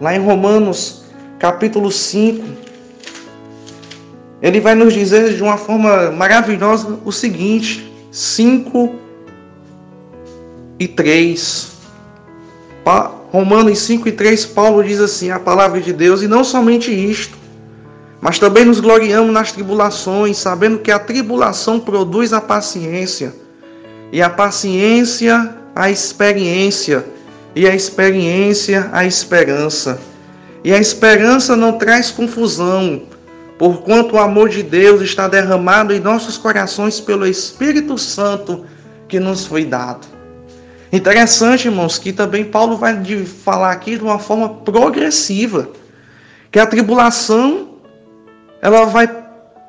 lá 0.00 0.14
em 0.14 0.24
Romanos 0.24 1.04
capítulo 1.40 1.90
5, 1.90 2.63
ele 4.44 4.60
vai 4.60 4.74
nos 4.74 4.92
dizer 4.92 5.34
de 5.34 5.42
uma 5.42 5.56
forma 5.56 6.10
maravilhosa 6.10 6.98
o 7.02 7.10
seguinte: 7.10 7.90
5 8.12 8.94
e 10.78 10.86
3. 10.86 11.72
Romanos 13.32 13.78
5 13.78 14.06
e 14.06 14.12
3, 14.12 14.44
Paulo 14.44 14.84
diz 14.84 15.00
assim: 15.00 15.30
a 15.30 15.40
palavra 15.40 15.80
de 15.80 15.94
Deus, 15.94 16.20
e 16.20 16.28
não 16.28 16.44
somente 16.44 16.92
isto, 16.92 17.38
mas 18.20 18.38
também 18.38 18.66
nos 18.66 18.80
gloriamos 18.80 19.32
nas 19.32 19.50
tribulações, 19.50 20.36
sabendo 20.36 20.78
que 20.78 20.90
a 20.90 20.98
tribulação 20.98 21.80
produz 21.80 22.34
a 22.34 22.40
paciência, 22.40 23.34
e 24.12 24.20
a 24.20 24.28
paciência 24.28 25.56
a 25.74 25.90
experiência, 25.90 27.02
e 27.56 27.66
a 27.66 27.74
experiência 27.74 28.90
a 28.92 29.06
esperança. 29.06 29.98
E 30.62 30.70
a 30.70 30.78
esperança 30.78 31.56
não 31.56 31.78
traz 31.78 32.10
confusão, 32.10 33.02
porquanto 33.64 34.16
o 34.16 34.18
amor 34.18 34.50
de 34.50 34.62
Deus 34.62 35.00
está 35.00 35.26
derramado 35.26 35.94
em 35.94 35.98
nossos 35.98 36.36
corações 36.36 37.00
pelo 37.00 37.26
Espírito 37.26 37.96
Santo 37.96 38.66
que 39.08 39.18
nos 39.18 39.46
foi 39.46 39.64
dado. 39.64 40.06
Interessante, 40.92 41.68
irmãos, 41.68 41.96
que 41.96 42.12
também 42.12 42.44
Paulo 42.44 42.76
vai 42.76 43.02
falar 43.24 43.72
aqui 43.72 43.96
de 43.96 44.04
uma 44.04 44.18
forma 44.18 44.50
progressiva, 44.50 45.70
que 46.52 46.58
a 46.58 46.66
tribulação 46.66 47.70
ela 48.60 48.84
vai 48.84 49.08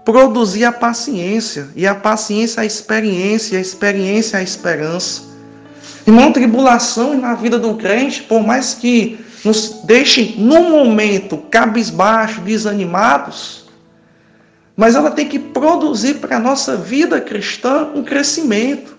produzir 0.03 0.65
a 0.65 0.73
paciência, 0.73 1.69
e 1.73 1.87
a 1.87 1.95
paciência 1.95 2.63
a 2.63 2.65
experiência, 2.65 3.57
a 3.57 3.61
experiência 3.61 4.39
a 4.39 4.43
esperança. 4.43 5.21
Irmão, 6.05 6.33
tribulação 6.33 7.17
na 7.17 7.33
vida 7.33 7.57
do 7.57 7.75
crente, 7.75 8.23
por 8.23 8.45
mais 8.45 8.73
que 8.73 9.17
nos 9.45 9.83
deixe 9.85 10.35
num 10.37 10.69
momento 10.69 11.37
cabisbaixo, 11.49 12.41
desanimados, 12.41 13.63
mas 14.76 14.95
ela 14.95 15.11
tem 15.11 15.28
que 15.28 15.39
produzir 15.39 16.15
para 16.15 16.38
a 16.38 16.39
nossa 16.39 16.76
vida 16.76 17.21
cristã 17.21 17.89
um 17.95 18.03
crescimento. 18.03 18.97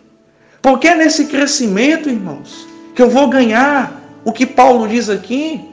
Porque 0.62 0.88
é 0.88 0.94
nesse 0.94 1.26
crescimento, 1.26 2.08
irmãos, 2.08 2.66
que 2.94 3.02
eu 3.02 3.10
vou 3.10 3.28
ganhar 3.28 4.00
o 4.24 4.32
que 4.32 4.46
Paulo 4.46 4.88
diz 4.88 5.10
aqui 5.10 5.64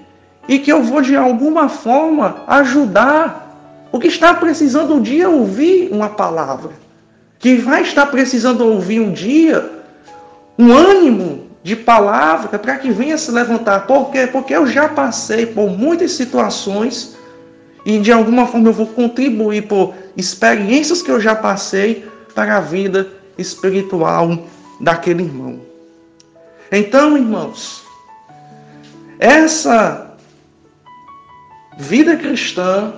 e 0.48 0.60
que 0.60 0.72
eu 0.72 0.84
vou 0.84 1.02
de 1.02 1.16
alguma 1.16 1.70
forma 1.70 2.44
ajudar 2.48 3.88
o 3.92 4.00
que 4.00 4.08
está 4.08 4.34
precisando 4.34 4.96
um 4.96 5.02
dia 5.02 5.30
ouvir 5.30 5.90
uma 5.92 6.10
palavra, 6.10 6.72
que 7.40 7.56
vai 7.56 7.84
estar 7.84 8.08
precisando 8.08 8.66
ouvir 8.66 9.00
um 9.00 9.12
dia 9.12 9.72
um 10.58 10.72
ânimo 10.72 11.48
de 11.64 11.76
palavra 11.76 12.60
para 12.60 12.78
que 12.78 12.92
venha 12.92 13.18
se 13.18 13.32
levantar. 13.32 13.88
Por 13.88 14.12
quê? 14.12 14.28
Porque 14.28 14.54
eu 14.54 14.68
já 14.68 14.90
passei 14.90 15.46
por 15.46 15.70
muitas 15.70 16.12
situações 16.12 17.16
e 17.86 18.00
de 18.00 18.12
alguma 18.12 18.48
forma 18.48 18.70
eu 18.70 18.74
vou 18.74 18.88
contribuir 18.88 19.68
por 19.68 19.94
experiências 20.16 21.02
que 21.02 21.12
eu 21.12 21.20
já 21.20 21.36
passei 21.36 22.06
para 22.34 22.58
a 22.58 22.62
vida 22.62 23.12
espiritual 23.38 24.48
daquele 24.80 25.24
irmão. 25.24 25.62
Então, 26.72 27.18
irmãos, 27.18 27.84
essa 29.20 30.16
vida 31.78 32.16
cristã 32.18 32.94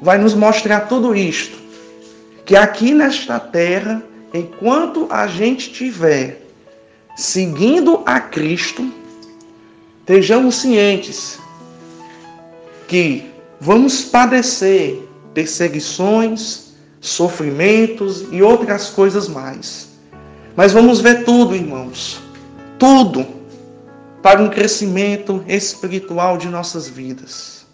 vai 0.00 0.18
nos 0.18 0.34
mostrar 0.34 0.80
tudo 0.80 1.14
isto. 1.14 1.56
Que 2.44 2.56
aqui 2.56 2.94
nesta 2.94 3.38
terra, 3.38 4.02
enquanto 4.32 5.06
a 5.10 5.26
gente 5.26 5.72
tiver 5.72 6.42
seguindo 7.16 8.02
a 8.06 8.20
Cristo, 8.20 8.90
estejamos 10.00 10.54
cientes 10.56 11.38
que 12.86 13.28
vamos 13.60 14.04
padecer 14.04 15.02
perseguições, 15.34 16.72
sofrimentos 17.00 18.26
e 18.32 18.42
outras 18.42 18.90
coisas 18.90 19.28
mais. 19.28 19.88
Mas 20.56 20.72
vamos 20.72 21.00
ver 21.00 21.24
tudo, 21.24 21.54
irmãos. 21.54 22.20
Tudo 22.78 23.26
para 24.22 24.42
um 24.42 24.48
crescimento 24.48 25.44
espiritual 25.46 26.36
de 26.36 26.48
nossas 26.48 26.88
vidas. 26.88 27.66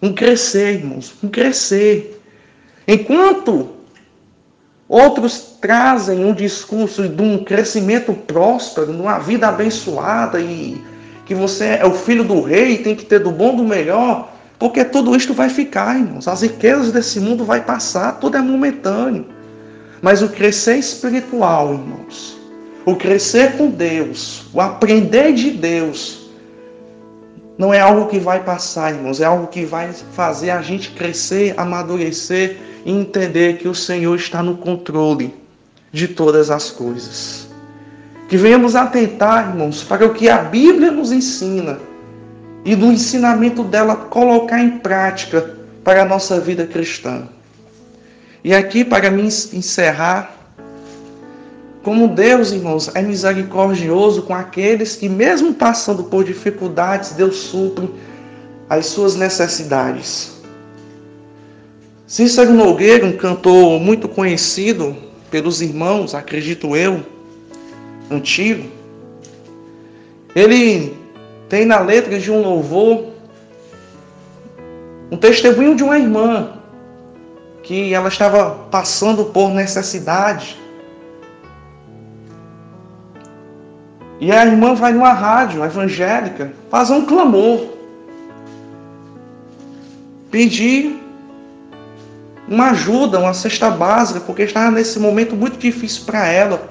Um 0.00 0.12
crescer, 0.12 0.74
irmãos, 0.74 1.14
um 1.22 1.28
crescer. 1.28 2.20
Enquanto 2.86 3.70
outros 4.88 5.56
trazem 5.60 6.24
um 6.24 6.32
discurso 6.32 7.08
de 7.08 7.22
um 7.22 7.42
crescimento 7.42 8.12
próspero, 8.12 8.92
de 8.92 9.00
uma 9.00 9.18
vida 9.18 9.48
abençoada 9.48 10.40
e 10.40 10.80
que 11.26 11.34
você 11.34 11.78
é 11.80 11.86
o 11.86 11.92
filho 11.92 12.22
do 12.22 12.42
rei, 12.42 12.78
tem 12.78 12.94
que 12.94 13.04
ter 13.04 13.18
do 13.18 13.30
bom 13.30 13.56
do 13.56 13.64
melhor, 13.64 14.33
porque 14.58 14.84
tudo 14.84 15.16
isto 15.16 15.34
vai 15.34 15.48
ficar, 15.48 15.98
irmãos. 15.98 16.28
As 16.28 16.42
riquezas 16.42 16.92
desse 16.92 17.20
mundo 17.20 17.44
vai 17.44 17.60
passar, 17.60 18.12
tudo 18.20 18.36
é 18.36 18.40
momentâneo. 18.40 19.26
Mas 20.00 20.22
o 20.22 20.28
crescer 20.28 20.76
espiritual, 20.76 21.72
irmãos, 21.72 22.38
o 22.84 22.94
crescer 22.94 23.56
com 23.56 23.68
Deus, 23.68 24.44
o 24.52 24.60
aprender 24.60 25.32
de 25.32 25.50
Deus, 25.50 26.30
não 27.56 27.72
é 27.72 27.80
algo 27.80 28.08
que 28.08 28.18
vai 28.18 28.42
passar, 28.42 28.92
irmãos, 28.92 29.20
é 29.20 29.24
algo 29.24 29.46
que 29.46 29.64
vai 29.64 29.92
fazer 29.92 30.50
a 30.50 30.60
gente 30.60 30.90
crescer, 30.90 31.54
amadurecer 31.56 32.58
e 32.84 32.92
entender 32.92 33.58
que 33.58 33.68
o 33.68 33.74
Senhor 33.74 34.14
está 34.16 34.42
no 34.42 34.56
controle 34.56 35.34
de 35.92 36.08
todas 36.08 36.50
as 36.50 36.70
coisas. 36.70 37.48
Que 38.28 38.36
venhamos 38.36 38.74
atentar, 38.74 39.50
irmãos, 39.50 39.82
para 39.82 40.04
o 40.04 40.12
que 40.12 40.28
a 40.28 40.38
Bíblia 40.38 40.90
nos 40.90 41.12
ensina 41.12 41.78
e 42.64 42.74
no 42.74 42.90
ensinamento 42.90 43.62
dela 43.62 43.94
colocar 43.94 44.60
em 44.60 44.78
prática 44.78 45.54
para 45.82 46.02
a 46.02 46.04
nossa 46.04 46.40
vida 46.40 46.66
cristã. 46.66 47.28
E 48.42 48.54
aqui, 48.54 48.84
para 48.84 49.10
me 49.10 49.22
encerrar, 49.22 50.34
como 51.82 52.08
Deus, 52.08 52.52
irmãos, 52.52 52.90
é 52.94 53.02
misericordioso 53.02 54.22
com 54.22 54.34
aqueles 54.34 54.96
que, 54.96 55.08
mesmo 55.08 55.52
passando 55.52 56.04
por 56.04 56.24
dificuldades, 56.24 57.10
Deus 57.10 57.36
supre 57.36 57.90
as 58.68 58.86
suas 58.86 59.16
necessidades. 59.16 60.32
Cícero 62.06 62.54
Nogueira, 62.54 63.04
um 63.04 63.16
cantor 63.16 63.78
muito 63.80 64.08
conhecido 64.08 64.96
pelos 65.30 65.60
irmãos, 65.60 66.14
acredito 66.14 66.74
eu, 66.74 67.04
antigo, 68.10 68.68
ele 70.34 71.03
tem 71.48 71.64
na 71.64 71.78
letra 71.78 72.18
de 72.18 72.30
um 72.30 72.40
louvor 72.42 73.14
um 75.10 75.16
testemunho 75.16 75.76
de 75.76 75.84
uma 75.84 75.98
irmã 75.98 76.54
que 77.62 77.94
ela 77.94 78.08
estava 78.08 78.50
passando 78.70 79.26
por 79.26 79.50
necessidade. 79.50 80.58
E 84.20 84.30
a 84.32 84.44
irmã 84.44 84.74
vai 84.74 84.92
numa 84.92 85.12
rádio 85.12 85.64
evangélica 85.64 86.52
fazer 86.70 86.94
um 86.94 87.06
clamor. 87.06 87.68
Pedir 90.30 91.00
uma 92.48 92.70
ajuda, 92.70 93.20
uma 93.20 93.32
cesta 93.32 93.70
básica, 93.70 94.20
porque 94.20 94.42
estava 94.42 94.70
nesse 94.70 94.98
momento 94.98 95.36
muito 95.36 95.58
difícil 95.58 96.04
para 96.04 96.26
ela. 96.26 96.68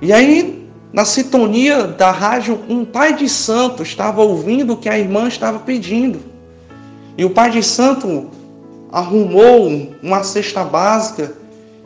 E 0.00 0.12
aí, 0.12 0.59
na 0.92 1.04
sintonia 1.04 1.84
da 1.84 2.10
rádio, 2.10 2.60
um 2.68 2.84
pai 2.84 3.14
de 3.14 3.28
santo 3.28 3.82
estava 3.82 4.22
ouvindo 4.22 4.72
o 4.72 4.76
que 4.76 4.88
a 4.88 4.98
irmã 4.98 5.28
estava 5.28 5.58
pedindo. 5.60 6.20
E 7.16 7.24
o 7.24 7.30
pai 7.30 7.50
de 7.50 7.62
santo 7.62 8.28
arrumou 8.90 9.68
uma 10.02 10.22
cesta 10.22 10.64
básica, 10.64 11.32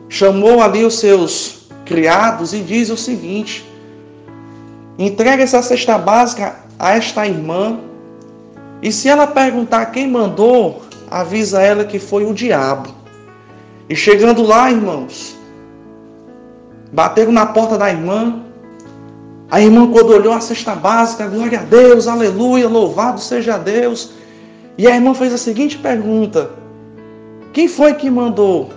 chamou 0.09 0.61
ali 0.61 0.83
os 0.83 0.99
seus 0.99 1.67
criados 1.85 2.53
e 2.53 2.59
diz 2.61 2.89
o 2.89 2.97
seguinte: 2.97 3.63
entrega 4.97 5.43
essa 5.43 5.61
cesta 5.61 5.97
básica 5.97 6.55
a 6.79 6.95
esta 6.95 7.27
irmã 7.27 7.79
e 8.81 8.91
se 8.91 9.07
ela 9.07 9.25
perguntar 9.25 9.87
quem 9.87 10.07
mandou, 10.09 10.83
avisa 11.09 11.61
ela 11.61 11.85
que 11.85 11.99
foi 11.99 12.25
o 12.25 12.33
diabo. 12.33 12.89
E 13.89 13.95
chegando 13.95 14.43
lá, 14.43 14.69
irmãos, 14.71 15.35
bateram 16.91 17.31
na 17.31 17.45
porta 17.45 17.77
da 17.77 17.89
irmã. 17.89 18.44
A 19.49 19.61
irmã, 19.61 19.91
quando 19.91 20.09
olhou 20.09 20.33
a 20.33 20.41
cesta 20.41 20.73
básica, 20.73 21.27
glória 21.27 21.59
a 21.59 21.63
Deus, 21.63 22.07
aleluia, 22.07 22.67
louvado 22.67 23.19
seja 23.19 23.57
Deus. 23.57 24.11
E 24.77 24.87
a 24.87 24.95
irmã 24.95 25.13
fez 25.13 25.33
a 25.33 25.37
seguinte 25.37 25.77
pergunta: 25.77 26.49
Quem 27.53 27.67
foi 27.67 27.93
que 27.93 28.09
mandou? 28.09 28.69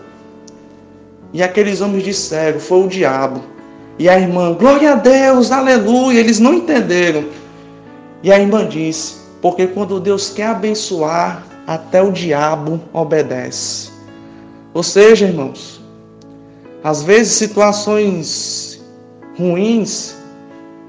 E 1.33 1.43
aqueles 1.43 1.81
homens 1.81 2.05
disseram: 2.05 2.61
Foi 2.61 2.85
o 2.85 2.89
diabo. 2.89 3.43
E 3.99 4.09
a 4.09 4.19
irmã, 4.19 4.53
glória 4.53 4.93
a 4.93 4.97
Deus, 4.97 5.51
aleluia. 5.51 6.21
Eles 6.21 6.39
não 6.39 6.55
entenderam. 6.55 7.25
E 8.23 8.31
a 8.31 8.39
irmã 8.39 8.69
disse: 8.69 9.17
Porque 9.41 9.67
quando 9.67 9.99
Deus 9.99 10.31
quer 10.31 10.49
abençoar, 10.49 11.45
até 11.67 12.03
o 12.03 12.13
diabo 12.13 12.81
obedece. 12.93 13.91
Ou 14.75 14.83
seja, 14.83 15.27
irmãos, 15.27 15.81
às 16.85 17.03
vezes 17.03 17.33
situações 17.33 18.81
ruins 19.37 20.18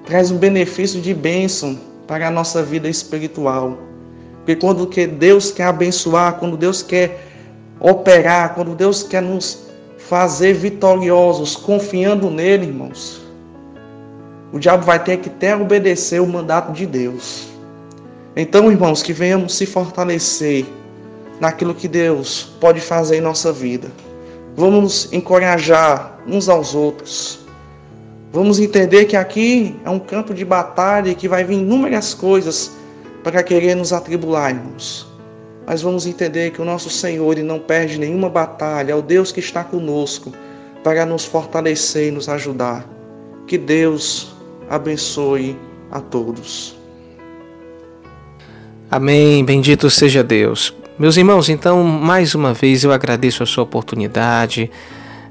traz 0.09 0.31
um 0.31 0.37
benefício 0.37 0.99
de 0.99 1.13
bênção 1.13 1.79
para 2.07 2.27
a 2.27 2.31
nossa 2.31 2.63
vida 2.63 2.89
espiritual. 2.89 3.77
Porque 4.37 4.55
quando 4.55 4.87
Deus 4.87 5.51
quer 5.51 5.65
abençoar, 5.65 6.39
quando 6.39 6.57
Deus 6.57 6.81
quer 6.81 7.27
operar, 7.79 8.55
quando 8.55 8.73
Deus 8.73 9.03
quer 9.03 9.21
nos 9.21 9.67
fazer 9.99 10.53
vitoriosos, 10.53 11.55
confiando 11.55 12.31
nele, 12.31 12.65
irmãos, 12.65 13.21
o 14.51 14.57
diabo 14.57 14.83
vai 14.83 15.01
ter 15.01 15.17
que 15.17 15.29
até 15.29 15.55
obedecer 15.55 16.19
o 16.19 16.25
mandato 16.25 16.73
de 16.73 16.87
Deus. 16.87 17.47
Então, 18.35 18.71
irmãos, 18.71 19.03
que 19.03 19.13
venhamos 19.13 19.55
se 19.55 19.67
fortalecer 19.67 20.65
naquilo 21.39 21.75
que 21.75 21.87
Deus 21.87 22.55
pode 22.59 22.81
fazer 22.81 23.17
em 23.17 23.21
nossa 23.21 23.53
vida. 23.53 23.91
Vamos 24.55 24.81
nos 24.81 25.13
encorajar 25.13 26.19
uns 26.25 26.49
aos 26.49 26.73
outros. 26.73 27.47
Vamos 28.31 28.59
entender 28.59 29.05
que 29.05 29.15
aqui 29.15 29.75
é 29.83 29.89
um 29.89 29.97
campo 29.97 30.33
de 30.33 30.45
batalha 30.45 31.09
e 31.09 31.15
que 31.15 31.27
vai 31.27 31.43
vir 31.43 31.55
inúmeras 31.55 32.13
coisas 32.13 32.71
para 33.23 33.41
querer 33.41 33.75
nos 33.75 33.91
atribular, 33.91 34.51
irmãos. 34.51 35.07
Mas 35.65 35.81
vamos 35.81 36.05
entender 36.05 36.51
que 36.51 36.61
o 36.61 36.65
nosso 36.65 36.89
Senhor 36.89 37.31
ele 37.31 37.43
não 37.43 37.59
perde 37.59 37.99
nenhuma 37.99 38.29
batalha, 38.29 38.91
é 38.91 38.95
o 38.95 39.01
Deus 39.01 39.31
que 39.31 39.39
está 39.39 39.63
conosco 39.63 40.31
para 40.83 41.05
nos 41.05 41.25
fortalecer 41.25 42.09
e 42.09 42.11
nos 42.11 42.29
ajudar. 42.29 42.87
Que 43.47 43.57
Deus 43.57 44.35
abençoe 44.69 45.57
a 45.91 45.99
todos. 45.99 46.77
Amém. 48.91 49.43
Bendito 49.43 49.89
seja 49.89 50.23
Deus. 50.23 50.73
Meus 50.99 51.17
irmãos, 51.17 51.49
então, 51.49 51.83
mais 51.83 52.35
uma 52.35 52.53
vez 52.53 52.83
eu 52.83 52.91
agradeço 52.91 53.41
a 53.41 53.45
sua 53.45 53.63
oportunidade 53.63 54.69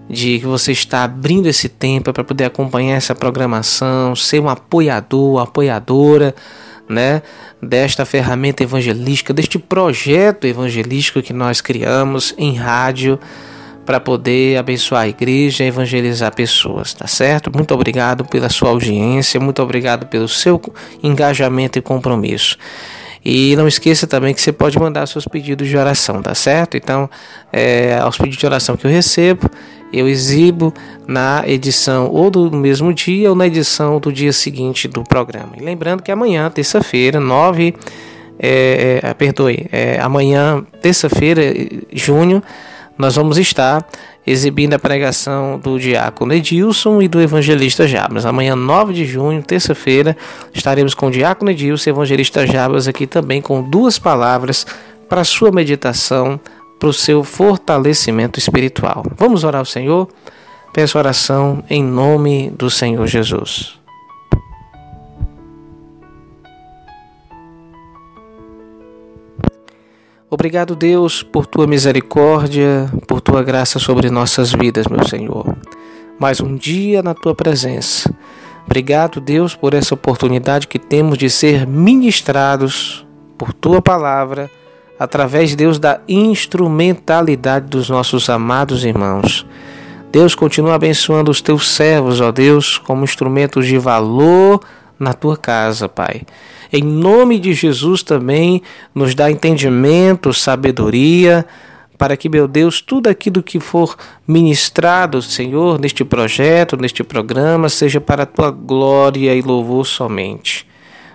de 0.09 0.39
que 0.39 0.47
você 0.47 0.73
está 0.73 1.05
abrindo 1.05 1.47
esse 1.47 1.69
tempo 1.69 2.13
para 2.13 2.25
poder 2.25 2.45
acompanhar 2.45 2.97
essa 2.97 3.15
programação, 3.15 4.17
ser 4.17 4.41
um 4.41 4.49
apoiador, 4.49 5.41
apoiadora, 5.41 6.35
né, 6.89 7.23
desta 7.63 8.07
ferramenta 8.07 8.63
evangelística, 8.63 9.35
deste 9.35 9.59
projeto 9.59 10.47
evangelístico 10.47 11.21
que 11.21 11.33
nós 11.33 11.61
criamos 11.61 12.35
em 12.39 12.57
rádio 12.57 13.19
para 13.85 14.01
poder 14.01 14.59
abençoar 14.59 15.03
a 15.03 15.09
igreja 15.09 15.65
e 15.65 15.67
evangelizar 15.69 16.35
pessoas, 16.35 16.93
tá 16.93 17.07
certo? 17.07 17.51
Muito 17.55 17.73
obrigado 17.73 18.25
pela 18.25 18.51
sua 18.51 18.69
audiência, 18.69 19.41
muito 19.41 19.63
obrigado 19.63 20.07
pelo 20.07 20.29
seu 20.29 20.61
engajamento 21.03 21.79
e 21.79 21.83
compromisso. 21.83 22.59
E 23.25 23.57
não 23.57 23.67
esqueça 23.67 24.07
também 24.07 24.35
que 24.35 24.41
você 24.41 24.53
pode 24.53 24.79
mandar 24.79 25.07
seus 25.07 25.25
pedidos 25.27 25.69
de 25.69 25.77
oração, 25.77 26.23
tá 26.23 26.35
certo? 26.35 26.77
Então, 26.77 27.09
é, 27.53 27.99
aos 27.99 28.17
pedidos 28.17 28.39
de 28.39 28.47
oração 28.47 28.77
que 28.77 28.87
eu 28.87 28.91
recebo, 28.91 29.51
eu 29.93 30.09
exibo 30.09 30.73
na 31.07 31.43
edição 31.47 32.09
ou 32.11 32.31
do 32.31 32.51
mesmo 32.51 32.93
dia 32.93 33.31
ou 33.31 33.37
na 33.37 33.47
edição 33.47 33.99
do 33.99 34.13
dia 34.13 34.33
seguinte 34.33 34.87
do 34.89 35.03
programa. 35.03 35.53
E 35.57 35.63
lembrando 35.63 36.03
que 36.03 36.11
amanhã, 36.11 36.51
terça-feira, 36.51 37.21
9. 37.21 37.75
É, 38.41 39.01
é, 39.03 39.15
perdoe, 39.15 39.67
é, 39.73 39.99
amanhã, 39.99 40.65
terça-feira, 40.81 41.43
junho, 41.93 42.41
nós 42.97 43.17
vamos 43.17 43.37
estar 43.37 43.85
exibindo 44.27 44.75
a 44.75 44.79
pregação 44.79 45.59
do 45.59 45.79
diácono 45.79 46.35
Edilson 46.35 47.01
e 47.01 47.09
do 47.09 47.21
evangelista 47.21 47.89
Jabas. 47.89 48.27
Amanhã, 48.27 48.55
9 48.55 48.93
de 48.93 49.05
junho, 49.05 49.43
terça-feira, 49.43 50.17
estaremos 50.53 50.95
com 50.95 51.07
o 51.07 51.11
diácono 51.11 51.51
Edilson 51.51 51.89
e 51.89 51.93
o 51.93 51.95
evangelista 51.95 52.47
Jabas 52.47 52.87
aqui 52.87 53.07
também 53.07 53.41
com 53.41 53.63
duas 53.63 53.99
palavras 53.99 54.67
para 55.09 55.25
sua 55.25 55.51
meditação, 55.51 56.39
para 56.79 56.89
o 56.89 56.93
seu 56.93 57.25
fortalecimento 57.25 58.39
espiritual. 58.39 59.05
Vamos 59.17 59.45
orar 59.45 59.61
ao 59.61 59.65
Senhor? 59.65 60.09
Peço 60.73 60.99
oração 60.99 61.63
em 61.69 61.83
nome 61.83 62.51
do 62.51 62.71
Senhor 62.71 63.07
Jesus. 63.07 63.79
Obrigado, 70.31 70.77
Deus, 70.77 71.23
por 71.23 71.47
tua 71.47 71.67
misericórdia, 71.67 72.91
por 73.07 73.21
tua 73.21 73.43
graça 73.43 73.79
sobre 73.79 74.11
nossas 74.11 74.53
vidas, 74.53 74.87
meu 74.87 75.03
Senhor. 75.09 75.57
Mais 76.19 76.39
um 76.39 76.55
dia 76.55 77.03
na 77.03 77.15
tua 77.15 77.35
presença. 77.35 78.15
Obrigado, 78.67 79.23
Deus, 79.23 79.55
por 79.55 79.73
essa 79.73 79.95
oportunidade 79.95 80.69
que 80.69 80.79
temos 80.79 81.17
de 81.17 81.31
ser 81.31 81.67
ministrados 81.67 83.07
por 83.39 83.55
tua 83.55 83.81
palavra, 83.81 84.51
através, 84.99 85.55
Deus, 85.55 85.79
da 85.79 86.01
instrumentalidade 86.09 87.67
dos 87.67 87.89
nossos 87.89 88.29
amados 88.29 88.85
irmãos. 88.85 89.47
Deus 90.11 90.35
continua 90.35 90.75
abençoando 90.75 91.31
os 91.31 91.41
teus 91.41 91.69
servos, 91.69 92.21
ó 92.21 92.33
Deus, 92.33 92.79
como 92.79 93.05
instrumentos 93.05 93.67
de 93.67 93.79
valor 93.79 94.61
na 94.99 95.13
tua 95.13 95.37
casa, 95.37 95.89
Pai. 95.89 96.23
Em 96.73 96.83
nome 96.83 97.39
de 97.39 97.53
Jesus 97.55 98.03
também 98.03 98.63
nos 98.95 99.15
dá 99.15 99.31
entendimento, 99.31 100.33
sabedoria, 100.33 101.47
para 101.97 102.17
que, 102.17 102.29
meu 102.29 102.47
Deus, 102.47 102.81
tudo 102.81 103.09
aquilo 103.09 103.43
que 103.43 103.59
for 103.59 103.97
ministrado, 104.27 105.21
Senhor, 105.21 105.81
neste 105.81 106.05
projeto, 106.05 106.77
neste 106.77 107.03
programa, 107.03 107.69
seja 107.69 108.01
para 108.01 108.23
a 108.23 108.27
tua 108.27 108.51
glória 108.51 109.35
e 109.35 109.43
louvor 109.43 109.85
somente. 109.85 110.68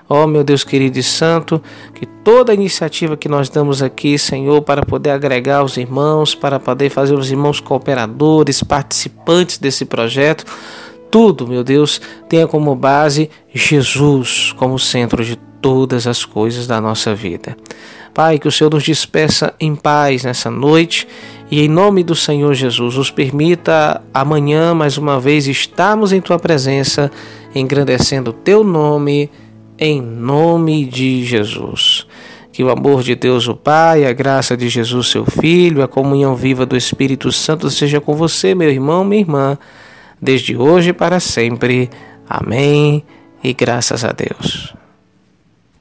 Ó 0.10 0.24
oh, 0.24 0.28
meu 0.28 0.44
Deus 0.44 0.64
querido 0.64 1.00
e 1.00 1.04
santo, 1.04 1.62
que 1.94 2.06
toda 2.06 2.54
iniciativa 2.54 3.16
que 3.16 3.30
nós 3.30 3.50
damos 3.50 3.82
aqui, 3.82 4.18
Senhor, 4.18 4.62
para 4.62 4.84
poder 4.86 5.12
agregar 5.12 5.64
os 5.64 5.78
irmãos, 5.78 6.36
para 6.36 6.60
poder 6.60 6.90
fazer 6.90 7.14
os 7.14 7.32
irmãos 7.32 7.60
cooperadores, 7.60 8.62
participantes 8.64 9.58
desse 9.58 9.86
projeto, 9.86 10.46
tudo, 11.10 11.48
meu 11.48 11.64
Deus, 11.64 12.02
tenha 12.28 12.48
como 12.48 12.76
base 12.76 13.30
Jesus 13.54 14.52
como 14.58 14.80
centro 14.80 15.24
de 15.24 15.36
todas 15.62 16.08
as 16.08 16.26
coisas 16.26 16.68
da 16.68 16.82
nossa 16.82 17.16
vida. 17.16 17.56
Pai, 18.14 18.38
que 18.38 18.48
o 18.48 18.52
Senhor 18.52 18.70
nos 18.70 18.84
despeça 18.84 19.54
em 19.60 19.76
paz 19.76 20.24
nessa 20.24 20.52
noite 20.52 21.08
e 21.50 21.62
em 21.62 21.68
nome 21.68 22.04
do 22.04 22.16
Senhor 22.16 22.54
Jesus 22.54 22.96
nos 22.96 23.10
permita 23.10 24.02
amanhã 24.14 24.74
mais 24.74 24.98
uma 24.98 25.20
vez 25.20 25.48
estarmos 25.48 26.12
em 26.12 26.20
tua 26.20 26.38
presença, 26.38 27.12
engrandecendo 27.56 28.32
o 28.32 28.34
teu 28.34 28.64
nome, 28.64 29.32
em 29.84 30.02
nome 30.02 30.86
de 30.86 31.26
Jesus. 31.26 32.08
Que 32.54 32.64
o 32.64 32.70
amor 32.70 33.04
de 33.04 33.16
Deus, 33.16 33.48
o 33.50 33.56
Pai, 33.56 34.06
a 34.06 34.14
graça 34.14 34.56
de 34.56 34.70
Jesus, 34.70 35.08
seu 35.08 35.26
Filho, 35.26 35.84
a 35.84 35.88
comunhão 35.88 36.36
viva 36.36 36.66
do 36.66 36.78
Espírito 36.78 37.32
Santo 37.32 37.70
seja 37.70 38.00
com 38.00 38.14
você, 38.14 38.56
meu 38.56 38.70
irmão, 38.70 39.04
minha 39.04 39.22
irmã 39.22 39.58
desde 40.22 40.56
hoje 40.56 40.92
e 40.92 40.94
para 40.94 41.20
sempre. 41.20 41.90
Amém. 42.30 43.04
E 43.44 43.54
graças 43.54 44.06
a 44.06 44.14
Deus. 44.14 44.74